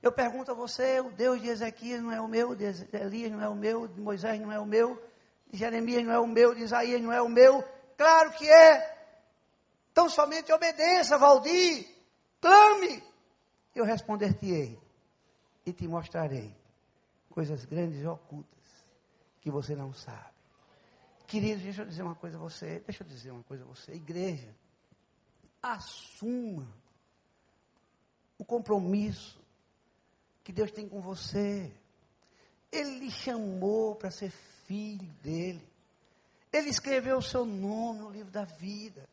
Eu 0.02 0.12
pergunto 0.12 0.52
a 0.52 0.54
você, 0.54 1.00
o 1.00 1.12
Deus 1.12 1.42
de 1.42 1.48
Ezequias 1.48 2.02
não 2.02 2.12
é 2.12 2.20
o 2.20 2.28
meu, 2.28 2.56
de 2.56 2.66
Elias 2.94 3.32
não 3.32 3.42
é 3.42 3.48
o 3.48 3.56
meu, 3.56 3.88
de 3.88 4.02
Moisés 4.02 4.40
não 4.40 4.52
é 4.52 4.60
o 4.60 4.66
meu, 4.66 5.02
de 5.48 5.58
Jeremias 5.58 6.04
não 6.04 6.14
é 6.14 6.20
o 6.20 6.28
meu, 6.28 6.56
de 6.56 6.64
Isaías 6.64 7.02
não 7.02 7.14
é 7.14 7.22
o 7.22 7.30
meu. 7.30 7.64
Claro 7.98 8.32
que 8.32 8.50
é. 8.50 8.91
Então 9.92 10.10
somente 10.10 10.52
obedeça, 10.52 11.18
Valdir. 11.18 11.88
Clame. 12.40 13.04
Eu 13.76 13.86
responder-te-ei 13.86 14.80
e 15.66 15.74
te 15.74 15.88
mostrarei 15.88 16.54
coisas 17.30 17.66
grandes 17.66 18.02
e 18.02 18.08
ocultas 18.08 18.52
que 19.40 19.50
você 19.50 19.76
não 19.76 19.94
sabe. 19.94 20.32
Queridos, 21.28 21.64
deixa 21.64 21.82
eu 21.82 21.86
dizer 21.86 22.04
uma 22.04 22.16
coisa 22.16 22.38
a 22.38 22.40
você, 22.40 22.80
deixa 22.86 23.04
eu 23.04 23.08
dizer 23.08 23.32
uma 23.32 23.44
coisa 23.44 23.64
a 23.64 23.68
você, 23.68 23.94
igreja, 23.94 24.54
assuma 25.62 26.68
o 28.38 28.44
compromisso 28.44 29.40
que 30.44 30.52
Deus 30.52 30.72
tem 30.72 30.90
com 30.90 31.00
você. 31.00 31.72
Ele 32.72 33.00
lhe 33.00 33.12
chamou 33.12 33.96
para 33.96 34.12
ser 34.12 34.32
filho 34.66 35.08
dele. 35.22 35.66
Ele 36.52 36.70
escreveu 36.70 37.18
o 37.18 37.22
seu 37.22 37.46
nome 37.46 38.00
no 38.00 38.10
livro 38.10 38.32
da 38.32 38.44
vida. 38.44 39.08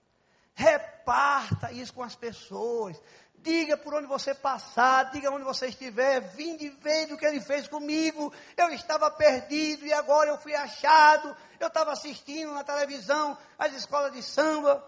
Reparta 0.59 1.71
isso 1.71 1.95
com 1.95 2.03
as 2.03 2.17
pessoas. 2.17 3.01
Diga 3.37 3.77
por 3.77 3.95
onde 3.95 4.09
você 4.09 4.35
passar, 4.35 5.13
diga 5.13 5.31
onde 5.31 5.45
você 5.45 5.69
estiver, 5.69 6.19
vinde 6.35 6.67
e 6.67 6.71
veja 6.71 7.15
o 7.15 7.17
que 7.17 7.25
ele 7.25 7.41
fez 7.41 7.69
comigo. 7.69 8.33
Eu 8.57 8.69
estava 8.71 9.09
perdido 9.09 9.87
e 9.87 9.93
agora 9.93 10.31
eu 10.31 10.37
fui 10.37 10.57
achado. 10.57 11.37
Eu 11.61 11.69
estava 11.69 11.93
assistindo 11.93 12.53
na 12.53 12.65
televisão 12.65 13.39
as 13.57 13.73
escolas 13.73 14.13
de 14.13 14.21
samba. 14.21 14.85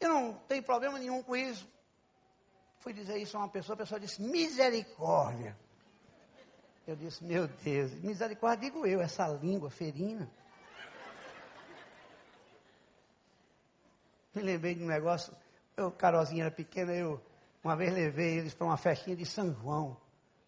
Eu 0.00 0.08
não 0.08 0.34
tenho 0.48 0.64
problema 0.64 0.98
nenhum 0.98 1.22
com 1.22 1.36
isso. 1.36 1.64
Fui 2.80 2.92
dizer 2.92 3.18
isso 3.18 3.36
a 3.36 3.40
uma 3.40 3.48
pessoa, 3.48 3.74
a 3.74 3.78
pessoa 3.78 4.00
disse, 4.00 4.20
misericórdia. 4.20 5.56
Eu 6.84 6.96
disse, 6.96 7.22
meu 7.22 7.46
Deus, 7.46 7.92
misericórdia, 7.94 8.68
digo 8.68 8.84
eu, 8.84 9.00
essa 9.00 9.28
língua 9.28 9.70
ferina. 9.70 10.28
Me 14.34 14.42
lembrei 14.42 14.74
de 14.74 14.82
um 14.82 14.86
negócio, 14.86 15.34
eu, 15.76 15.90
Carolzinha 15.90 16.44
era 16.44 16.50
pequena, 16.50 16.92
eu 16.92 17.20
uma 17.62 17.76
vez 17.76 17.92
levei 17.92 18.38
eles 18.38 18.54
para 18.54 18.66
uma 18.66 18.76
festinha 18.76 19.14
de 19.14 19.24
São 19.24 19.54
João, 19.54 19.96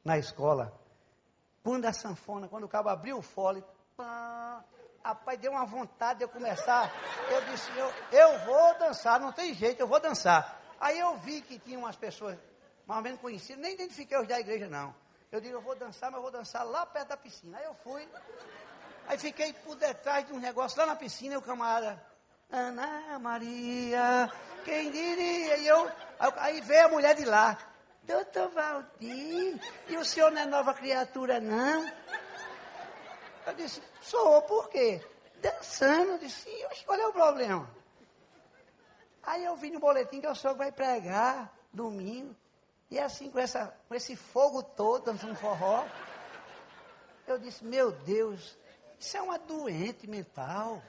na 0.04 0.18
escola. 0.18 0.78
Quando 1.62 1.84
a 1.86 1.92
sanfona, 1.92 2.48
quando 2.48 2.64
o 2.64 2.68
cabo 2.68 2.88
abriu 2.88 3.18
o 3.18 3.22
fole, 3.22 3.64
pá, 3.96 4.64
rapaz, 5.02 5.38
deu 5.38 5.52
uma 5.52 5.64
vontade 5.64 6.18
de 6.18 6.24
eu 6.24 6.28
começar. 6.28 6.92
Eu 7.30 7.40
disse, 7.46 7.70
eu, 7.76 7.92
eu 8.12 8.38
vou 8.44 8.78
dançar, 8.78 9.20
não 9.20 9.32
tem 9.32 9.54
jeito, 9.54 9.80
eu 9.80 9.86
vou 9.86 10.00
dançar. 10.00 10.60
Aí 10.80 10.98
eu 10.98 11.16
vi 11.18 11.40
que 11.40 11.58
tinha 11.58 11.78
umas 11.78 11.96
pessoas 11.96 12.36
mais 12.86 12.98
ou 12.98 13.04
menos 13.04 13.20
conhecidas, 13.20 13.62
nem 13.62 13.74
identifiquei 13.74 14.18
os 14.18 14.26
da 14.26 14.38
igreja, 14.38 14.68
não. 14.68 14.94
Eu 15.30 15.40
digo, 15.40 15.54
eu 15.54 15.60
vou 15.60 15.74
dançar, 15.74 16.10
mas 16.10 16.18
eu 16.18 16.22
vou 16.22 16.30
dançar 16.30 16.64
lá 16.64 16.84
perto 16.84 17.08
da 17.08 17.16
piscina. 17.16 17.58
Aí 17.58 17.64
eu 17.64 17.74
fui, 17.74 18.06
aí 19.06 19.18
fiquei 19.18 19.52
por 19.52 19.76
detrás 19.76 20.26
de 20.26 20.32
um 20.32 20.38
negócio 20.38 20.78
lá 20.78 20.86
na 20.86 20.96
piscina, 20.96 21.34
e 21.34 21.36
o 21.36 21.42
camarada, 21.42 22.04
Ana 22.50 23.18
Maria, 23.18 24.30
quem 24.64 24.90
diria? 24.90 25.56
E 25.56 25.66
eu, 25.66 25.90
aí 26.36 26.60
veio 26.60 26.86
a 26.86 26.88
mulher 26.88 27.14
de 27.14 27.24
lá, 27.24 27.58
doutor 28.02 28.48
Valdir, 28.50 29.60
e 29.88 29.96
o 29.96 30.04
senhor 30.04 30.30
não 30.30 30.42
é 30.42 30.46
nova 30.46 30.72
criatura, 30.74 31.40
não? 31.40 31.90
Eu 33.46 33.54
disse, 33.54 33.82
sou, 34.00 34.42
por 34.42 34.68
quê? 34.68 35.04
Dançando, 35.40 36.12
eu 36.12 36.18
disse, 36.18 36.48
qual 36.86 36.98
é 36.98 37.06
o 37.06 37.12
problema? 37.12 37.68
Aí 39.22 39.44
eu 39.44 39.56
vi 39.56 39.70
no 39.70 39.80
boletim 39.80 40.20
que 40.20 40.26
o 40.26 40.34
senhor 40.34 40.54
vai 40.54 40.70
pregar 40.70 41.52
domingo. 41.72 42.34
E 42.90 42.98
assim, 42.98 43.30
com, 43.30 43.38
essa, 43.38 43.74
com 43.88 43.94
esse 43.94 44.14
fogo 44.14 44.62
todo, 44.62 45.06
dançando 45.06 45.34
forró. 45.34 45.84
Eu 47.26 47.38
disse, 47.38 47.64
meu 47.64 47.90
Deus, 47.90 48.56
isso 48.98 49.16
é 49.16 49.22
uma 49.22 49.38
doente 49.38 50.06
mental. 50.06 50.82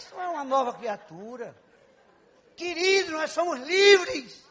Isso 0.00 0.14
não 0.14 0.22
é 0.22 0.28
uma 0.28 0.44
nova 0.44 0.72
criatura. 0.72 1.54
Querido, 2.56 3.12
nós 3.12 3.30
somos 3.32 3.60
livres. 3.60 4.42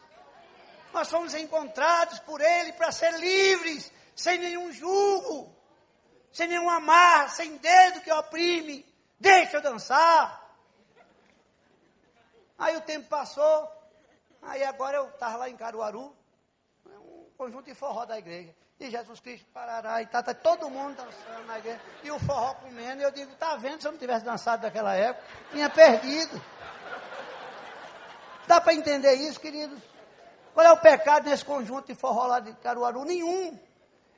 Nós 0.92 1.08
somos 1.08 1.34
encontrados 1.34 2.20
por 2.20 2.40
Ele 2.40 2.72
para 2.72 2.92
ser 2.92 3.12
livres, 3.18 3.92
sem 4.14 4.38
nenhum 4.38 4.72
jugo, 4.72 5.52
sem 6.32 6.46
nenhum 6.46 6.70
amar, 6.70 7.30
sem 7.30 7.56
dedo 7.56 8.00
que 8.00 8.12
oprime. 8.12 8.86
Deixa 9.18 9.56
eu 9.56 9.60
dançar. 9.60 10.38
Aí 12.56 12.76
o 12.76 12.82
tempo 12.82 13.08
passou, 13.08 13.68
aí 14.42 14.62
agora 14.62 14.98
eu 14.98 15.08
estava 15.08 15.36
lá 15.36 15.48
em 15.48 15.56
Caruaru, 15.56 16.16
conjunto 17.40 17.64
de 17.64 17.74
forró 17.74 18.04
da 18.04 18.18
igreja. 18.18 18.54
E 18.78 18.90
Jesus 18.90 19.18
Cristo 19.18 19.46
parará 19.54 20.02
e 20.02 20.06
tá, 20.06 20.22
tá 20.22 20.34
todo 20.34 20.68
mundo 20.68 20.94
dançando 20.94 21.46
na 21.46 21.58
igreja. 21.58 21.80
E 22.04 22.10
o 22.10 22.18
forró 22.18 22.52
comendo. 22.54 23.00
E 23.00 23.04
eu 23.04 23.10
digo, 23.10 23.34
tá 23.36 23.56
vendo, 23.56 23.80
se 23.80 23.88
eu 23.88 23.92
não 23.92 23.98
tivesse 23.98 24.26
dançado 24.26 24.62
naquela 24.62 24.94
época, 24.94 25.26
tinha 25.50 25.70
perdido. 25.70 26.42
Dá 28.46 28.60
para 28.60 28.74
entender 28.74 29.14
isso, 29.14 29.40
queridos? 29.40 29.78
Qual 30.52 30.66
é 30.66 30.70
o 30.70 30.76
pecado 30.76 31.30
nesse 31.30 31.42
conjunto 31.42 31.86
de 31.86 31.94
forró 31.94 32.26
lá 32.26 32.40
de 32.40 32.52
Caruaru? 32.56 33.04
Nenhum. 33.06 33.58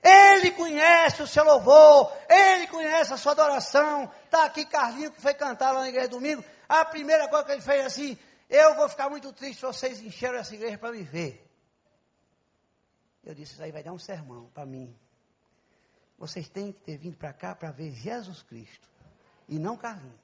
Ele 0.02 0.50
conhece 0.50 1.22
o 1.22 1.28
seu 1.28 1.44
louvor, 1.44 2.12
ele 2.28 2.66
conhece 2.66 3.14
a 3.14 3.16
sua 3.16 3.32
adoração. 3.32 4.10
Está 4.24 4.46
aqui 4.46 4.64
Carlinho 4.64 5.12
que 5.12 5.22
foi 5.22 5.34
cantar 5.34 5.70
lá 5.70 5.80
na 5.80 5.88
igreja 5.88 6.08
domingo. 6.08 6.44
A 6.68 6.84
primeira 6.84 7.28
coisa 7.28 7.44
que 7.44 7.52
ele 7.52 7.60
fez 7.60 7.86
assim, 7.86 8.18
eu 8.50 8.74
vou 8.74 8.88
ficar 8.88 9.08
muito 9.08 9.32
triste 9.32 9.60
se 9.60 9.66
vocês 9.66 10.00
encheram 10.00 10.38
essa 10.38 10.52
igreja 10.52 10.76
para 10.76 10.90
me 10.90 11.04
ver. 11.04 11.51
Eu 13.24 13.34
disse, 13.34 13.52
isso 13.52 13.62
aí 13.62 13.70
vai 13.70 13.82
dar 13.82 13.92
um 13.92 13.98
sermão 13.98 14.50
para 14.52 14.66
mim. 14.66 14.94
Vocês 16.18 16.48
têm 16.48 16.72
que 16.72 16.80
ter 16.80 16.96
vindo 16.96 17.16
para 17.16 17.32
cá 17.32 17.54
para 17.54 17.70
ver 17.70 17.92
Jesus 17.92 18.42
Cristo. 18.42 18.88
E 19.48 19.58
não 19.58 19.76
Carlinhos. 19.76 20.20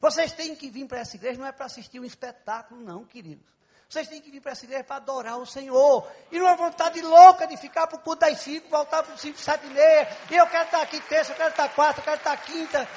Vocês 0.00 0.32
têm 0.32 0.54
que 0.54 0.70
vir 0.70 0.86
para 0.86 1.00
essa 1.00 1.16
igreja, 1.16 1.38
não 1.38 1.46
é 1.46 1.52
para 1.52 1.66
assistir 1.66 1.98
um 1.98 2.04
espetáculo, 2.04 2.80
não, 2.80 3.04
queridos. 3.04 3.46
Vocês 3.88 4.06
têm 4.06 4.20
que 4.20 4.30
vir 4.30 4.40
para 4.40 4.52
essa 4.52 4.64
igreja 4.64 4.84
para 4.84 4.96
adorar 4.96 5.38
o 5.38 5.46
Senhor. 5.46 6.06
E 6.30 6.38
não 6.38 6.46
é 6.46 6.54
vontade 6.54 7.00
louca 7.00 7.46
de 7.46 7.56
ficar 7.56 7.86
para 7.86 7.96
o 7.96 8.00
culto 8.00 8.20
das 8.20 8.38
cinco, 8.40 8.68
voltar 8.68 9.02
para 9.02 9.14
o 9.14 9.18
cinco, 9.18 9.38
sete 9.38 9.66
e 9.66 9.70
meia. 9.70 10.08
E 10.30 10.36
eu 10.36 10.46
quero 10.46 10.64
estar 10.64 10.82
aqui 10.82 11.00
terça, 11.00 11.32
eu 11.32 11.36
quero 11.36 11.50
estar 11.50 11.68
quarta, 11.70 12.00
eu 12.00 12.04
quero 12.04 12.18
estar 12.18 12.36
quinta. 12.36 12.88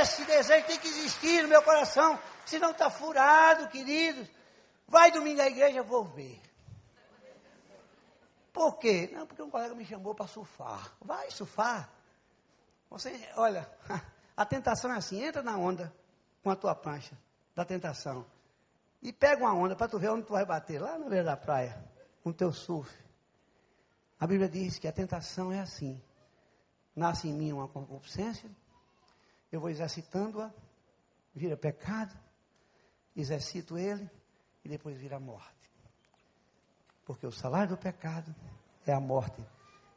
Esse 0.00 0.24
desejo 0.24 0.66
tem 0.66 0.78
que 0.78 0.88
existir 0.88 1.42
no 1.42 1.48
meu 1.48 1.62
coração. 1.62 2.18
Senão 2.46 2.70
está 2.70 2.88
furado, 2.90 3.68
queridos. 3.68 4.26
Vai 4.88 5.10
domingo 5.10 5.42
à 5.42 5.46
igreja, 5.46 5.78
eu 5.78 5.84
vou 5.84 6.04
ver. 6.04 6.40
Por 8.54 8.78
quê? 8.78 9.10
Não, 9.12 9.26
porque 9.26 9.42
um 9.42 9.50
colega 9.50 9.74
me 9.74 9.84
chamou 9.84 10.14
para 10.14 10.28
surfar. 10.28 10.96
Vai 11.00 11.28
surfar. 11.32 11.90
Você, 12.88 13.28
olha, 13.34 13.68
a 14.36 14.46
tentação 14.46 14.92
é 14.92 14.96
assim, 14.96 15.20
entra 15.20 15.42
na 15.42 15.58
onda 15.58 15.92
com 16.40 16.50
a 16.50 16.56
tua 16.56 16.72
prancha 16.72 17.18
da 17.52 17.64
tentação. 17.64 18.24
E 19.02 19.12
pega 19.12 19.42
uma 19.42 19.52
onda 19.52 19.74
para 19.74 19.88
tu 19.88 19.98
ver 19.98 20.10
onde 20.10 20.24
tu 20.24 20.34
vai 20.34 20.46
bater, 20.46 20.80
lá 20.80 20.96
no 20.96 21.10
meio 21.10 21.24
da 21.24 21.36
praia, 21.36 21.84
com 22.22 22.30
o 22.30 22.32
teu 22.32 22.52
surf. 22.52 22.96
A 24.20 24.26
Bíblia 24.26 24.48
diz 24.48 24.78
que 24.78 24.86
a 24.86 24.92
tentação 24.92 25.52
é 25.52 25.58
assim. 25.58 26.00
Nasce 26.94 27.26
em 27.28 27.34
mim 27.34 27.52
uma 27.52 27.66
concupiscência, 27.66 28.48
eu 29.50 29.60
vou 29.60 29.68
exercitando-a, 29.68 30.52
vira 31.34 31.56
pecado, 31.56 32.16
exercito 33.16 33.76
ele 33.76 34.08
e 34.64 34.68
depois 34.68 34.96
vira 34.96 35.18
morte. 35.18 35.53
Porque 37.04 37.26
o 37.26 37.32
salário 37.32 37.70
do 37.70 37.76
pecado 37.76 38.34
é 38.86 38.92
a 38.92 39.00
morte 39.00 39.44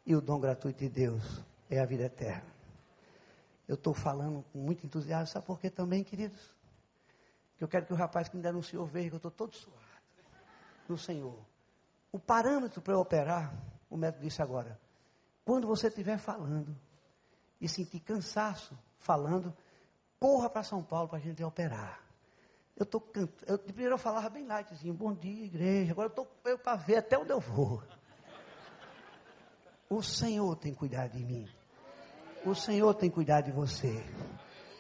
e 0.05 0.16
o 0.16 0.22
dom 0.22 0.39
gratuito 0.39 0.80
de 0.80 0.89
Deus 0.89 1.43
é 1.70 1.80
a 1.80 1.86
vida 1.86 2.03
eterna. 2.03 2.55
Eu 3.68 3.76
estou 3.76 3.93
falando 3.93 4.43
com 4.51 4.60
muito 4.60 4.86
entusiasmo, 4.86 5.28
sabe 5.28 5.45
por 5.45 5.60
quê 5.60 5.70
também, 5.70 6.03
queridos? 6.03 6.55
Que 7.58 7.64
eu 7.64 7.68
quero 7.68 7.86
que 7.86 7.93
o 7.93 7.95
rapaz 7.95 8.30
que 8.30 8.38
me 8.38 8.43
denunciou 8.43 8.86
veja 8.86 9.10
que 9.10 9.16
eu 9.16 9.18
estou 9.18 9.32
todo 9.32 9.53
suado 9.53 9.82
no 10.88 10.97
Senhor. 10.97 11.38
O 12.12 12.20
parâmetro 12.20 12.82
para 12.82 12.93
eu 12.93 12.99
operar, 12.99 13.53
o 13.89 13.97
médico 13.97 14.24
disse 14.24 14.41
agora, 14.41 14.80
quando 15.43 15.68
você 15.68 15.88
estiver 15.88 16.18
falando 16.18 16.76
e 17.60 17.68
sentir 17.68 17.99
cansaço 17.99 18.78
falando, 18.97 19.53
corra 20.20 20.49
para 20.49 20.64
São 20.64 20.84
Paulo 20.84 21.10
para 21.10 21.18
a 21.18 21.22
gente 21.22 21.43
operar. 21.43 22.07
Eu 22.78 22.84
estou 22.84 23.01
cantando. 23.01 23.59
Primeiro 23.59 23.95
eu 23.95 23.97
falava 23.97 24.30
bem 24.30 24.45
lightzinho, 24.45 24.93
bom 24.93 25.13
dia, 25.13 25.45
igreja. 25.45 25.91
Agora 25.91 26.07
eu 26.07 26.23
estou 26.23 26.57
para 26.57 26.75
ver 26.75 26.97
até 26.97 27.17
onde 27.17 27.32
eu 27.32 27.39
vou. 27.39 27.82
O 29.89 30.03
Senhor 30.03 30.55
tem 30.55 30.73
cuidado 30.73 31.11
de 31.11 31.25
mim. 31.25 31.49
O 32.45 32.53
Senhor 32.53 32.93
tem 32.93 33.09
cuidado 33.09 33.45
de 33.45 33.51
você. 33.51 34.03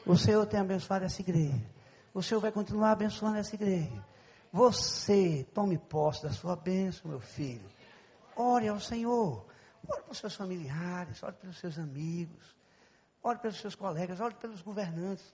O 0.05 0.15
Senhor 0.15 0.45
tem 0.45 0.59
abençoado 0.59 1.05
essa 1.05 1.21
igreja. 1.21 1.65
O 2.13 2.21
Senhor 2.21 2.39
vai 2.39 2.51
continuar 2.51 2.91
abençoando 2.91 3.37
essa 3.37 3.55
igreja. 3.55 4.05
Você 4.53 5.45
tome 5.53 5.77
posse 5.77 6.23
da 6.23 6.31
sua 6.31 6.55
bênção, 6.55 7.09
meu 7.09 7.19
filho. 7.19 7.69
Ore 8.35 8.67
ao 8.67 8.79
Senhor. 8.79 9.45
Ore 9.87 10.01
para 10.03 10.11
os 10.11 10.17
seus 10.17 10.35
familiares, 10.35 11.23
ore 11.23 11.33
pelos 11.33 11.57
seus 11.59 11.79
amigos, 11.79 12.55
ore 13.23 13.39
pelos 13.39 13.57
seus 13.57 13.75
colegas, 13.75 14.19
ore 14.19 14.35
pelos 14.35 14.61
governantes. 14.61 15.33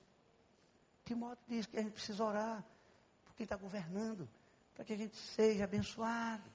Timóteo 1.05 1.43
diz 1.47 1.65
que 1.65 1.77
a 1.77 1.81
gente 1.81 1.93
precisa 1.93 2.23
orar 2.23 2.63
por 3.25 3.35
quem 3.35 3.43
está 3.43 3.55
governando, 3.55 4.29
para 4.73 4.85
que 4.85 4.93
a 4.93 4.97
gente 4.97 5.15
seja 5.15 5.65
abençoado. 5.65 6.49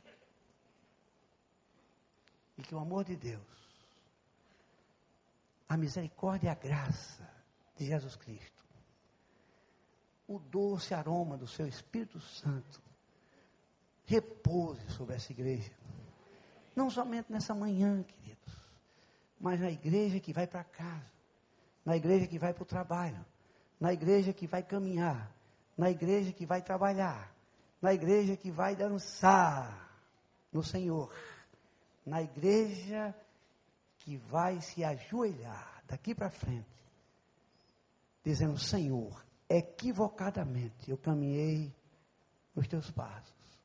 e 2.59 2.62
que 2.62 2.74
o 2.74 2.78
amor 2.78 3.05
de 3.05 3.14
Deus, 3.14 3.40
a 5.68 5.76
misericórdia 5.76 6.49
e 6.49 6.51
a 6.51 6.55
graça 6.57 7.30
de 7.76 7.86
Jesus 7.86 8.16
Cristo, 8.16 8.64
o 10.26 10.40
doce 10.40 10.92
aroma 10.92 11.38
do 11.38 11.46
seu 11.46 11.68
Espírito 11.68 12.20
Santo, 12.20 12.82
repouse 14.05 14.90
sobre 14.90 15.14
essa 15.14 15.30
igreja. 15.30 15.70
Não 16.74 16.90
somente 16.90 17.30
nessa 17.30 17.55
manhã, 17.55 18.03
queridos, 18.03 18.55
mas 19.38 19.61
na 19.61 19.70
igreja 19.70 20.18
que 20.18 20.32
vai 20.32 20.46
para 20.46 20.64
casa, 20.64 21.12
na 21.84 21.96
igreja 21.96 22.26
que 22.26 22.38
vai 22.40 22.53
para 22.53 22.62
o 22.62 22.66
trabalho, 22.66 23.24
na 23.80 23.92
igreja 23.92 24.32
que 24.32 24.46
vai 24.46 24.62
caminhar, 24.62 25.32
na 25.76 25.90
igreja 25.90 26.32
que 26.32 26.44
vai 26.44 26.62
trabalhar, 26.62 27.32
na 27.80 27.94
igreja 27.94 28.36
que 28.36 28.50
vai 28.50 28.74
dançar 28.74 29.88
no 30.52 30.62
Senhor, 30.62 31.12
na 32.04 32.22
igreja 32.22 33.14
que 33.98 34.16
vai 34.16 34.60
se 34.60 34.82
ajoelhar 34.82 35.82
daqui 35.86 36.14
para 36.14 36.30
frente, 36.30 36.66
dizendo: 38.24 38.58
Senhor, 38.58 39.24
equivocadamente 39.48 40.90
eu 40.90 40.98
caminhei 40.98 41.72
os 42.56 42.66
teus 42.66 42.90
passos, 42.90 43.62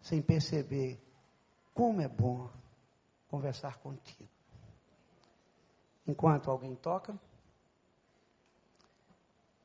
sem 0.00 0.20
perceber 0.20 1.00
como 1.72 2.02
é 2.02 2.08
bom 2.08 2.50
conversar 3.28 3.78
contigo. 3.78 4.28
Enquanto 6.06 6.50
alguém 6.50 6.74
toca, 6.74 7.18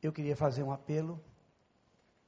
eu 0.07 0.13
queria 0.13 0.35
fazer 0.35 0.63
um 0.63 0.71
apelo 0.71 1.23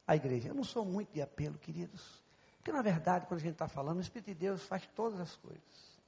à 0.06 0.16
igreja. 0.16 0.50
Eu 0.50 0.56
não 0.56 0.64
sou 0.64 0.86
muito 0.86 1.14
de 1.14 1.22
apelo, 1.22 1.58
queridos, 1.58 2.24
porque 2.58 2.72
na 2.72 2.82
verdade, 2.82 3.26
quando 3.26 3.40
a 3.40 3.44
gente 3.44 3.54
está 3.54 3.68
falando, 3.68 3.98
o 3.98 4.02
Espírito 4.02 4.28
de 4.28 4.36
Deus 4.36 4.64
faz 4.64 4.86
todas 4.88 5.20
as 5.20 5.36
coisas. 5.36 6.00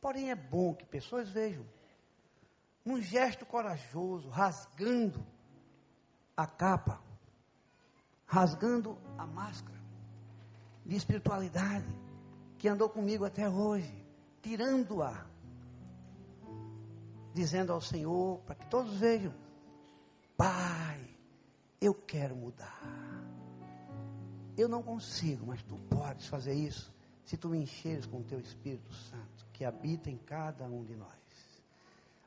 Porém, 0.00 0.30
é 0.30 0.34
bom 0.34 0.74
que 0.74 0.86
pessoas 0.86 1.28
vejam, 1.28 1.66
num 2.84 3.00
gesto 3.00 3.44
corajoso, 3.44 4.28
rasgando 4.28 5.24
a 6.36 6.46
capa, 6.46 7.02
rasgando 8.24 8.96
a 9.18 9.26
máscara 9.26 9.78
de 10.86 10.96
espiritualidade 10.96 11.86
que 12.56 12.68
andou 12.68 12.88
comigo 12.88 13.24
até 13.24 13.48
hoje, 13.48 13.92
tirando-a, 14.40 15.26
dizendo 17.34 17.72
ao 17.72 17.80
Senhor, 17.80 18.38
para 18.40 18.54
que 18.54 18.66
todos 18.66 18.96
vejam, 18.98 19.34
Pai, 20.38 21.00
eu 21.80 21.92
quero 21.92 22.36
mudar. 22.36 22.80
Eu 24.56 24.68
não 24.68 24.84
consigo, 24.84 25.44
mas 25.44 25.60
tu 25.64 25.76
podes 25.90 26.28
fazer 26.28 26.54
isso 26.54 26.94
se 27.24 27.36
tu 27.36 27.48
me 27.48 27.58
encheres 27.58 28.06
com 28.06 28.18
o 28.18 28.22
teu 28.22 28.38
Espírito 28.38 28.94
Santo, 28.94 29.46
que 29.52 29.64
habita 29.64 30.08
em 30.08 30.16
cada 30.16 30.64
um 30.64 30.84
de 30.84 30.94
nós. 30.94 31.08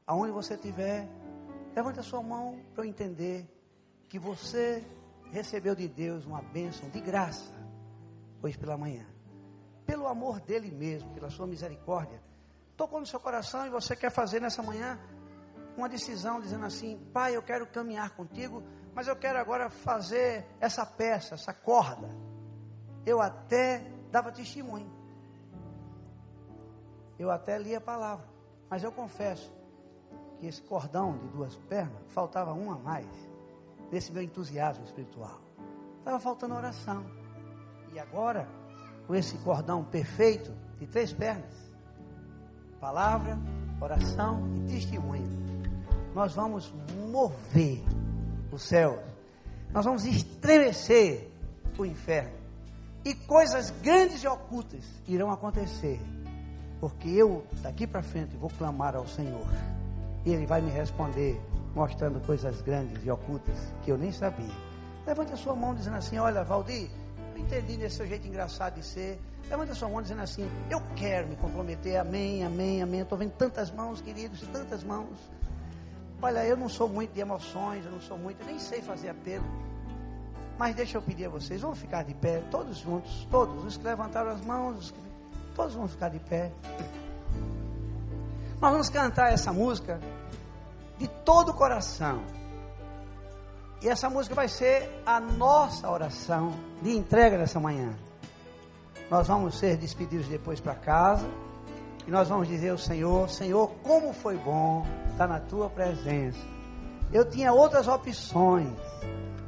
Aonde 0.06 0.34
você 0.34 0.56
estiver, 0.56 1.08
levante 1.74 2.02
a 2.02 2.04
sua 2.04 2.22
mão 2.22 2.60
para 2.74 2.84
eu 2.84 2.90
entender 2.90 3.48
que 4.10 4.20
você 4.20 4.86
recebeu 5.32 5.74
de 5.74 5.88
Deus 5.88 6.26
uma 6.26 6.42
bênção 6.42 6.90
de 6.90 7.00
graça 7.00 7.54
hoje 8.44 8.58
pela 8.58 8.78
manhã. 8.78 9.06
Pelo 9.86 10.06
amor 10.06 10.42
dele 10.42 10.70
mesmo, 10.70 11.14
pela 11.14 11.30
sua 11.30 11.48
misericórdia. 11.48 12.22
Tocou 12.76 13.00
no 13.00 13.06
seu 13.06 13.22
coração 13.22 13.66
e 13.66 13.70
você 13.70 13.96
quer 13.96 14.12
fazer 14.12 14.42
nessa 14.42 14.62
manhã 14.62 15.00
uma 15.78 15.90
decisão 15.90 16.40
dizendo 16.40 16.66
assim: 16.66 16.98
Pai, 17.14 17.36
eu 17.36 17.42
quero 17.42 17.66
caminhar 17.68 18.12
contigo, 18.12 18.64
mas 18.94 19.08
eu 19.08 19.16
quero 19.16 19.40
agora 19.40 19.70
fazer 19.70 20.46
essa 20.60 20.86
peça, 20.86 21.36
essa 21.36 21.54
corda. 21.54 22.10
Eu 23.06 23.22
até 23.22 23.80
dava 24.12 24.32
testemunho. 24.32 24.92
Eu 27.18 27.32
até 27.32 27.58
lia 27.58 27.78
a 27.78 27.82
palavra. 27.82 28.28
Mas 28.70 28.84
eu 28.84 28.92
confesso 28.92 29.52
que 30.40 30.48
esse 30.48 30.62
cordão 30.62 31.18
de 31.18 31.28
duas 31.28 31.56
pernas 31.56 32.02
faltava 32.08 32.52
uma 32.54 32.76
a 32.76 32.80
mais 32.80 33.08
desse 33.90 34.12
meu 34.12 34.24
entusiasmo 34.24 34.84
espiritual. 34.86 35.40
Estava 36.00 36.20
faltando 36.20 36.56
oração. 36.56 37.06
E 37.94 38.00
agora, 38.00 38.48
com 39.06 39.14
esse 39.14 39.38
cordão 39.40 39.84
perfeito 39.84 40.52
de 40.80 40.88
três 40.88 41.14
pernas, 41.14 41.54
palavra, 42.80 43.38
oração 43.80 44.48
e 44.56 44.72
testemunho, 44.72 45.30
nós 46.14 46.34
vamos 46.34 46.74
mover 47.10 47.84
o 48.52 48.58
céu, 48.58 49.02
nós 49.74 49.86
vamos 49.86 50.06
estremecer 50.06 51.30
o 51.78 51.86
inferno, 51.86 52.32
e 53.04 53.16
coisas 53.16 53.72
grandes 53.82 54.24
e 54.24 54.28
ocultas 54.28 54.84
irão 55.08 55.32
acontecer, 55.32 56.00
porque 56.80 57.10
eu 57.10 57.44
daqui 57.62 57.88
para 57.88 58.04
frente 58.04 58.36
vou 58.38 58.50
clamar 58.58 58.96
ao 58.96 59.08
Senhor, 59.08 59.48
e 60.26 60.32
Ele 60.32 60.46
vai 60.46 60.62
me 60.62 60.70
responder 60.70 61.42
mostrando 61.74 62.20
coisas 62.26 62.62
grandes 62.62 63.04
e 63.04 63.10
ocultas 63.10 63.58
que 63.84 63.92
eu 63.92 63.98
nem 63.98 64.12
sabia. 64.12 64.54
Levante 65.06 65.34
a 65.34 65.38
sua 65.38 65.56
mão 65.56 65.74
dizendo 65.74 65.98
assim: 65.98 66.18
Olha, 66.18 66.44
Valdir, 66.44 66.90
eu 67.34 67.42
entendi 67.42 67.78
desse 67.78 67.98
seu 67.98 68.08
jeito 68.08 68.28
engraçado 68.28 68.76
de 68.76 68.86
ser. 68.86 69.20
Levante 69.50 69.72
a 69.72 69.76
sua 69.76 69.90
mão 69.90 70.02
dizendo 70.02 70.22
assim: 70.22 70.50
Eu 70.70 70.82
quero 70.96 71.28
me 71.28 71.36
comprometer. 71.36 71.98
Amém, 71.98 72.44
amém, 72.44 72.82
amém. 72.82 73.02
Estou 73.02 73.18
vendo 73.18 73.32
tantas 73.32 73.72
mãos, 73.72 74.02
queridos, 74.02 74.42
tantas 74.54 74.84
mãos. 74.84 75.18
Olha, 76.22 76.46
eu 76.46 76.56
não 76.56 76.70
sou 76.70 76.88
muito 76.88 77.14
de 77.14 77.20
emoções, 77.20 77.84
eu 77.86 77.92
não 77.92 78.02
sou 78.02 78.18
muito, 78.18 78.46
nem 78.46 78.60
sei 78.60 78.82
fazer 78.82 79.10
apelo. 79.10 79.46
Mas 80.58 80.76
deixa 80.76 80.98
eu 80.98 81.02
pedir 81.02 81.26
a 81.26 81.30
vocês, 81.30 81.62
vamos 81.62 81.80
ficar 81.80 82.04
de 82.04 82.14
pé, 82.14 82.44
todos 82.52 82.78
juntos, 82.78 83.28
todos, 83.32 83.66
os 83.66 83.78
que 83.78 83.84
levantaram 83.84 84.30
as 84.30 84.42
mãos, 84.42 84.94
todos 85.56 85.74
vão 85.74 85.88
ficar 85.88 86.10
de 86.10 86.20
pé. 86.20 86.52
Nós 88.62 88.72
vamos 88.72 88.90
cantar 88.90 89.34
essa 89.34 89.52
música 89.52 90.00
de 91.00 91.08
todo 91.08 91.50
o 91.50 91.54
coração. 91.56 92.22
E 93.82 93.90
essa 93.90 94.08
música 94.08 94.36
vai 94.36 94.48
ser 94.48 94.88
a 95.04 95.20
nossa 95.20 95.90
oração 95.90 96.54
de 96.84 96.96
entrega 96.96 97.40
dessa 97.40 97.60
manhã. 97.60 97.96
Nós 99.10 99.28
vamos 99.28 99.58
ser 99.58 99.78
despedidos 99.78 100.28
depois 100.28 100.60
para 100.60 100.76
casa. 100.76 101.28
E 102.08 102.12
nós 102.12 102.30
vamos 102.30 102.48
dizer 102.48 102.70
ao 102.70 102.78
Senhor: 102.78 103.30
Senhor, 103.30 103.70
como 103.84 104.14
foi 104.14 104.38
bom 104.38 104.86
estar 105.12 105.28
na 105.28 105.40
tua 105.40 105.70
presença. 105.70 106.40
Eu 107.14 107.30
tinha 107.30 107.52
outras 107.52 107.88
opções, 107.88 108.70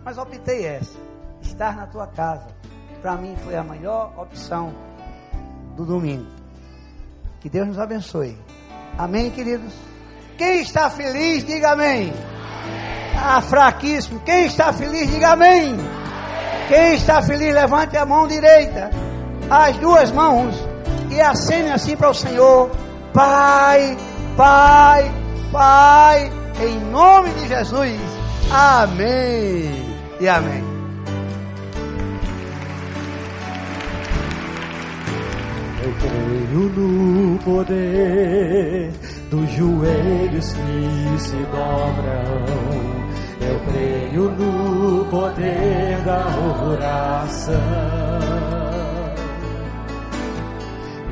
mas 0.04 0.18
optei 0.18 0.66
essa: 0.66 0.98
estar 1.42 1.76
na 1.76 1.88
tua 1.88 2.08
casa. 2.08 2.48
Para 3.02 3.16
mim 3.16 3.36
foi 3.44 3.56
a 3.56 3.64
melhor 3.64 4.14
opção 4.18 4.74
do 5.76 5.86
domingo. 5.86 6.30
Que 7.42 7.50
Deus 7.50 7.68
nos 7.68 7.80
abençoe. 7.80 8.38
Amém, 8.98 9.30
queridos? 9.32 9.74
Quem 10.38 10.62
está 10.62 10.90
feliz, 10.90 11.44
diga 11.44 11.72
amém. 11.72 12.14
Ah, 13.18 13.42
fraquíssimo. 13.42 14.20
Quem 14.22 14.46
está 14.46 14.72
feliz, 14.72 15.10
diga 15.10 15.32
amém. 15.32 15.76
Quem 16.68 16.96
está 16.96 17.22
feliz, 17.22 17.54
levante 17.54 17.98
a 17.98 18.06
mão 18.06 18.28
direita, 18.28 18.90
as 19.50 19.78
duas 19.78 20.12
mãos 20.12 20.56
e 21.14 21.22
acene 21.22 21.72
assim 21.72 21.96
para 21.96 22.10
o 22.10 22.14
Senhor. 22.14 22.70
Pai, 23.14 23.98
Pai, 24.36 25.12
Pai, 25.52 26.32
em 26.60 26.80
nome 26.92 27.30
de 27.32 27.48
Jesus. 27.48 28.00
Amém 28.52 29.72
e 30.20 30.28
amém. 30.28 30.64
Eu 35.84 35.94
creio 36.00 36.70
no 36.70 37.40
poder 37.40 38.92
dos 39.30 39.52
joelhos 39.52 40.54
que 40.54 41.20
se 41.20 41.36
dobram. 41.36 42.46
Eu 43.42 43.60
creio 43.72 44.30
no 44.32 45.06
poder 45.06 45.98
da 46.06 46.26
oração. 46.66 48.33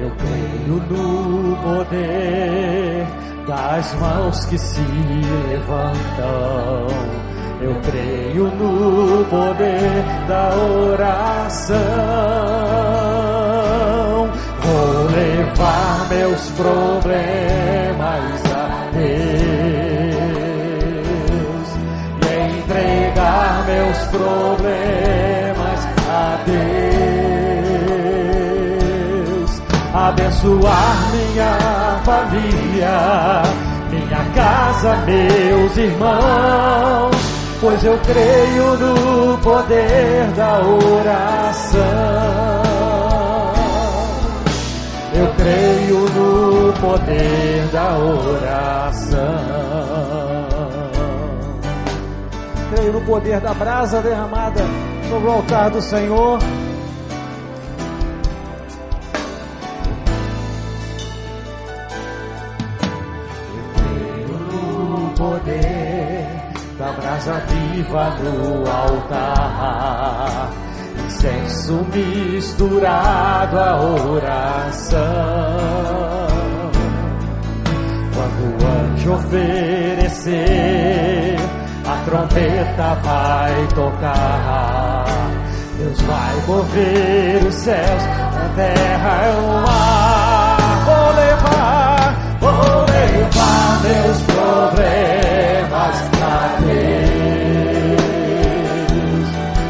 Eu 0.02 0.10
creio 0.18 0.82
no 0.90 1.56
poder 1.58 3.06
das 3.48 3.94
mãos 4.00 4.46
que 4.46 4.58
se 4.58 4.82
levantam. 5.48 6.88
Eu 7.62 7.76
creio 7.84 8.46
no 8.46 9.24
poder 9.26 10.04
da 10.28 10.56
oração. 10.90 11.78
Vou 14.64 15.06
levar 15.16 16.08
meus 16.10 16.50
problemas 16.50 18.42
a 18.56 18.90
Deus 18.94 19.22
e 22.28 22.32
entregar 22.58 23.66
meus 23.68 23.98
problemas 24.08 25.31
Abençoar 29.94 31.12
minha 31.12 32.00
família, 32.06 33.42
minha 33.90 34.24
casa, 34.34 34.96
meus 35.06 35.76
irmãos, 35.76 37.12
pois 37.60 37.84
eu 37.84 38.00
creio 38.00 38.78
no 38.78 39.38
poder 39.40 40.28
da 40.34 40.60
oração. 40.62 41.82
Eu 45.14 45.28
creio 45.36 46.00
no 46.00 46.74
poder 46.80 47.68
da 47.74 47.98
oração. 47.98 49.20
Creio 52.74 52.94
no 52.94 53.02
poder 53.02 53.42
da 53.42 53.54
brasa 53.54 54.02
derramada 54.02 54.62
sobre 55.10 55.28
o 55.28 55.32
altar 55.34 55.70
do 55.70 55.82
Senhor. 55.82 56.40
Poder 65.22 66.26
da 66.80 66.92
brasa 66.94 67.34
viva 67.48 68.10
no 68.24 68.68
altar. 68.68 70.50
Incenso 71.06 71.86
misturado 71.94 73.60
à 73.60 73.80
oração. 74.10 75.00
Quando 78.16 78.42
o 78.58 78.66
anjo 78.68 79.14
oferecer, 79.14 80.36
a 81.86 81.96
trombeta 82.06 82.96
vai 83.04 83.68
tocar. 83.76 85.06
Deus 85.78 86.02
vai 86.02 86.36
mover 86.48 87.46
os 87.48 87.54
céus, 87.56 88.04
a 88.04 88.50
terra 88.56 89.28
e 89.28 89.30
o 89.36 89.42
mar. 89.62 90.58
Vou 90.86 91.10
levar, 91.16 91.81
vou 92.54 92.86
levar 92.86 93.82
meus 93.84 94.22
problemas 94.24 95.96
a 96.22 96.58
Deus. 96.60 98.02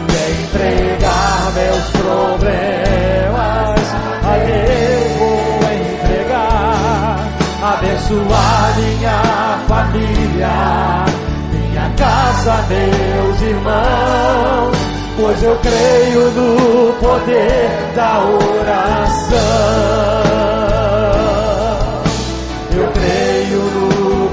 E 0.09 0.21
entregar 0.43 1.39
meus 1.53 1.85
problemas 1.91 3.79
a 4.23 4.33
Deus 4.45 5.11
vou 5.17 5.61
entregar. 5.71 7.15
Abençoar 7.63 8.73
minha 8.77 9.19
família, 9.67 11.05
minha 11.51 11.87
casa, 11.97 12.55
meus 12.67 13.41
irmãos. 13.41 14.77
Pois 15.17 15.43
eu 15.43 15.55
creio 15.57 16.31
no 16.31 16.93
poder 16.93 17.69
da 17.95 18.19
oração. 18.23 19.41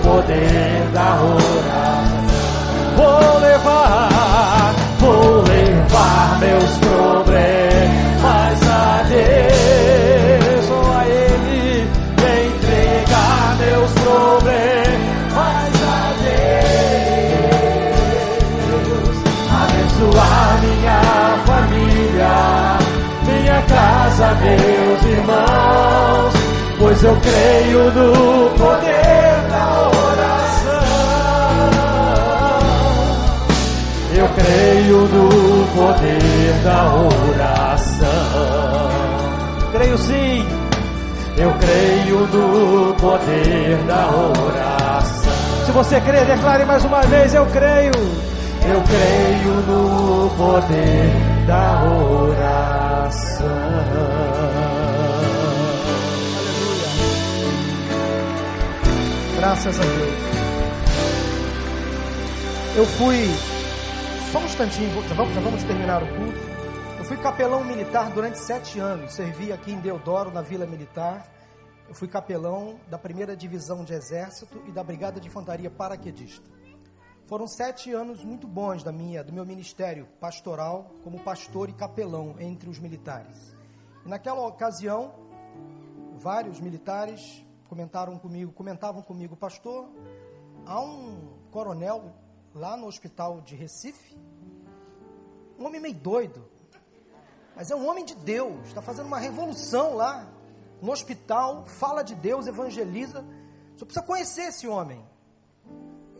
Poder 0.09 0.88
da 0.94 1.20
oração. 1.20 2.26
Vou 2.96 3.38
levar, 3.40 4.74
vou 4.98 5.42
levar 5.42 6.38
meus 6.40 6.78
problemas 6.78 8.62
a 8.66 9.04
Deus, 9.09 10.70
ou 10.70 10.92
a 10.92 11.04
Ele, 11.06 11.86
entregar 12.48 13.56
meus 13.59 13.90
problemas 13.92 15.72
a 15.84 16.12
Deus. 16.24 17.26
Abençoar 19.62 20.50
minha 20.62 21.00
família, 21.46 22.34
minha 23.26 23.61
casa, 23.62 24.28
meus 24.40 25.02
irmãos 25.04 26.48
pois 26.78 27.02
eu 27.02 27.16
creio 27.20 27.90
no 27.92 28.50
poder 28.50 29.48
da 29.50 29.78
oração. 29.80 29.97
Creio 34.49 34.96
no 34.96 35.66
poder 35.74 36.53
da 36.64 36.94
oração. 36.94 38.09
Creio 39.72 39.99
sim. 39.99 40.46
Eu 41.36 41.53
creio 41.55 42.20
no 42.26 42.94
poder 42.94 43.76
da 43.86 44.09
oração. 44.11 45.66
Se 45.66 45.72
você 45.72 46.01
crê, 46.01 46.24
declare 46.24 46.64
mais 46.64 46.84
uma 46.84 47.03
vez: 47.03 47.34
Eu 47.34 47.44
creio. 47.46 47.92
Eu 48.64 48.82
creio 48.82 49.55
no 49.66 50.30
poder 50.36 51.12
da 51.46 51.84
oração. 51.84 53.46
Graças 59.36 59.78
a 59.78 59.82
Deus. 59.82 60.28
Eu 62.76 62.86
fui. 62.86 63.57
Só 64.33 64.41
um 64.41 64.45
instantinho, 64.45 64.91
vamos, 65.14 65.35
vamos 65.37 65.64
terminar 65.64 66.03
o 66.03 66.07
culto. 66.07 66.39
Eu 66.99 67.05
fui 67.07 67.16
capelão 67.16 67.64
militar 67.64 68.11
durante 68.12 68.39
sete 68.39 68.79
anos. 68.79 69.14
Servi 69.14 69.51
aqui 69.51 69.72
em 69.72 69.81
Deodoro, 69.81 70.31
na 70.31 70.43
Vila 70.43 70.66
Militar. 70.66 71.26
Eu 71.89 71.95
fui 71.95 72.07
capelão 72.07 72.79
da 72.91 72.99
primeira 72.99 73.35
divisão 73.35 73.85
de 73.85 73.95
Exército 73.95 74.62
e 74.66 74.70
da 74.70 74.85
Brigada 74.85 75.18
de 75.18 75.29
Infantaria 75.29 75.70
Paraquedista. 75.70 76.47
Foram 77.26 77.47
sete 77.47 77.91
anos 77.91 78.22
muito 78.22 78.47
bons 78.47 78.83
da 78.83 78.93
minha, 78.93 79.24
do 79.24 79.33
meu 79.33 79.47
ministério 79.47 80.07
pastoral, 80.20 80.91
como 81.03 81.18
pastor 81.20 81.70
e 81.70 81.72
capelão 81.72 82.37
entre 82.39 82.68
os 82.68 82.79
militares. 82.79 83.57
E 84.05 84.11
naquela 84.11 84.47
ocasião, 84.47 85.14
vários 86.18 86.61
militares 86.61 87.43
comentaram 87.66 88.18
comigo, 88.18 88.53
comentavam 88.53 89.01
comigo, 89.01 89.35
pastor, 89.35 89.89
há 90.66 90.79
um 90.83 91.33
coronel 91.51 92.12
lá 92.55 92.76
no 92.76 92.86
hospital 92.86 93.40
de 93.40 93.55
Recife, 93.55 94.16
um 95.59 95.66
homem 95.66 95.80
meio 95.80 95.94
doido, 95.94 96.44
mas 97.57 97.70
é 97.70 97.76
um 97.76 97.88
homem 97.88 98.05
de 98.05 98.14
Deus, 98.14 98.68
está 98.68 98.80
fazendo 98.80 99.07
uma 99.07 99.18
revolução 99.18 99.94
lá 99.94 100.32
no 100.80 100.92
hospital, 100.92 101.66
fala 101.66 102.03
de 102.03 102.14
Deus, 102.14 102.46
evangeliza, 102.46 103.24
só 103.76 103.84
precisa 103.84 104.07
conhecer 104.07 104.42
esse 104.42 104.68
homem. 104.68 105.05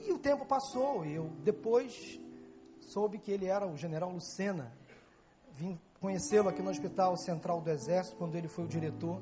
E 0.07 0.12
o 0.12 0.18
tempo 0.18 0.45
passou, 0.45 1.05
e 1.05 1.14
eu 1.14 1.31
depois 1.45 2.18
soube 2.81 3.18
que 3.18 3.31
ele 3.31 3.47
era 3.47 3.66
o 3.66 3.76
general 3.76 4.11
Lucena, 4.11 4.72
vim 5.53 5.79
conhecê-lo 6.01 6.49
aqui 6.49 6.62
no 6.62 6.70
Hospital 6.70 7.16
Central 7.16 7.61
do 7.61 7.70
Exército, 7.70 8.16
quando 8.16 8.35
ele 8.37 8.49
foi 8.49 8.64
o 8.64 8.68
diretor, 8.68 9.20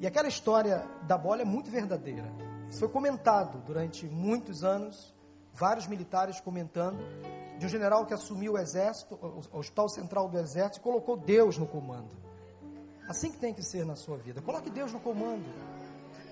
e 0.00 0.06
aquela 0.06 0.28
história 0.28 0.86
da 1.02 1.16
bola 1.16 1.42
é 1.42 1.44
muito 1.44 1.70
verdadeira. 1.70 2.30
Isso 2.68 2.80
foi 2.80 2.88
comentado 2.88 3.62
durante 3.64 4.06
muitos 4.06 4.64
anos, 4.64 5.13
vários 5.54 5.86
militares 5.86 6.40
comentando, 6.40 6.98
de 7.58 7.66
um 7.66 7.68
general 7.68 8.04
que 8.04 8.12
assumiu 8.12 8.54
o 8.54 8.58
exército, 8.58 9.14
o 9.14 9.58
Hospital 9.58 9.88
Central 9.88 10.28
do 10.28 10.38
Exército, 10.38 10.78
e 10.78 10.82
colocou 10.82 11.16
Deus 11.16 11.56
no 11.56 11.66
comando. 11.66 12.10
Assim 13.08 13.30
que 13.30 13.38
tem 13.38 13.54
que 13.54 13.62
ser 13.62 13.84
na 13.84 13.96
sua 13.96 14.16
vida. 14.16 14.42
Coloque 14.42 14.70
Deus 14.70 14.92
no 14.92 14.98
comando. 14.98 15.44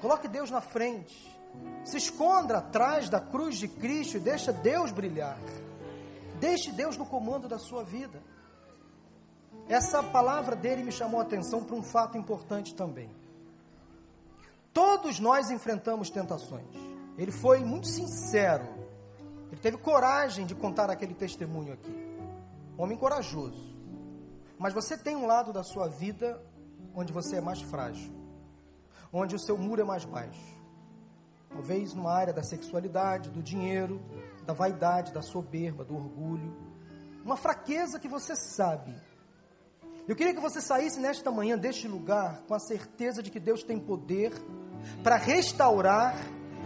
Coloque 0.01 0.27
Deus 0.27 0.51
na 0.51 0.61
frente. 0.61 1.39
Se 1.85 1.97
esconda 1.97 2.59
atrás 2.59 3.09
da 3.09 3.21
cruz 3.21 3.57
de 3.57 3.69
Cristo 3.69 4.17
e 4.17 4.21
deixa 4.21 4.53
Deus 4.53 4.91
brilhar. 4.91 5.39
Deixe 6.41 6.73
Deus 6.73 6.97
no 6.97 7.07
comando 7.07 7.47
da 7.47 7.59
sua 7.59 7.85
vida. 7.85 8.21
Essa 9.69 10.03
palavra 10.03 10.57
dele 10.57 10.83
me 10.83 10.91
chamou 10.91 11.21
a 11.21 11.23
atenção 11.23 11.63
para 11.63 11.77
um 11.77 11.83
fato 11.83 12.19
importante 12.19 12.75
também. 12.75 13.11
Todos 14.73 15.21
nós 15.21 15.51
enfrentamos 15.51 16.11
tentações. 16.11 16.75
Ele 17.19 17.31
foi 17.31 17.61
muito 17.61 17.87
sincero. 17.87 18.82
Teve 19.63 19.79
coragem 19.79 20.45
de 20.45 20.57
contar 20.57 20.91
aquele 20.91 21.15
testemunho 21.15 21.73
aqui. 21.73 21.97
Homem 22.77 22.99
corajoso. 22.99 23.73
Mas 24.59 24.75
você 24.75 24.99
tem 24.99 25.15
um 25.15 25.25
lado 25.25 25.53
da 25.53 25.63
sua 25.63 25.89
vida 25.89 26.43
onde 26.93 27.13
você 27.13 27.37
é 27.37 27.41
mais 27.41 27.63
frágil. 27.63 28.13
Onde 29.13 29.37
o 29.37 29.39
seu 29.39 29.57
muro 29.57 29.81
é 29.81 29.85
mais 29.85 30.05
baixo. 30.05 30.61
Talvez 31.49 31.95
numa 31.95 32.13
área 32.13 32.33
da 32.33 32.43
sexualidade, 32.43 33.31
do 33.31 33.41
dinheiro, 33.41 34.03
da 34.45 34.53
vaidade, 34.53 35.13
da 35.13 35.23
soberba, 35.23 35.85
do 35.85 35.95
orgulho. 35.95 36.57
Uma 37.25 37.37
fraqueza 37.37 38.01
que 38.01 38.09
você 38.09 38.35
sabe. 38.35 38.93
Eu 40.09 40.17
queria 40.17 40.35
que 40.35 40.41
você 40.41 40.61
saísse 40.61 40.99
nesta 40.99 41.31
manhã 41.31 41.57
deste 41.57 41.87
lugar 41.87 42.43
com 42.49 42.55
a 42.55 42.59
certeza 42.59 43.23
de 43.23 43.31
que 43.31 43.39
Deus 43.39 43.63
tem 43.63 43.79
poder 43.79 44.33
para 45.05 45.15
restaurar 45.17 46.17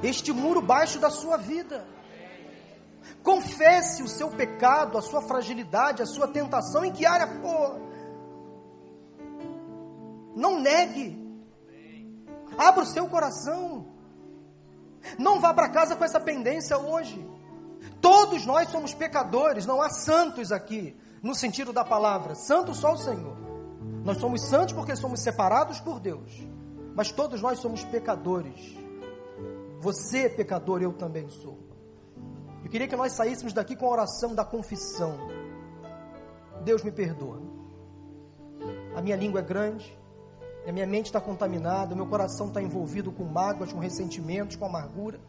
este 0.03 0.33
muro 0.33 0.63
baixo 0.63 0.99
da 0.99 1.11
sua 1.11 1.37
vida. 1.37 1.96
Confesse 3.23 4.03
o 4.03 4.09
seu 4.09 4.31
pecado, 4.31 4.97
a 4.97 5.03
sua 5.03 5.23
fragilidade, 5.23 6.03
a 6.03 6.07
sua 6.07 6.29
tentação, 6.29 6.85
em 6.85 6.93
que 6.93 7.05
área 7.05 7.27
for. 7.41 7.81
Não 10.35 10.61
negue. 10.61 11.25
Abra 12.57 12.83
o 12.83 12.87
seu 12.87 13.09
coração. 13.09 13.87
Não 15.19 15.41
vá 15.41 15.53
para 15.55 15.69
casa 15.69 15.97
com 15.97 16.05
essa 16.05 16.21
pendência 16.21 16.79
hoje. 16.79 17.27
Todos 18.01 18.45
nós 18.45 18.69
somos 18.69 18.95
pecadores, 18.95 19.67
não 19.67 19.81
há 19.81 19.89
santos 19.91 20.53
aqui, 20.53 20.97
no 21.23 21.35
sentido 21.35 21.73
da 21.73 21.85
palavra. 21.85 22.35
Santo 22.35 22.75
só 22.75 22.93
o 22.93 22.99
Senhor. 22.99 23.37
Nós 24.05 24.19
somos 24.19 24.43
santos 24.43 24.75
porque 24.75 24.95
somos 24.95 25.21
separados 25.21 25.81
por 25.81 25.99
Deus. 26.01 26.47
Mas 26.95 27.11
todos 27.11 27.43
nós 27.43 27.59
somos 27.59 27.85
pecadores. 27.85 28.77
Você 29.81 30.27
é 30.27 30.29
pecador, 30.29 30.83
eu 30.83 30.93
também 30.93 31.29
sou. 31.29 31.56
Eu 32.67 32.71
queria 32.71 32.89
que 32.89 32.97
nós 32.97 33.13
saíssemos 33.13 33.53
daqui 33.53 33.77
com 33.77 33.87
a 33.87 33.91
oração 33.91 34.35
da 34.35 34.45
confissão. 34.45 35.17
Deus 36.65 36.83
me 36.83 36.91
perdoa. 36.91 37.41
A 38.97 39.01
minha 39.01 39.15
língua 39.15 39.39
é 39.39 39.43
grande, 39.45 39.97
A 40.67 40.73
minha 40.73 40.85
mente 40.85 41.07
está 41.07 41.21
contaminada, 41.21 41.95
o 41.95 41.97
meu 41.97 42.09
coração 42.09 42.49
está 42.49 42.61
envolvido 42.61 43.13
com 43.13 43.23
mágoas, 43.23 43.73
com 43.73 43.79
ressentimentos, 43.79 44.57
com 44.57 44.65
amargura. 44.65 45.21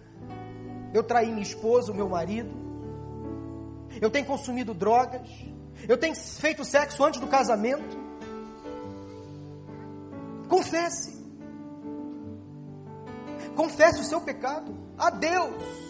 Eu 0.92 1.04
traí 1.04 1.28
minha 1.28 1.44
esposa, 1.44 1.92
o 1.92 1.96
meu 1.96 2.10
marido. 2.10 2.50
Eu 4.02 4.10
tenho 4.10 4.26
consumido 4.26 4.74
drogas. 4.74 5.30
Eu 5.88 5.96
tenho 5.96 6.16
feito 6.16 6.66
sexo 6.66 7.04
antes 7.04 7.20
do 7.20 7.28
casamento. 7.28 7.96
Confesse. 10.50 11.24
Confesse 13.56 14.02
o 14.02 14.04
seu 14.04 14.22
pecado 14.22 14.76
a 14.98 15.12
Deus, 15.12 15.87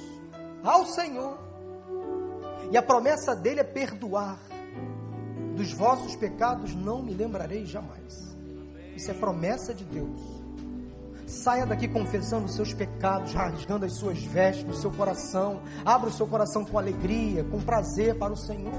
ao 0.68 0.86
Senhor. 0.86 1.38
E 2.70 2.78
a 2.78 2.82
promessa 2.82 3.34
dele 3.34 3.62
é 3.62 3.64
perdoar. 3.64 4.38
Dos 5.56 5.72
vossos 5.72 6.16
pecados 6.16 6.76
não 6.76 7.02
me 7.02 7.14
lembrarei 7.14 7.66
jamais. 7.66 8.36
Isso 8.96 9.10
é 9.10 9.14
promessa 9.14 9.74
de 9.74 9.86
Deus. 9.86 10.20
Saia 11.26 11.66
daqui 11.66 11.88
confessando 11.88 12.46
os 12.46 12.56
seus 12.56 12.74
pecados, 12.74 13.34
rasgando 13.34 13.86
as 13.86 13.94
suas 13.94 14.22
vestes, 14.22 14.78
o 14.78 14.80
seu 14.80 14.92
coração. 14.92 15.62
Abra 15.86 16.10
o 16.10 16.14
seu 16.14 16.28
coração 16.28 16.64
com 16.66 16.78
alegria, 16.78 17.44
com 17.46 17.62
prazer 17.62 18.18
para 18.18 18.34
o 18.34 18.38
Senhor. 18.38 18.74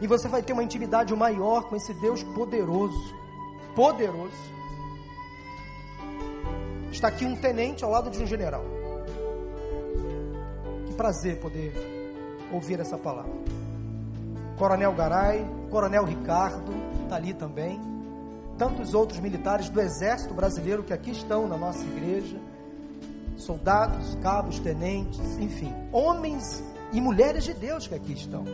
E 0.00 0.06
você 0.06 0.28
vai 0.28 0.42
ter 0.42 0.52
uma 0.52 0.62
intimidade 0.62 1.14
maior 1.14 1.68
com 1.68 1.76
esse 1.76 1.92
Deus 1.94 2.22
poderoso. 2.22 3.14
Poderoso. 3.74 4.54
Está 6.90 7.08
aqui 7.08 7.24
um 7.24 7.36
tenente 7.36 7.84
ao 7.84 7.90
lado 7.90 8.10
de 8.10 8.22
um 8.22 8.26
general. 8.26 8.73
Prazer 10.96 11.40
poder 11.40 11.72
ouvir 12.52 12.80
essa 12.80 12.96
palavra. 12.96 13.32
Coronel 14.56 14.92
Garay, 14.92 15.44
Coronel 15.70 16.04
Ricardo, 16.04 16.72
está 17.02 17.16
ali 17.16 17.34
também. 17.34 17.80
Tantos 18.56 18.94
outros 18.94 19.18
militares 19.18 19.68
do 19.68 19.80
Exército 19.80 20.32
Brasileiro 20.32 20.84
que 20.84 20.92
aqui 20.92 21.10
estão 21.10 21.48
na 21.48 21.56
nossa 21.56 21.82
igreja. 21.84 22.36
Soldados, 23.36 24.14
cabos, 24.22 24.60
tenentes, 24.60 25.20
enfim, 25.38 25.74
homens 25.92 26.62
e 26.92 27.00
mulheres 27.00 27.42
de 27.42 27.52
Deus 27.52 27.88
que 27.88 27.94
aqui 27.94 28.12
estão. 28.12 28.44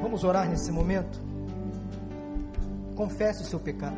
Vamos 0.00 0.22
orar 0.22 0.48
nesse 0.48 0.70
momento? 0.70 1.20
Confesse 2.94 3.42
o 3.42 3.46
seu 3.46 3.58
pecado. 3.58 3.96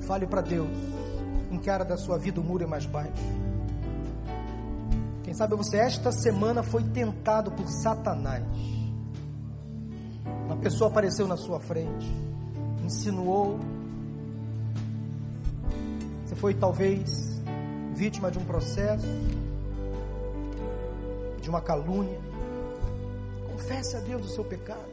Fale 0.00 0.26
para 0.26 0.40
Deus 0.40 0.70
em 1.50 1.58
que 1.58 1.68
área 1.68 1.84
da 1.84 1.96
sua 1.96 2.16
vida 2.16 2.40
o 2.40 2.44
muro 2.44 2.62
é 2.62 2.66
mais 2.66 2.86
baixo. 2.86 3.12
Quem 5.28 5.34
sabe 5.34 5.54
você 5.54 5.76
esta 5.76 6.10
semana 6.10 6.62
foi 6.62 6.82
tentado 6.82 7.52
por 7.52 7.68
Satanás. 7.68 8.42
Uma 10.46 10.56
pessoa 10.56 10.88
apareceu 10.88 11.28
na 11.28 11.36
sua 11.36 11.60
frente, 11.60 12.10
insinuou. 12.82 13.60
Você 16.24 16.34
foi 16.34 16.54
talvez 16.54 17.42
vítima 17.92 18.30
de 18.30 18.38
um 18.38 18.44
processo, 18.46 19.06
de 21.42 21.50
uma 21.50 21.60
calúnia. 21.60 22.18
Confesse 23.52 23.96
a 23.98 24.00
Deus 24.00 24.24
o 24.24 24.34
seu 24.34 24.44
pecado. 24.46 24.88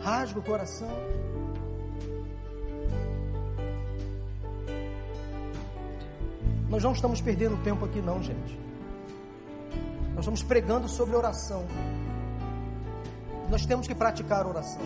Rasga 0.00 0.38
o 0.38 0.42
coração. 0.42 0.90
Nós 6.68 6.84
não 6.84 6.92
estamos 6.92 7.20
perdendo 7.20 7.56
tempo 7.62 7.84
aqui, 7.84 8.00
não, 8.00 8.22
gente. 8.22 8.58
Nós 10.10 10.20
estamos 10.20 10.42
pregando 10.42 10.86
sobre 10.88 11.16
oração. 11.16 11.64
Nós 13.48 13.64
temos 13.64 13.86
que 13.86 13.94
praticar 13.94 14.46
oração. 14.46 14.82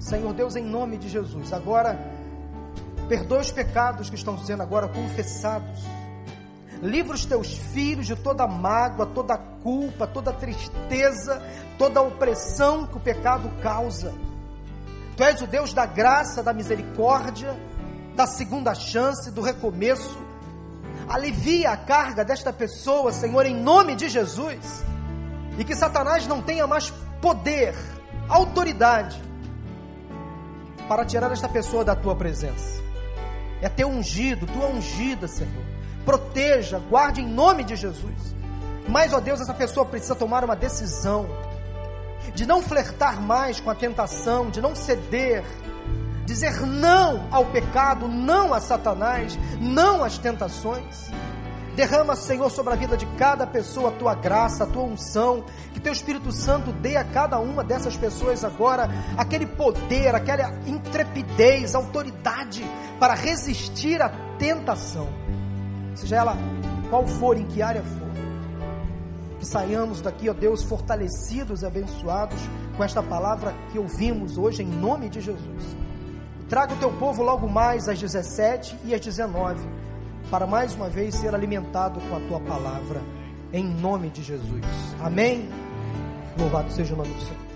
Senhor 0.00 0.32
Deus, 0.32 0.56
em 0.56 0.64
nome 0.64 0.96
de 0.96 1.08
Jesus, 1.08 1.52
agora, 1.52 1.98
perdoa 3.08 3.40
os 3.40 3.52
pecados 3.52 4.10
que 4.10 4.16
estão 4.16 4.36
sendo 4.38 4.62
agora 4.62 4.88
confessados. 4.88 5.84
Livra 6.82 7.14
os 7.14 7.24
teus 7.24 7.56
filhos 7.56 8.06
de 8.06 8.16
toda 8.16 8.46
mágoa, 8.46 9.06
toda 9.06 9.36
culpa, 9.36 10.06
toda 10.06 10.32
tristeza, 10.32 11.40
toda 11.76 12.00
opressão 12.00 12.86
que 12.86 12.96
o 12.96 13.00
pecado 13.00 13.48
causa. 13.60 14.12
Tu 15.16 15.22
és 15.22 15.40
o 15.40 15.46
Deus 15.46 15.72
da 15.72 15.86
graça, 15.86 16.42
da 16.42 16.52
misericórdia 16.52 17.56
da 18.18 18.26
segunda 18.26 18.74
chance, 18.74 19.30
do 19.30 19.40
recomeço. 19.40 20.18
Alivia 21.08 21.70
a 21.70 21.76
carga 21.76 22.24
desta 22.24 22.52
pessoa, 22.52 23.12
Senhor, 23.12 23.46
em 23.46 23.54
nome 23.54 23.94
de 23.94 24.08
Jesus. 24.08 24.84
E 25.56 25.62
que 25.62 25.72
Satanás 25.76 26.26
não 26.26 26.42
tenha 26.42 26.66
mais 26.66 26.92
poder, 27.22 27.76
autoridade 28.28 29.22
para 30.88 31.04
tirar 31.04 31.30
esta 31.30 31.48
pessoa 31.48 31.84
da 31.84 31.94
tua 31.94 32.16
presença. 32.16 32.82
É 33.62 33.68
teu 33.68 33.88
ungido, 33.88 34.48
tua 34.48 34.66
ungida, 34.66 35.28
Senhor. 35.28 35.64
Proteja, 36.04 36.80
guarde 36.80 37.20
em 37.20 37.26
nome 37.26 37.62
de 37.62 37.76
Jesus. 37.76 38.34
Mas, 38.88 39.12
ó 39.12 39.20
Deus, 39.20 39.40
essa 39.40 39.54
pessoa 39.54 39.86
precisa 39.86 40.16
tomar 40.16 40.42
uma 40.42 40.56
decisão 40.56 41.28
de 42.34 42.44
não 42.44 42.62
flertar 42.62 43.20
mais 43.22 43.60
com 43.60 43.70
a 43.70 43.76
tentação, 43.76 44.50
de 44.50 44.60
não 44.60 44.74
ceder, 44.74 45.44
dizer 46.28 46.60
não 46.60 47.26
ao 47.30 47.46
pecado, 47.46 48.06
não 48.06 48.52
a 48.52 48.60
Satanás, 48.60 49.38
não 49.58 50.04
às 50.04 50.18
tentações. 50.18 51.10
Derrama, 51.74 52.14
Senhor, 52.16 52.50
sobre 52.50 52.74
a 52.74 52.76
vida 52.76 52.96
de 52.96 53.06
cada 53.16 53.46
pessoa 53.46 53.88
a 53.88 53.92
tua 53.92 54.14
graça, 54.14 54.64
a 54.64 54.66
tua 54.66 54.82
unção, 54.82 55.44
que 55.72 55.80
teu 55.80 55.92
Espírito 55.92 56.30
Santo 56.30 56.70
dê 56.72 56.96
a 56.96 57.04
cada 57.04 57.38
uma 57.38 57.64
dessas 57.64 57.96
pessoas 57.96 58.44
agora 58.44 58.90
aquele 59.16 59.46
poder, 59.46 60.14
aquela 60.14 60.52
intrepidez, 60.66 61.74
autoridade 61.74 62.64
para 62.98 63.14
resistir 63.14 64.02
à 64.02 64.10
tentação, 64.38 65.08
seja 65.94 66.16
ela 66.16 66.36
qual 66.90 67.06
for, 67.06 67.36
em 67.36 67.46
que 67.46 67.62
área 67.62 67.82
for. 67.82 68.08
Que 69.38 69.46
saiamos 69.46 70.00
daqui, 70.00 70.28
ó 70.28 70.34
Deus, 70.34 70.64
fortalecidos 70.64 71.62
e 71.62 71.66
abençoados 71.66 72.40
com 72.76 72.82
esta 72.82 73.02
palavra 73.02 73.54
que 73.70 73.78
ouvimos 73.78 74.36
hoje, 74.36 74.64
em 74.64 74.66
nome 74.66 75.08
de 75.08 75.20
Jesus. 75.20 75.87
Traga 76.48 76.72
o 76.72 76.78
teu 76.78 76.90
povo 76.92 77.22
logo 77.22 77.46
mais 77.46 77.88
às 77.88 78.00
17 78.00 78.78
e 78.84 78.94
às 78.94 79.00
19, 79.00 79.68
para 80.30 80.46
mais 80.46 80.74
uma 80.74 80.88
vez 80.88 81.14
ser 81.14 81.34
alimentado 81.34 82.00
com 82.08 82.16
a 82.16 82.20
tua 82.20 82.40
palavra, 82.40 83.02
em 83.52 83.64
nome 83.64 84.08
de 84.08 84.22
Jesus. 84.22 84.64
Amém? 84.98 85.48
Louvado 86.38 86.72
seja 86.72 86.94
o 86.94 86.96
nome 86.96 87.12
do 87.12 87.20
Senhor. 87.20 87.47